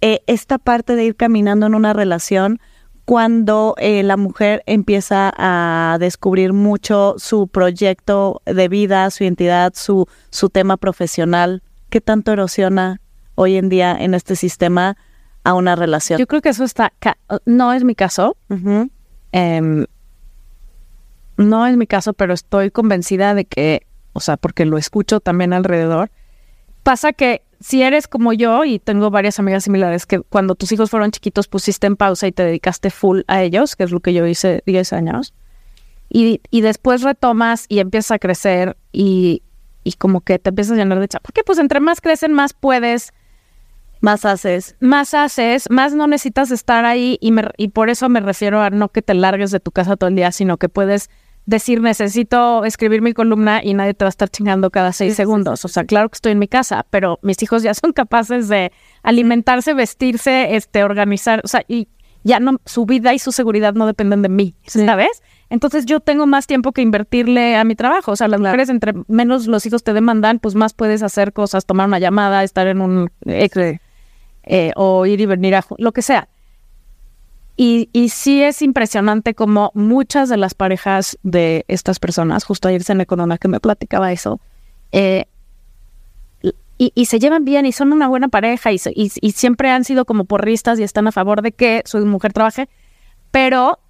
eh, 0.00 0.22
esta 0.26 0.58
parte 0.58 0.96
de 0.96 1.04
ir 1.04 1.14
caminando 1.14 1.66
en 1.66 1.76
una 1.76 1.92
relación 1.92 2.58
cuando 3.08 3.74
eh, 3.78 4.02
la 4.02 4.18
mujer 4.18 4.62
empieza 4.66 5.32
a 5.34 5.96
descubrir 5.98 6.52
mucho 6.52 7.14
su 7.16 7.48
proyecto 7.48 8.42
de 8.44 8.68
vida, 8.68 9.10
su 9.10 9.24
identidad, 9.24 9.72
su, 9.74 10.06
su 10.28 10.50
tema 10.50 10.76
profesional? 10.76 11.62
¿Qué 11.88 12.02
tanto 12.02 12.32
erosiona 12.32 13.00
hoy 13.34 13.56
en 13.56 13.70
día 13.70 13.96
en 13.98 14.12
este 14.12 14.36
sistema 14.36 14.98
a 15.42 15.54
una 15.54 15.74
relación? 15.74 16.18
Yo 16.18 16.26
creo 16.26 16.42
que 16.42 16.50
eso 16.50 16.64
está. 16.64 16.92
No 17.46 17.72
es 17.72 17.82
mi 17.82 17.94
caso. 17.94 18.36
Em, 19.32 19.86
no 21.38 21.66
es 21.66 21.78
mi 21.78 21.86
caso, 21.86 22.12
pero 22.12 22.34
estoy 22.34 22.70
convencida 22.70 23.32
de 23.32 23.46
que, 23.46 23.86
o 24.12 24.20
sea, 24.20 24.36
porque 24.36 24.66
lo 24.66 24.76
escucho 24.76 25.20
también 25.20 25.54
alrededor. 25.54 26.10
Pasa 26.88 27.12
que 27.12 27.42
si 27.60 27.82
eres 27.82 28.08
como 28.08 28.32
yo, 28.32 28.64
y 28.64 28.78
tengo 28.78 29.10
varias 29.10 29.38
amigas 29.38 29.64
similares, 29.64 30.06
que 30.06 30.20
cuando 30.20 30.54
tus 30.54 30.72
hijos 30.72 30.88
fueron 30.88 31.10
chiquitos 31.10 31.46
pusiste 31.46 31.86
en 31.86 31.96
pausa 31.96 32.26
y 32.26 32.32
te 32.32 32.44
dedicaste 32.44 32.88
full 32.90 33.20
a 33.26 33.42
ellos, 33.42 33.76
que 33.76 33.84
es 33.84 33.90
lo 33.90 34.00
que 34.00 34.14
yo 34.14 34.24
hice 34.26 34.62
10 34.64 34.92
años, 34.94 35.34
y, 36.08 36.40
y 36.50 36.62
después 36.62 37.02
retomas 37.02 37.66
y 37.68 37.80
empiezas 37.80 38.12
a 38.12 38.18
crecer 38.18 38.78
y, 38.90 39.42
y 39.84 39.92
como 39.94 40.22
que 40.22 40.38
te 40.38 40.48
empiezas 40.48 40.72
a 40.72 40.76
llenar 40.76 40.98
de 41.00 41.08
chapa. 41.08 41.24
Porque 41.24 41.44
pues 41.44 41.58
entre 41.58 41.80
más 41.80 42.00
crecen, 42.00 42.32
más 42.32 42.54
puedes 42.54 43.12
Más 44.00 44.24
haces. 44.24 44.76
más 44.80 45.12
haces, 45.12 45.68
más 45.70 45.92
no 45.92 46.06
necesitas 46.06 46.50
estar 46.52 46.86
ahí 46.86 47.18
y, 47.20 47.32
me- 47.32 47.50
y 47.58 47.68
por 47.68 47.90
eso 47.90 48.08
me 48.08 48.20
refiero 48.20 48.62
a 48.62 48.70
no 48.70 48.88
que 48.88 49.02
te 49.02 49.12
largues 49.12 49.50
de 49.50 49.60
tu 49.60 49.72
casa 49.72 49.96
todo 49.96 50.08
el 50.08 50.16
día, 50.16 50.32
sino 50.32 50.56
que 50.56 50.70
puedes 50.70 51.10
decir 51.48 51.80
necesito 51.80 52.66
escribir 52.66 53.00
mi 53.00 53.14
columna 53.14 53.62
y 53.64 53.72
nadie 53.72 53.94
te 53.94 54.04
va 54.04 54.08
a 54.08 54.10
estar 54.10 54.28
chingando 54.28 54.70
cada 54.70 54.92
seis 54.92 55.16
segundos. 55.16 55.64
O 55.64 55.68
sea, 55.68 55.84
claro 55.84 56.10
que 56.10 56.16
estoy 56.16 56.32
en 56.32 56.38
mi 56.38 56.46
casa, 56.46 56.84
pero 56.90 57.18
mis 57.22 57.42
hijos 57.42 57.62
ya 57.62 57.72
son 57.82 57.94
capaces 57.94 58.48
de 58.48 58.70
alimentarse, 59.02 59.72
vestirse, 59.72 60.56
este, 60.56 60.84
organizar, 60.84 61.40
o 61.42 61.48
sea, 61.48 61.64
y 61.66 61.88
ya 62.22 62.38
no, 62.38 62.58
su 62.66 62.84
vida 62.84 63.14
y 63.14 63.18
su 63.18 63.32
seguridad 63.32 63.72
no 63.72 63.86
dependen 63.86 64.20
de 64.20 64.28
mí, 64.28 64.54
¿sabes? 64.66 65.22
Entonces 65.48 65.86
yo 65.86 66.00
tengo 66.00 66.26
más 66.26 66.46
tiempo 66.46 66.72
que 66.72 66.82
invertirle 66.82 67.56
a 67.56 67.64
mi 67.64 67.74
trabajo. 67.74 68.12
O 68.12 68.16
sea, 68.16 68.28
las 68.28 68.40
mujeres, 68.40 68.68
entre 68.68 68.92
menos 69.06 69.46
los 69.46 69.64
hijos 69.64 69.82
te 69.82 69.94
demandan, 69.94 70.40
pues 70.40 70.54
más 70.54 70.74
puedes 70.74 71.02
hacer 71.02 71.32
cosas, 71.32 71.64
tomar 71.64 71.88
una 71.88 71.98
llamada, 71.98 72.44
estar 72.44 72.66
en 72.66 72.82
un... 72.82 73.10
Eh, 73.24 74.72
o 74.76 75.06
ir 75.06 75.20
y 75.20 75.26
venir 75.26 75.54
a... 75.54 75.64
lo 75.78 75.92
que 75.92 76.02
sea. 76.02 76.28
Y, 77.60 77.90
y 77.92 78.10
sí 78.10 78.40
es 78.40 78.62
impresionante 78.62 79.34
como 79.34 79.72
muchas 79.74 80.28
de 80.28 80.36
las 80.36 80.54
parejas 80.54 81.18
de 81.24 81.64
estas 81.66 81.98
personas, 81.98 82.44
justo 82.44 82.68
ayer 82.68 82.82
en 82.88 83.00
Economa 83.00 83.36
que 83.36 83.48
me 83.48 83.58
platicaba 83.58 84.12
eso, 84.12 84.40
eh, 84.92 85.24
y, 86.40 86.92
y, 86.94 87.06
se 87.06 87.18
llevan 87.18 87.44
bien 87.44 87.66
y 87.66 87.72
son 87.72 87.92
una 87.92 88.06
buena 88.06 88.28
pareja 88.28 88.70
y, 88.70 88.76
y, 88.94 89.10
y, 89.20 89.32
siempre 89.32 89.70
han 89.70 89.82
sido 89.82 90.04
como 90.04 90.24
porristas 90.24 90.78
y 90.78 90.84
están 90.84 91.08
a 91.08 91.12
favor 91.12 91.42
de 91.42 91.50
que 91.50 91.82
su 91.84 91.98
mujer 92.06 92.32
trabaje, 92.32 92.68
pero... 93.32 93.80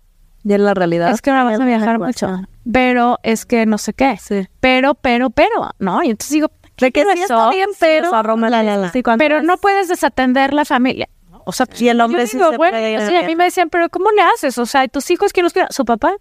Y 0.44 0.54
en 0.54 0.64
la 0.64 0.72
realidad... 0.72 1.10
Es 1.10 1.20
que 1.20 1.28
ahora 1.28 1.44
vas 1.44 1.60
a 1.60 1.66
viajar 1.66 1.98
mucho, 1.98 2.40
pero 2.72 3.18
es 3.22 3.44
que 3.44 3.66
no 3.66 3.76
sé 3.76 3.92
qué, 3.92 4.16
sí. 4.16 4.48
pero, 4.60 4.94
pero, 4.94 5.28
pero, 5.28 5.72
¿no? 5.78 6.02
Y 6.02 6.08
entonces 6.08 6.32
digo, 6.32 6.50
de 6.78 6.90
que 6.90 7.02
sí 7.02 7.20
está 7.20 7.50
bien, 7.50 7.68
pero... 7.78 8.10
la, 8.38 8.62
la, 8.62 8.76
la. 8.78 8.92
Sí, 8.92 9.02
pero 9.18 9.42
no 9.42 9.58
puedes 9.58 9.88
desatender 9.88 10.54
la 10.54 10.64
familia. 10.64 11.10
O 11.48 11.52
sea, 11.52 11.66
y 11.78 11.88
el 11.88 11.98
hombre 12.02 12.26
sí 12.26 12.36
digo, 12.36 12.52
bueno, 12.58 12.76
o 12.76 13.06
sea, 13.06 13.20
a 13.20 13.22
mí 13.22 13.34
me 13.34 13.44
decían, 13.44 13.70
pero 13.70 13.88
¿cómo 13.88 14.10
le 14.10 14.20
haces? 14.20 14.58
O 14.58 14.66
sea, 14.66 14.86
¿tus 14.86 15.10
hijos 15.10 15.32
quién 15.32 15.44
los 15.44 15.54
cuida? 15.54 15.68
¿Su 15.70 15.86
papá? 15.86 16.14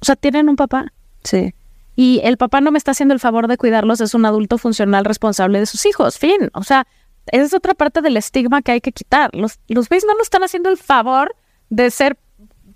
O 0.00 0.04
sea, 0.04 0.16
tienen 0.16 0.50
un 0.50 0.56
papá. 0.56 0.92
Sí. 1.24 1.54
Y 1.96 2.20
el 2.24 2.36
papá 2.36 2.60
no 2.60 2.70
me 2.70 2.76
está 2.76 2.90
haciendo 2.90 3.14
el 3.14 3.20
favor 3.20 3.48
de 3.48 3.56
cuidarlos, 3.56 4.02
es 4.02 4.12
un 4.12 4.26
adulto 4.26 4.58
funcional 4.58 5.06
responsable 5.06 5.60
de 5.60 5.64
sus 5.64 5.86
hijos. 5.86 6.18
Fin. 6.18 6.50
O 6.52 6.62
sea, 6.62 6.86
esa 7.28 7.42
es 7.42 7.54
otra 7.54 7.72
parte 7.72 8.02
del 8.02 8.18
estigma 8.18 8.60
que 8.60 8.72
hay 8.72 8.82
que 8.82 8.92
quitar. 8.92 9.34
Los, 9.34 9.58
los 9.68 9.88
gays 9.88 10.04
no 10.04 10.12
nos 10.12 10.24
están 10.24 10.42
haciendo 10.42 10.68
el 10.68 10.76
favor 10.76 11.34
de 11.70 11.90
ser 11.90 12.18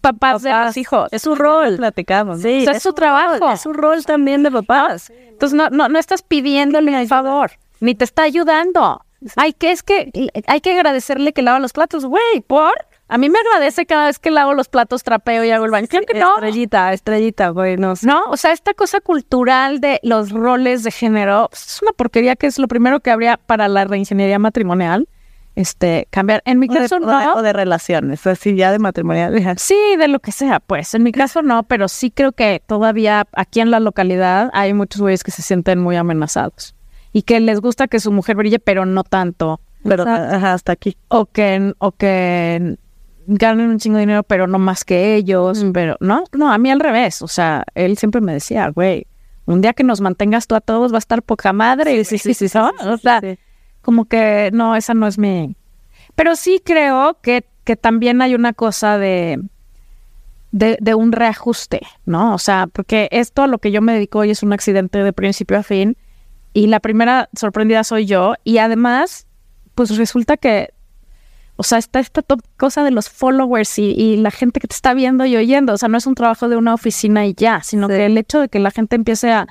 papás, 0.00 0.42
papás. 0.42 0.42
de 0.42 0.50
los 0.52 0.76
hijos. 0.78 1.08
Es 1.12 1.20
su 1.20 1.34
rol. 1.34 1.76
Platicamos. 1.76 2.40
Sí, 2.40 2.60
o 2.60 2.64
sea, 2.64 2.70
es, 2.70 2.76
es, 2.78 2.82
su 2.82 2.94
trabajo. 2.94 3.40
Rol, 3.40 3.52
es 3.52 3.60
su 3.60 3.74
rol 3.74 4.06
también 4.06 4.42
de 4.42 4.50
papás. 4.50 5.10
Entonces, 5.10 5.54
no, 5.54 5.68
no, 5.68 5.90
no 5.90 5.98
estás 5.98 6.22
pidiéndole 6.22 6.98
el 6.98 7.08
favor, 7.08 7.50
ni 7.80 7.94
te 7.94 8.04
está 8.04 8.22
ayudando. 8.22 9.04
Ay, 9.36 9.52
que 9.52 9.72
es 9.72 9.82
que 9.82 10.10
hay 10.46 10.60
que 10.60 10.72
agradecerle 10.72 11.32
que 11.32 11.42
lava 11.42 11.58
los 11.58 11.72
platos, 11.72 12.04
güey, 12.04 12.40
¿por? 12.46 12.72
A 13.08 13.18
mí 13.18 13.28
me 13.28 13.38
agradece 13.38 13.84
cada 13.84 14.06
vez 14.06 14.18
que 14.18 14.30
lavo 14.30 14.54
los 14.54 14.68
platos, 14.68 15.02
trapeo 15.02 15.44
y 15.44 15.50
hago 15.50 15.66
el 15.66 15.70
baño. 15.70 15.86
Claro 15.88 16.06
que 16.06 16.18
no. 16.18 16.34
Estrellita, 16.34 16.92
estrellita, 16.92 17.48
güey. 17.50 17.76
No, 17.76 17.94
no, 18.02 18.22
o 18.30 18.36
sea, 18.36 18.52
esta 18.52 18.72
cosa 18.72 19.00
cultural 19.00 19.80
de 19.80 20.00
los 20.02 20.30
roles 20.30 20.84
de 20.84 20.90
género 20.90 21.48
pues, 21.50 21.66
es 21.66 21.82
una 21.82 21.92
porquería 21.92 22.34
que 22.34 22.46
es 22.46 22.58
lo 22.58 22.66
primero 22.66 23.00
que 23.00 23.10
habría 23.10 23.36
para 23.36 23.68
la 23.68 23.84
reingeniería 23.84 24.38
matrimonial. 24.38 25.08
Este, 25.54 26.08
cambiar. 26.10 26.42
En 26.46 26.58
mi 26.58 26.66
o 26.68 26.72
caso 26.72 26.98
de, 26.98 27.06
no. 27.06 27.34
O 27.34 27.42
de 27.42 27.52
relaciones, 27.52 28.26
así 28.26 28.56
ya 28.56 28.72
de 28.72 28.80
matrimonial. 28.80 29.56
Sí, 29.58 29.76
de 29.96 30.08
lo 30.08 30.18
que 30.18 30.32
sea, 30.32 30.58
pues. 30.58 30.94
En 30.94 31.04
mi 31.04 31.12
caso 31.12 31.42
no, 31.42 31.62
pero 31.62 31.86
sí 31.86 32.10
creo 32.10 32.32
que 32.32 32.60
todavía 32.66 33.28
aquí 33.34 33.60
en 33.60 33.70
la 33.70 33.78
localidad 33.78 34.50
hay 34.52 34.72
muchos 34.72 35.00
güeyes 35.00 35.22
que 35.22 35.30
se 35.30 35.42
sienten 35.42 35.78
muy 35.78 35.94
amenazados 35.94 36.74
y 37.14 37.22
que 37.22 37.38
les 37.38 37.60
gusta 37.60 37.86
que 37.86 38.00
su 38.00 38.10
mujer 38.10 38.34
brille, 38.34 38.58
pero 38.58 38.84
no 38.84 39.04
tanto. 39.04 39.60
Pero 39.84 40.02
ajá, 40.02 40.52
hasta 40.52 40.72
aquí. 40.72 40.96
O 41.06 41.26
que, 41.26 41.72
o 41.78 41.92
que 41.92 42.76
ganen 43.28 43.70
un 43.70 43.78
chingo 43.78 43.98
de 43.98 44.02
dinero, 44.02 44.24
pero 44.24 44.48
no 44.48 44.58
más 44.58 44.84
que 44.84 45.14
ellos. 45.14 45.62
Mm. 45.62 45.70
Pero 45.70 45.96
no, 46.00 46.24
no, 46.32 46.52
a 46.52 46.58
mí 46.58 46.72
al 46.72 46.80
revés. 46.80 47.22
O 47.22 47.28
sea, 47.28 47.64
él 47.76 47.96
siempre 47.98 48.20
me 48.20 48.32
decía, 48.32 48.68
güey, 48.70 49.06
un 49.46 49.60
día 49.60 49.74
que 49.74 49.84
nos 49.84 50.00
mantengas 50.00 50.48
tú 50.48 50.56
a 50.56 50.60
todos 50.60 50.90
va 50.90 50.96
a 50.96 50.98
estar 50.98 51.22
poca 51.22 51.52
madre. 51.52 51.94
Y 51.94 52.04
sí, 52.04 52.18
sí, 52.18 52.34
sí, 52.34 52.48
sí, 52.48 52.58
¿no? 52.58 52.72
o 52.92 52.98
sea, 52.98 53.20
sí. 53.20 53.38
como 53.80 54.06
que 54.06 54.50
no, 54.52 54.74
esa 54.74 54.92
no 54.92 55.06
es 55.06 55.16
mi. 55.16 55.54
Pero 56.16 56.34
sí 56.34 56.60
creo 56.64 57.18
que, 57.22 57.44
que 57.62 57.76
también 57.76 58.22
hay 58.22 58.34
una 58.34 58.54
cosa 58.54 58.98
de, 58.98 59.40
de, 60.50 60.78
de 60.80 60.94
un 60.96 61.12
reajuste, 61.12 61.82
¿no? 62.06 62.34
O 62.34 62.38
sea, 62.38 62.66
porque 62.66 63.06
esto 63.12 63.42
a 63.42 63.46
lo 63.46 63.58
que 63.58 63.70
yo 63.70 63.82
me 63.82 63.92
dedico 63.92 64.18
hoy 64.18 64.30
es 64.30 64.42
un 64.42 64.52
accidente 64.52 65.04
de 65.04 65.12
principio 65.12 65.56
a 65.58 65.62
fin 65.62 65.96
y 66.54 66.68
la 66.68 66.80
primera 66.80 67.28
sorprendida 67.36 67.84
soy 67.84 68.06
yo. 68.06 68.34
Y 68.44 68.56
además 68.58 69.26
pues 69.74 69.96
resulta 69.96 70.36
que 70.36 70.72
o 71.56 71.62
sea 71.62 71.78
está 71.78 72.00
esta 72.00 72.22
top 72.22 72.40
cosa 72.56 72.82
de 72.82 72.92
los 72.92 73.10
followers 73.10 73.78
y, 73.78 73.90
y, 73.90 74.16
la 74.16 74.30
gente 74.30 74.60
que 74.60 74.68
te 74.68 74.74
está 74.74 74.94
viendo 74.94 75.26
y 75.26 75.36
oyendo. 75.36 75.74
O 75.74 75.76
sea 75.76 75.88
no 75.88 75.98
es 75.98 76.06
un 76.06 76.14
trabajo 76.14 76.48
de 76.48 76.56
una 76.56 76.72
oficina 76.72 77.26
y 77.26 77.34
ya 77.34 77.62
sino 77.62 77.88
sí. 77.88 77.94
que 77.94 78.06
el 78.06 78.16
hecho 78.16 78.40
de 78.40 78.48
que 78.48 78.60
la 78.60 78.70
gente 78.70 78.96
empiece 78.96 79.30
a 79.32 79.46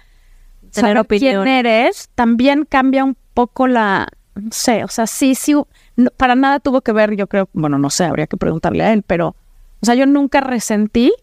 tener 0.72 0.74
saber 0.74 0.98
opinión. 0.98 1.44
quién 1.44 1.48
eres 1.48 2.10
también 2.16 2.66
cambia 2.66 3.04
un 3.04 3.16
poco 3.34 3.68
la 3.68 4.08
no 4.36 4.50
sé 4.52 4.84
o 4.84 4.88
sea 4.88 5.06
sí 5.06 5.36
sí 5.36 5.54
no, 5.96 6.10
para 6.18 6.36
nada 6.36 6.60
tuvo 6.60 6.82
que 6.82 6.92
ver 6.92 7.16
yo 7.16 7.28
creo 7.28 7.48
bueno 7.54 7.78
no 7.78 7.90
sé 7.90 8.06
habría 8.06 8.26
que 8.26 8.38
preguntarle 8.38 8.84
a 8.84 8.94
él 8.94 9.04
pero 9.04 9.36
o 9.82 9.86
sea 9.86 9.94
yo 9.94 10.08
nunca 10.08 10.42
resentí 10.42 11.14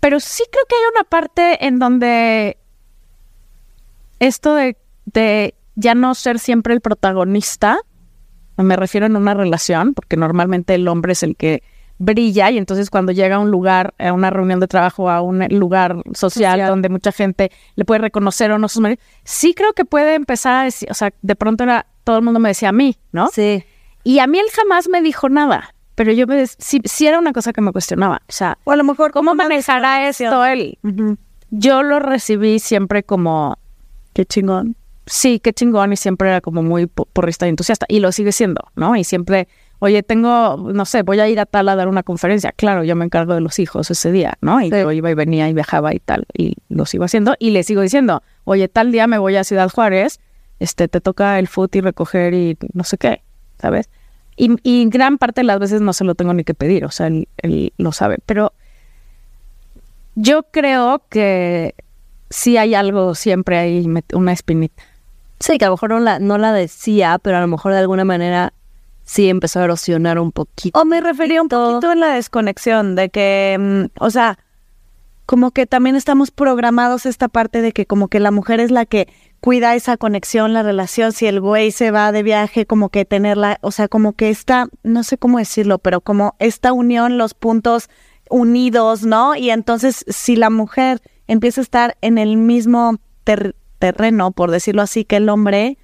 pero 0.00 0.18
sí 0.18 0.42
creo 0.50 0.64
que 0.68 0.74
hay 0.74 0.82
una 0.92 1.04
parte 1.04 1.66
en 1.66 1.78
donde 1.78 2.56
esto 4.18 4.54
de 4.54 4.76
de 5.12 5.54
ya 5.74 5.94
no 5.94 6.14
ser 6.14 6.38
siempre 6.38 6.74
el 6.74 6.80
protagonista, 6.80 7.78
me 8.56 8.76
refiero 8.76 9.06
en 9.06 9.16
una 9.16 9.34
relación, 9.34 9.94
porque 9.94 10.16
normalmente 10.16 10.74
el 10.74 10.86
hombre 10.88 11.12
es 11.12 11.22
el 11.22 11.36
que 11.36 11.62
brilla 11.98 12.50
y 12.50 12.56
entonces 12.56 12.88
cuando 12.88 13.12
llega 13.12 13.36
a 13.36 13.38
un 13.38 13.50
lugar, 13.50 13.94
a 13.98 14.12
una 14.12 14.30
reunión 14.30 14.58
de 14.58 14.66
trabajo, 14.66 15.10
a 15.10 15.20
un 15.20 15.46
lugar 15.50 15.96
social, 16.14 16.52
social. 16.52 16.68
donde 16.68 16.88
mucha 16.88 17.12
gente 17.12 17.50
le 17.76 17.84
puede 17.84 18.00
reconocer 18.00 18.50
o 18.52 18.58
no 18.58 18.68
sus 18.68 18.80
maridos, 18.80 19.04
sí 19.24 19.54
creo 19.54 19.74
que 19.74 19.84
puede 19.84 20.14
empezar 20.14 20.54
a 20.60 20.64
decir, 20.64 20.90
o 20.90 20.94
sea, 20.94 21.12
de 21.20 21.36
pronto 21.36 21.64
era, 21.64 21.86
todo 22.04 22.16
el 22.16 22.22
mundo 22.22 22.40
me 22.40 22.48
decía 22.48 22.70
a 22.70 22.72
mí, 22.72 22.96
¿no? 23.12 23.28
Sí. 23.28 23.64
Y 24.02 24.18
a 24.18 24.26
mí 24.26 24.38
él 24.38 24.46
jamás 24.54 24.88
me 24.88 25.02
dijo 25.02 25.28
nada, 25.28 25.74
pero 25.94 26.12
yo 26.12 26.26
me, 26.26 26.46
sí, 26.46 26.80
sí 26.84 27.06
era 27.06 27.18
una 27.18 27.34
cosa 27.34 27.52
que 27.52 27.60
me 27.60 27.70
cuestionaba, 27.70 28.22
o 28.28 28.32
sea, 28.32 28.56
o 28.64 28.72
a 28.72 28.76
lo 28.76 28.84
mejor, 28.84 29.12
¿cómo 29.12 29.34
manejará 29.34 30.08
esto 30.08 30.44
él? 30.46 30.78
Uh 30.82 30.88
-huh. 30.88 31.16
Yo 31.50 31.82
lo 31.82 31.98
recibí 31.98 32.60
siempre 32.60 33.02
como, 33.02 33.58
qué 34.14 34.24
chingón 34.24 34.76
sí, 35.10 35.40
qué 35.40 35.52
chingón 35.52 35.92
y 35.92 35.96
siempre 35.96 36.28
era 36.28 36.40
como 36.40 36.62
muy 36.62 36.86
porrista 36.86 37.46
y 37.46 37.50
entusiasta 37.50 37.84
y 37.88 37.98
lo 37.98 38.12
sigue 38.12 38.30
siendo, 38.30 38.62
¿no? 38.76 38.94
Y 38.94 39.02
siempre, 39.02 39.48
oye, 39.80 40.04
tengo, 40.04 40.56
no 40.72 40.84
sé, 40.84 41.02
voy 41.02 41.18
a 41.18 41.28
ir 41.28 41.40
a 41.40 41.46
tal 41.46 41.68
a 41.68 41.74
dar 41.74 41.88
una 41.88 42.04
conferencia, 42.04 42.52
claro, 42.52 42.84
yo 42.84 42.94
me 42.94 43.04
encargo 43.04 43.34
de 43.34 43.40
los 43.40 43.58
hijos 43.58 43.90
ese 43.90 44.12
día, 44.12 44.38
¿no? 44.40 44.60
Y 44.60 44.70
sí. 44.70 44.70
yo 44.70 44.92
iba 44.92 45.10
y 45.10 45.14
venía 45.14 45.48
y 45.48 45.52
viajaba 45.52 45.92
y 45.94 45.98
tal, 45.98 46.26
y 46.32 46.54
lo 46.68 46.86
sigo 46.86 47.04
haciendo 47.04 47.34
y 47.40 47.50
le 47.50 47.64
sigo 47.64 47.80
diciendo, 47.80 48.22
oye, 48.44 48.68
tal 48.68 48.92
día 48.92 49.08
me 49.08 49.18
voy 49.18 49.34
a 49.34 49.42
Ciudad 49.42 49.68
Juárez, 49.68 50.20
este, 50.60 50.86
te 50.86 51.00
toca 51.00 51.40
el 51.40 51.48
foot 51.48 51.74
y 51.74 51.80
recoger 51.80 52.32
y 52.32 52.56
no 52.72 52.84
sé 52.84 52.96
qué, 52.96 53.22
¿sabes? 53.58 53.90
Y, 54.36 54.56
y, 54.62 54.88
gran 54.88 55.18
parte 55.18 55.40
de 55.40 55.46
las 55.46 55.58
veces 55.58 55.80
no 55.80 55.92
se 55.92 56.04
lo 56.04 56.14
tengo 56.14 56.32
ni 56.34 56.44
que 56.44 56.54
pedir, 56.54 56.84
o 56.84 56.90
sea, 56.90 57.08
él, 57.08 57.26
él 57.38 57.72
lo 57.78 57.90
sabe, 57.90 58.18
pero 58.24 58.52
yo 60.14 60.44
creo 60.44 61.02
que 61.10 61.74
sí 62.30 62.56
hay 62.56 62.74
algo, 62.74 63.16
siempre 63.16 63.58
hay 63.58 63.86
una 64.12 64.32
espinita. 64.32 64.84
Sí, 65.40 65.58
que 65.58 65.64
a 65.64 65.68
lo 65.68 65.74
mejor 65.74 65.90
no 65.90 66.00
la, 66.00 66.18
no 66.18 66.38
la 66.38 66.52
decía, 66.52 67.18
pero 67.20 67.38
a 67.38 67.40
lo 67.40 67.46
mejor 67.48 67.72
de 67.72 67.78
alguna 67.78 68.04
manera 68.04 68.52
sí 69.04 69.28
empezó 69.28 69.60
a 69.60 69.64
erosionar 69.64 70.18
un 70.18 70.32
poquito. 70.32 70.78
O 70.78 70.84
me 70.84 71.00
refería 71.00 71.42
un 71.42 71.48
poquito 71.48 71.90
en 71.90 72.00
la 72.00 72.14
desconexión, 72.14 72.94
de 72.94 73.08
que, 73.08 73.56
mm, 73.58 74.04
o 74.04 74.10
sea, 74.10 74.38
como 75.26 75.50
que 75.50 75.66
también 75.66 75.96
estamos 75.96 76.30
programados 76.30 77.06
esta 77.06 77.28
parte 77.28 77.62
de 77.62 77.72
que 77.72 77.86
como 77.86 78.08
que 78.08 78.20
la 78.20 78.30
mujer 78.30 78.60
es 78.60 78.70
la 78.70 78.84
que 78.84 79.08
cuida 79.40 79.74
esa 79.74 79.96
conexión, 79.96 80.52
la 80.52 80.62
relación, 80.62 81.12
si 81.12 81.26
el 81.26 81.40
güey 81.40 81.70
se 81.70 81.90
va 81.90 82.12
de 82.12 82.22
viaje, 82.22 82.66
como 82.66 82.88
que 82.90 83.04
tenerla, 83.04 83.58
o 83.62 83.70
sea, 83.70 83.88
como 83.88 84.12
que 84.12 84.28
esta, 84.28 84.68
no 84.82 85.02
sé 85.04 85.18
cómo 85.18 85.38
decirlo, 85.38 85.78
pero 85.78 86.00
como 86.00 86.34
esta 86.38 86.72
unión, 86.72 87.16
los 87.16 87.34
puntos 87.34 87.88
unidos, 88.28 89.04
¿no? 89.04 89.34
Y 89.34 89.50
entonces 89.50 90.04
si 90.08 90.36
la 90.36 90.50
mujer 90.50 91.00
empieza 91.26 91.60
a 91.60 91.62
estar 91.62 91.96
en 92.00 92.18
el 92.18 92.36
mismo 92.36 92.96
ter 93.24 93.54
terreno, 93.80 94.30
por 94.30 94.52
decirlo 94.52 94.82
así, 94.82 95.04
que 95.04 95.16
el 95.16 95.28
hombre, 95.28 95.78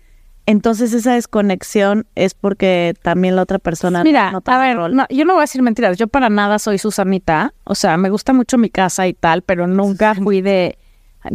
entonces 0.45 0.93
esa 0.93 1.15
desconexión 1.15 2.07
es 2.15 2.35
porque 2.35 2.95
también 3.03 3.35
la 3.35 3.43
otra 3.43 3.59
persona 3.59 4.05
Mira, 4.05 4.31
no 4.31 4.43
a 4.45 4.59
ver, 4.59 4.77
no, 4.77 5.07
yo 5.11 5.25
no 5.25 5.33
voy 5.33 5.41
a 5.41 5.45
decir 5.45 5.63
mentiras, 5.63 5.97
yo 5.97 6.07
para 6.07 6.29
nada 6.29 6.61
soy 6.61 6.79
Susanita, 6.79 7.53
o 7.65 7.75
sea, 7.75 7.97
me 7.97 8.11
gusta 8.11 8.33
mucho 8.33 8.59
mi 8.59 8.71
casa 8.71 9.09
y 9.09 9.15
tal, 9.15 9.43
pero 9.43 9.67
nunca 9.67 10.15
fui 10.15 10.43
de 10.43 10.79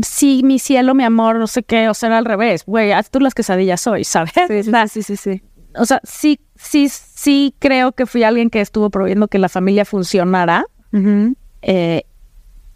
sí, 0.02 0.42
mi 0.44 0.60
cielo, 0.60 0.96
mi 0.96 1.04
amor, 1.04 1.38
no 1.38 1.48
sé 1.48 1.64
qué, 1.64 1.90
o 1.90 1.94
sea, 1.94 2.18
al 2.18 2.26
revés, 2.26 2.64
güey, 2.66 2.94
haz 2.94 3.10
tú 3.10 3.20
las 3.20 3.34
quesadillas 3.34 3.86
hoy, 3.88 4.04
¿sabes? 4.06 4.32
Sí, 4.48 4.64
sí, 4.64 4.72
sí, 4.88 5.04
sí, 5.04 5.18
sí. 5.18 5.42
O 5.76 5.86
sea, 5.86 6.02
sí, 6.04 6.40
sí, 6.56 6.88
sí 6.90 7.56
creo 7.60 7.94
que 7.94 8.06
fui 8.06 8.24
alguien 8.24 8.50
que 8.50 8.62
estuvo 8.62 8.90
prohibiendo 8.90 9.28
que 9.28 9.40
la 9.40 9.50
familia 9.50 9.86
funcionara, 9.86 10.66
uh 10.94 10.98
-huh. 10.98 11.36
eh, 11.62 12.04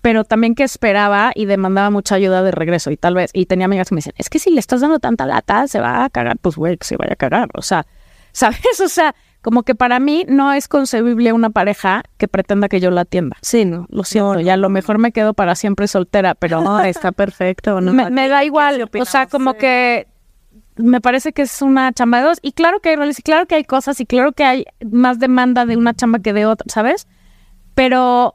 pero 0.05 0.23
también 0.23 0.53
que 0.53 0.61
esperaba 0.61 1.31
y 1.33 1.45
demandaba 1.45 1.89
mucha 1.89 2.13
ayuda 2.13 2.43
de 2.43 2.51
regreso 2.51 2.91
y 2.91 2.95
tal 2.95 3.15
vez, 3.15 3.31
y 3.33 3.47
tenía 3.47 3.65
amigas 3.65 3.89
que 3.89 3.95
me 3.95 3.99
decían, 4.01 4.13
es 4.19 4.29
que 4.29 4.37
si 4.37 4.51
le 4.51 4.59
estás 4.59 4.81
dando 4.81 4.99
tanta 4.99 5.25
lata, 5.25 5.67
se 5.67 5.79
va 5.79 6.05
a 6.05 6.09
cagar, 6.11 6.37
pues 6.37 6.57
güey, 6.57 6.77
que 6.77 6.85
se 6.85 6.95
vaya 6.95 7.13
a 7.13 7.15
cagar, 7.15 7.49
o 7.55 7.63
sea, 7.63 7.87
¿sabes? 8.31 8.79
O 8.83 8.87
sea, 8.87 9.15
como 9.41 9.63
que 9.63 9.73
para 9.73 9.99
mí 9.99 10.23
no 10.27 10.53
es 10.53 10.67
concebible 10.67 11.33
una 11.33 11.49
pareja 11.49 12.03
que 12.17 12.27
pretenda 12.27 12.69
que 12.69 12.79
yo 12.79 12.91
la 12.91 13.01
atienda. 13.01 13.35
Sí, 13.41 13.65
no. 13.65 13.87
Lo 13.89 14.03
siento, 14.03 14.35
no, 14.35 14.41
ya 14.41 14.53
a 14.53 14.57
lo 14.57 14.69
mejor 14.69 14.99
me 14.99 15.11
quedo 15.11 15.33
para 15.33 15.55
siempre 15.55 15.87
soltera, 15.87 16.35
pero 16.35 16.61
no, 16.63 16.79
está 16.81 17.11
perfecto. 17.11 17.81
No, 17.81 17.91
me, 17.91 18.11
me, 18.11 18.27
da 18.27 18.43
igual, 18.43 18.87
o 18.99 19.05
sea, 19.05 19.25
como 19.25 19.53
sí. 19.53 19.57
que 19.57 20.07
me 20.75 21.01
parece 21.01 21.33
que 21.33 21.41
es 21.41 21.63
una 21.63 21.91
chamba 21.93 22.19
de 22.19 22.25
dos, 22.25 22.37
y 22.43 22.51
claro 22.51 22.79
que 22.79 22.89
hay 22.89 22.95
roles, 22.95 23.17
y 23.17 23.23
claro 23.23 23.47
que 23.47 23.55
hay 23.55 23.63
cosas, 23.63 23.99
y 23.99 24.05
claro 24.05 24.33
que 24.33 24.43
hay 24.43 24.65
más 24.85 25.17
demanda 25.17 25.65
de 25.65 25.75
una 25.77 25.95
chamba 25.95 26.19
que 26.19 26.31
de 26.31 26.45
otra, 26.45 26.67
¿sabes? 26.71 27.07
Pero, 27.73 28.34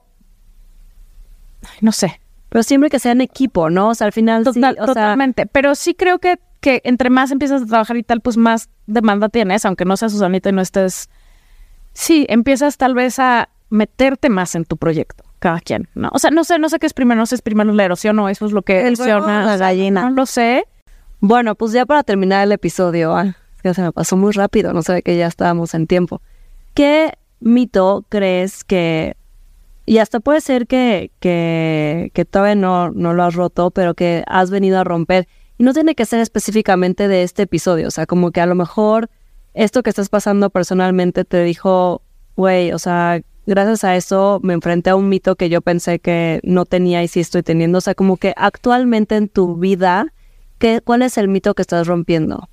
ay, 1.63 1.79
no 1.81 1.93
sé, 1.93 2.21
Pero 2.49 2.63
siempre 2.63 2.91
que 2.91 2.99
sea 2.99 3.13
en 3.13 3.21
equipo, 3.21 3.71
¿no? 3.71 3.91
O 3.91 3.95
sea, 3.95 4.07
al 4.07 4.13
final 4.13 4.45
sí, 4.53 4.61
sea, 4.61 4.75
totalmente. 4.75 5.47
Pero 5.47 5.75
sí 5.75 5.95
creo 5.95 6.19
que, 6.19 6.39
que 6.61 6.81
entre 6.85 7.11
más 7.11 7.31
empiezas 7.31 7.63
a 7.63 7.67
trabajar 7.67 7.97
y 7.97 8.03
tal, 8.03 8.21
pues 8.21 8.37
más 8.37 8.69
demanda 8.87 9.29
tienes, 9.29 9.65
aunque 9.65 9.85
no 9.85 9.97
seas 9.97 10.13
Susanita 10.13 10.49
y 10.49 10.53
no 10.53 10.63
estés. 10.63 11.09
Sí, 11.93 12.27
empiezas 12.29 12.77
tal 12.77 12.95
vez 12.95 13.19
a 13.19 13.49
meterte 13.71 14.29
más 14.29 14.55
en 14.55 14.65
tu 14.65 14.77
proyecto, 14.77 15.25
cada 15.39 15.61
quien, 15.61 15.89
¿no? 15.95 16.11
O 16.13 16.19
sea, 16.19 16.31
no 16.31 16.45
sé, 16.45 16.59
no 16.59 16.69
sé 16.69 16.79
qué 16.79 16.87
es 16.87 16.95
primero, 16.95 17.19
no 17.19 17.27
sé 17.27 17.31
si 17.31 17.35
es 17.37 17.43
primero 17.43 17.73
la 17.73 17.85
erosión 17.85 18.19
o 18.19 18.29
eso 18.29 18.47
es 18.47 18.53
lo 18.53 18.63
que 18.63 18.87
El 18.87 19.01
huevo 19.01 19.27
la 19.27 19.57
gallina. 19.57 20.03
No 20.03 20.11
lo 20.11 20.27
sé. 20.27 20.65
Bueno, 21.21 21.55
pues 21.55 21.73
ya 21.73 21.87
para 21.87 22.03
terminar 22.03 22.45
el 22.45 22.53
episodio, 22.53 23.15
ah, 23.15 23.37
es 23.57 23.63
que 23.63 23.75
se 23.75 23.83
me 23.83 23.93
pasó 23.93 24.17
muy 24.17 24.33
rápido, 24.33 24.73
no 24.73 24.83
sé 24.83 25.03
que 25.03 25.17
ya 25.17 25.27
estábamos 25.27 25.75
en 25.75 25.87
tiempo. 25.87 26.21
¿Qué 26.75 27.13
mito 27.41 28.05
crees 28.09 28.65
que, 28.65 29.17
y 29.91 29.99
hasta 29.99 30.21
puede 30.21 30.41
ser 30.41 30.69
que, 30.69 31.11
que, 31.19 32.13
que 32.15 32.25
todavía 32.25 32.55
no, 32.55 32.93
no 32.93 33.13
lo 33.13 33.25
has 33.25 33.35
roto, 33.35 33.73
pero 33.73 33.95
que 33.95 34.23
has 34.29 34.49
venido 34.49 34.79
a 34.79 34.85
romper? 34.85 35.27
Y 35.59 35.65
no 35.65 35.73
tiene 35.73 35.97
que 35.97 36.07
ser 36.07 36.21
específicamente 36.21 37.09
de 37.09 37.25
este 37.25 37.43
episodio, 37.43 37.89
o 37.89 37.91
sea, 37.91 38.07
como 38.07 38.31
que 38.31 38.41
a 38.41 38.47
lo 38.47 38.55
mejor 38.55 39.11
esto 39.53 39.83
que 39.83 39.91
estás 39.91 40.09
pasando 40.09 40.49
personalmente 40.49 41.25
te 41.25 41.43
dijo, 41.43 42.03
güey, 42.37 42.71
o 42.71 42.79
sea, 42.79 43.21
gracias 43.47 43.83
a 43.83 43.97
eso 43.97 44.39
me 44.45 44.53
enfrenté 44.53 44.91
a 44.91 44.95
un 44.95 45.09
mito 45.09 45.35
que 45.35 45.49
yo 45.49 45.61
pensé 45.61 45.99
que 45.99 46.39
no 46.45 46.67
tenía 46.67 47.03
y 47.03 47.09
sí 47.09 47.19
estoy 47.19 47.43
teniendo. 47.43 47.79
O 47.79 47.81
sea, 47.81 47.97
como 47.97 48.17
que 48.17 48.33
actualmente 48.37 49.17
en 49.17 49.29
tu 49.29 49.57
vida, 49.57 50.07
¿qué, 50.59 50.83
¿cuál 50.83 51.03
es 51.03 51.19
el 51.19 51.27
mito 51.27 51.55
que 51.55 51.63
estás 51.63 51.89
rompiendo? 51.89 52.49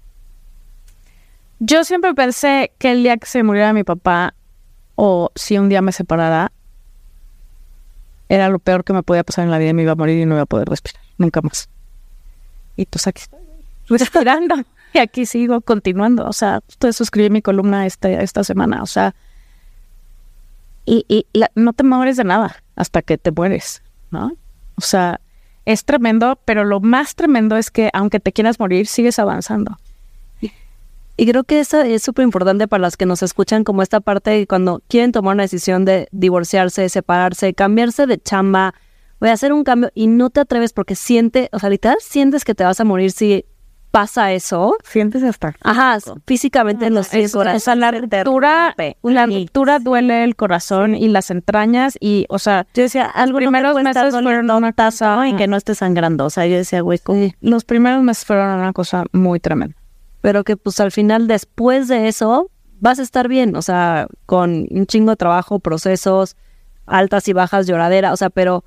Yo 1.59 1.83
siempre 1.83 2.15
pensé 2.15 2.71
que 2.79 2.93
el 2.93 3.03
día 3.03 3.17
que 3.17 3.27
se 3.27 3.43
muriera 3.43 3.73
mi 3.73 3.83
papá, 3.83 4.33
o 4.95 5.29
si 5.35 5.59
un 5.59 5.69
día 5.69 5.83
me 5.83 5.91
separara, 5.91 6.51
era 8.30 8.49
lo 8.49 8.59
peor 8.59 8.84
que 8.84 8.93
me 8.93 9.03
podía 9.03 9.23
pasar 9.23 9.45
en 9.45 9.51
la 9.51 9.57
vida 9.57 9.73
me 9.73 9.84
iba 9.84 9.93
a 9.93 9.95
morir 9.95 10.19
y 10.19 10.25
no 10.25 10.36
iba 10.36 10.43
a 10.43 10.47
poder 10.47 10.67
respirar, 10.67 11.01
nunca 11.17 11.41
más. 11.41 11.69
Y 12.75 12.86
pues 12.86 13.07
aquí 13.07 13.21
estoy, 13.21 13.39
respirando. 13.97 14.55
y 14.93 14.99
aquí 14.99 15.25
sigo 15.25 15.61
continuando. 15.61 16.28
O 16.28 16.34
sea, 16.34 16.61
escribí 16.82 17.28
en 17.28 17.34
mi 17.34 17.41
columna 17.41 17.86
este, 17.86 18.21
esta 18.23 18.43
semana. 18.43 18.84
O 18.84 18.86
sea, 18.86 19.15
y, 20.86 21.05
y 21.07 21.25
no 21.55 21.73
te 21.73 21.84
mueres 21.84 22.17
de 22.17 22.23
nada 22.23 22.63
hasta 22.75 23.01
que 23.01 23.17
te 23.17 23.32
mueres, 23.32 23.82
¿no? 24.11 24.32
O 24.75 24.82
sea, 24.82 25.19
es 25.65 25.84
tremendo, 25.84 26.39
pero 26.45 26.63
lo 26.63 26.80
más 26.80 27.15
tremendo 27.15 27.57
es 27.57 27.71
que 27.71 27.89
aunque 27.93 28.19
te 28.19 28.32
quieras 28.32 28.59
morir, 28.59 28.88
sigues 28.88 29.19
avanzando. 29.19 29.78
Y 31.18 31.26
creo 31.26 31.43
que 31.43 31.59
eso 31.59 31.82
es 31.82 32.03
súper 32.03 32.24
importante 32.24 32.68
para 32.68 32.82
las 32.82 32.95
que 32.95 33.07
nos 33.07 33.24
escuchan, 33.24 33.63
como 33.63 33.82
esta 33.82 33.99
parte 33.99 34.30
de 34.30 34.45
cuando 34.47 34.82
quieren 34.88 35.11
tomar 35.11 35.34
una 35.34 35.43
decisión 35.43 35.84
de 35.84 36.07
divorciarse, 36.11 36.88
separarse, 36.89 37.53
cambiarse 37.55 38.05
de 38.05 38.20
chamba, 38.20 38.76
voy 39.20 39.30
a 39.30 39.34
hacer 39.34 39.51
un 39.51 39.63
cambio 39.63 39.89
y 39.95 40.05
no 40.07 40.30
te 40.30 40.41
atreves 40.41 40.74
porque 40.74 40.93
siente, 40.95 41.49
o 41.51 41.59
sea, 41.59 41.70
literal 41.72 41.97
sientes 42.01 42.45
que 42.45 42.53
te 42.53 42.63
vas 42.63 42.80
a 42.80 42.84
morir 42.84 43.11
si 43.11 43.45
pasa 43.89 44.32
eso. 44.34 44.76
Sientes 44.84 45.24
hasta 45.24 45.55
Ajá, 45.63 45.97
físicamente 46.28 46.86
en 46.86 46.93
los 46.93 47.11
Es- 47.13 47.32
corazones. 47.32 47.63
o 47.63 47.65
sea, 47.65 47.76
la 47.76 47.89
ruptura, 47.89 48.76
la 49.01 49.26
ruptura 49.26 49.80
duele 49.80 50.24
el 50.24 50.36
corazón 50.36 50.93
y 50.93 51.07
las 51.07 51.32
entrañas 51.32 51.97
y, 51.99 52.28
o 52.30 52.38
sea, 52.38 52.68
Yo 52.76 52.84
decía, 52.84 53.05
algo 53.07 53.38
primeros 53.39 53.74
meses 53.82 54.11
fueron 54.11 54.51
una 54.51 54.74
cosa- 54.74 55.28
y 55.28 55.36
que 55.36 55.47
no 55.47 55.57
esté 55.57 55.74
sangrando. 55.74 56.26
O 56.26 56.30
sea, 56.30 56.45
yo 56.45 56.57
decía, 56.57 56.82
güey, 56.82 56.99
los 57.41 57.63
primeros 57.63 58.03
meses 58.03 58.24
fueron 58.26 58.59
una 58.59 58.74
cosa 58.74 59.05
muy 59.13 59.39
tremenda. 59.39 59.76
Pero 60.28 60.43
que 60.43 60.57
pues 60.57 60.82
al 60.82 60.91
final 60.91 61.25
después 61.25 61.88
de 61.88 62.09
eso 62.09 62.51
vas 62.82 62.99
a 62.99 63.01
estar 63.01 63.30
bien, 63.30 63.55
o 63.55 63.61
sea, 63.61 64.07
con 64.25 64.67
un 64.71 64.86
chingo 64.86 65.11
de 65.11 65.15
trabajo, 65.15 65.59
procesos, 65.59 66.36
altas 66.86 67.30
y 67.30 67.32
bajas, 67.32 67.65
lloradera, 67.65 68.11
o 68.11 68.17
sea, 68.17 68.30
pero, 68.30 68.65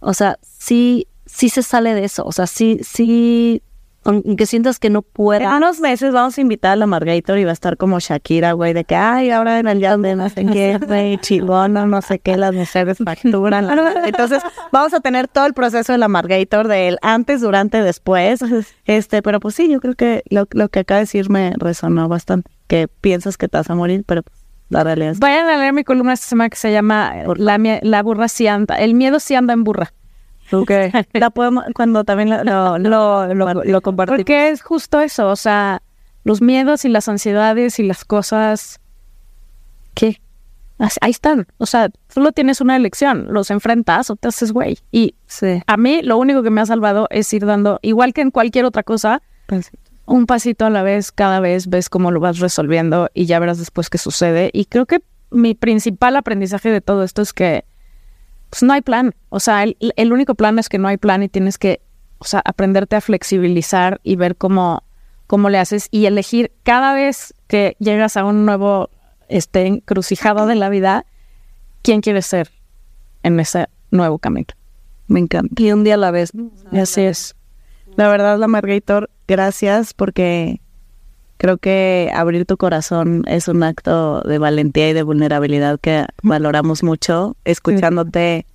o 0.00 0.12
sea, 0.12 0.38
sí, 0.42 1.08
sí 1.24 1.48
se 1.48 1.62
sale 1.62 1.94
de 1.94 2.04
eso, 2.04 2.24
o 2.26 2.32
sea, 2.32 2.46
sí, 2.46 2.80
sí, 2.82 3.62
aunque 4.04 4.46
sientas 4.46 4.78
que 4.78 4.90
no 4.90 5.00
En 5.00 5.04
pueda. 5.12 5.56
unos 5.56 5.80
meses 5.80 6.12
vamos 6.12 6.38
a 6.38 6.40
invitar 6.40 6.72
a 6.72 6.76
la 6.76 6.86
Margator 6.86 7.38
y 7.38 7.44
va 7.44 7.50
a 7.50 7.52
estar 7.52 7.76
como 7.76 7.98
Shakira, 8.00 8.52
güey, 8.52 8.72
de 8.72 8.84
que, 8.84 8.94
ay, 8.94 9.30
ahora 9.30 9.58
en 9.58 9.68
el 9.68 9.80
jazz 9.80 10.00
de 10.00 10.14
no 10.16 10.28
sé 10.28 10.46
qué, 10.46 10.78
güey, 10.86 11.18
chilona, 11.18 11.84
no 11.86 12.00
sé 12.00 12.18
qué, 12.18 12.36
las 12.36 12.54
mujeres 12.54 12.98
facturan. 13.04 13.68
Entonces, 14.04 14.42
vamos 14.72 14.94
a 14.94 15.00
tener 15.00 15.28
todo 15.28 15.46
el 15.46 15.52
proceso 15.54 15.92
de 15.92 15.98
la 15.98 16.08
Margator, 16.08 16.68
del 16.68 16.98
antes, 17.02 17.40
durante, 17.40 17.82
después. 17.82 18.40
Este, 18.86 19.22
pero 19.22 19.40
pues 19.40 19.54
sí, 19.54 19.68
yo 19.70 19.80
creo 19.80 19.94
que 19.94 20.22
lo, 20.30 20.46
lo 20.52 20.68
que 20.68 20.80
acaba 20.80 20.98
de 20.98 21.02
decir 21.02 21.28
me 21.28 21.52
resonó 21.58 22.08
bastante. 22.08 22.50
Que 22.66 22.88
piensas 22.88 23.36
que 23.36 23.48
te 23.48 23.58
vas 23.58 23.68
a 23.70 23.74
morir, 23.74 24.04
pero 24.06 24.22
la 24.70 24.84
realidad 24.84 25.12
es 25.12 25.18
Vayan 25.18 25.48
a 25.48 25.56
leer 25.56 25.72
mi 25.72 25.82
columna 25.84 26.12
esta 26.12 26.26
semana 26.26 26.50
que 26.50 26.56
se 26.56 26.70
llama 26.72 27.12
la, 27.36 27.56
mie- 27.58 27.80
la 27.82 28.02
burra 28.02 28.28
sí 28.28 28.46
anda, 28.46 28.76
el 28.76 28.94
miedo 28.94 29.18
sí 29.20 29.34
anda 29.34 29.54
en 29.54 29.64
burra. 29.64 29.92
Que 30.66 30.92
la 31.12 31.30
podemos, 31.30 31.64
cuando 31.74 32.04
también 32.04 32.30
lo, 32.30 32.78
lo, 32.78 33.34
lo, 33.34 33.54
lo 33.64 33.80
compartimos. 33.80 34.18
Porque 34.20 34.50
es 34.50 34.62
justo 34.62 35.00
eso, 35.00 35.28
o 35.28 35.36
sea, 35.36 35.82
los 36.24 36.42
miedos 36.42 36.84
y 36.84 36.88
las 36.88 37.08
ansiedades 37.08 37.78
y 37.78 37.82
las 37.84 38.04
cosas 38.04 38.80
que 39.94 40.20
ahí 41.00 41.10
están. 41.10 41.46
O 41.58 41.66
sea, 41.66 41.88
solo 42.08 42.32
tienes 42.32 42.60
una 42.60 42.76
elección, 42.76 43.26
los 43.30 43.50
enfrentas 43.50 44.10
o 44.10 44.16
te 44.16 44.28
haces 44.28 44.52
güey. 44.52 44.78
Y 44.92 45.14
Sí. 45.26 45.62
a 45.66 45.76
mí 45.76 46.02
lo 46.02 46.18
único 46.18 46.42
que 46.42 46.50
me 46.50 46.60
ha 46.60 46.66
salvado 46.66 47.08
es 47.10 47.32
ir 47.32 47.44
dando, 47.46 47.78
igual 47.82 48.12
que 48.12 48.20
en 48.20 48.30
cualquier 48.30 48.64
otra 48.64 48.82
cosa, 48.82 49.22
un 50.06 50.26
pasito 50.26 50.66
a 50.66 50.70
la 50.70 50.82
vez, 50.82 51.12
cada 51.12 51.40
vez 51.40 51.68
ves 51.68 51.88
cómo 51.90 52.10
lo 52.10 52.20
vas 52.20 52.38
resolviendo 52.38 53.10
y 53.12 53.26
ya 53.26 53.38
verás 53.38 53.58
después 53.58 53.90
qué 53.90 53.98
sucede. 53.98 54.50
Y 54.52 54.66
creo 54.66 54.86
que 54.86 55.02
mi 55.30 55.54
principal 55.54 56.16
aprendizaje 56.16 56.70
de 56.70 56.80
todo 56.80 57.02
esto 57.02 57.20
es 57.22 57.32
que 57.32 57.64
pues 58.50 58.62
no 58.62 58.72
hay 58.72 58.80
plan. 58.80 59.14
O 59.28 59.40
sea, 59.40 59.62
el, 59.62 59.76
el 59.78 60.12
único 60.12 60.34
plan 60.34 60.58
es 60.58 60.68
que 60.68 60.78
no 60.78 60.88
hay 60.88 60.96
plan 60.96 61.22
y 61.22 61.28
tienes 61.28 61.58
que, 61.58 61.80
o 62.18 62.24
sea, 62.24 62.42
aprenderte 62.44 62.96
a 62.96 63.00
flexibilizar 63.00 64.00
y 64.02 64.16
ver 64.16 64.36
cómo, 64.36 64.82
cómo 65.26 65.50
le 65.50 65.58
haces 65.58 65.88
y 65.90 66.06
elegir 66.06 66.52
cada 66.62 66.94
vez 66.94 67.34
que 67.46 67.76
llegas 67.78 68.16
a 68.16 68.24
un 68.24 68.44
nuevo 68.44 68.90
este, 69.28 69.66
encrucijado 69.66 70.46
de 70.46 70.54
la 70.54 70.68
vida, 70.68 71.04
quién 71.82 72.00
quieres 72.00 72.26
ser 72.26 72.50
en 73.22 73.38
ese 73.40 73.68
nuevo 73.90 74.18
camino. 74.18 74.48
Me 75.06 75.20
encanta. 75.20 75.60
Y 75.60 75.72
un 75.72 75.84
día 75.84 75.94
a 75.94 75.98
la 75.98 76.10
vez. 76.10 76.32
Así 76.72 77.02
es. 77.02 77.34
La 77.96 78.08
verdad, 78.08 78.38
la 78.38 78.46
Margator, 78.46 79.10
gracias 79.26 79.94
porque 79.94 80.60
creo 81.38 81.56
que 81.58 82.10
abrir 82.14 82.44
tu 82.44 82.56
corazón 82.56 83.24
es 83.26 83.48
un 83.48 83.62
acto 83.62 84.20
de 84.22 84.38
valentía 84.38 84.90
y 84.90 84.92
de 84.92 85.02
vulnerabilidad 85.02 85.80
que 85.80 86.04
valoramos 86.22 86.82
mucho. 86.82 87.36
Escuchándote 87.44 88.46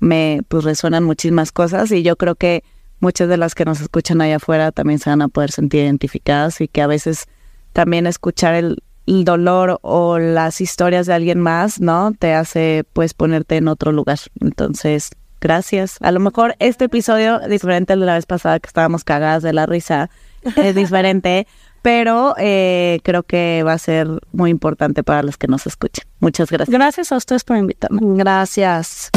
me 0.00 0.40
pues 0.48 0.64
resuenan 0.64 1.04
muchísimas 1.04 1.52
cosas 1.52 1.90
y 1.90 2.02
yo 2.02 2.16
creo 2.16 2.36
que 2.36 2.62
muchas 3.00 3.28
de 3.28 3.36
las 3.36 3.54
que 3.54 3.64
nos 3.64 3.80
escuchan 3.80 4.20
allá 4.20 4.36
afuera 4.36 4.72
también 4.72 4.98
se 4.98 5.10
van 5.10 5.22
a 5.22 5.28
poder 5.28 5.50
sentir 5.50 5.82
identificadas 5.82 6.60
y 6.60 6.68
que 6.68 6.82
a 6.82 6.86
veces 6.86 7.26
también 7.72 8.06
escuchar 8.06 8.54
el, 8.54 8.82
el 9.06 9.24
dolor 9.24 9.78
o 9.82 10.18
las 10.18 10.60
historias 10.60 11.06
de 11.06 11.14
alguien 11.14 11.40
más, 11.40 11.80
¿no? 11.80 12.12
Te 12.18 12.34
hace 12.34 12.84
pues 12.92 13.14
ponerte 13.14 13.56
en 13.56 13.68
otro 13.68 13.92
lugar. 13.92 14.18
Entonces, 14.40 15.10
gracias. 15.40 15.98
A 16.00 16.12
lo 16.12 16.20
mejor 16.20 16.54
este 16.58 16.86
episodio, 16.86 17.40
diferente 17.48 17.92
al 17.92 18.00
de 18.00 18.06
la 18.06 18.14
vez 18.14 18.26
pasada 18.26 18.60
que 18.60 18.68
estábamos 18.68 19.04
cagadas 19.04 19.42
de 19.42 19.52
la 19.52 19.66
risa, 19.66 20.10
es 20.56 20.74
diferente, 20.74 21.46
pero 21.82 22.34
eh, 22.38 23.00
creo 23.02 23.22
que 23.22 23.62
va 23.66 23.72
a 23.72 23.78
ser 23.78 24.08
muy 24.32 24.50
importante 24.50 25.02
para 25.02 25.22
los 25.22 25.36
que 25.36 25.48
nos 25.48 25.66
escuchen. 25.66 26.04
Muchas 26.20 26.50
gracias. 26.50 26.72
Gracias 26.72 27.12
a 27.12 27.16
ustedes 27.16 27.44
por 27.44 27.56
invitarme. 27.56 28.00
Gracias. 28.02 29.10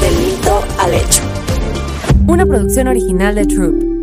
Del 0.00 0.14
mito 0.26 0.64
al 0.78 0.94
hecho. 0.94 1.22
Una 2.26 2.44
producción 2.44 2.88
original 2.88 3.34
de 3.34 3.46
Troop. 3.46 3.95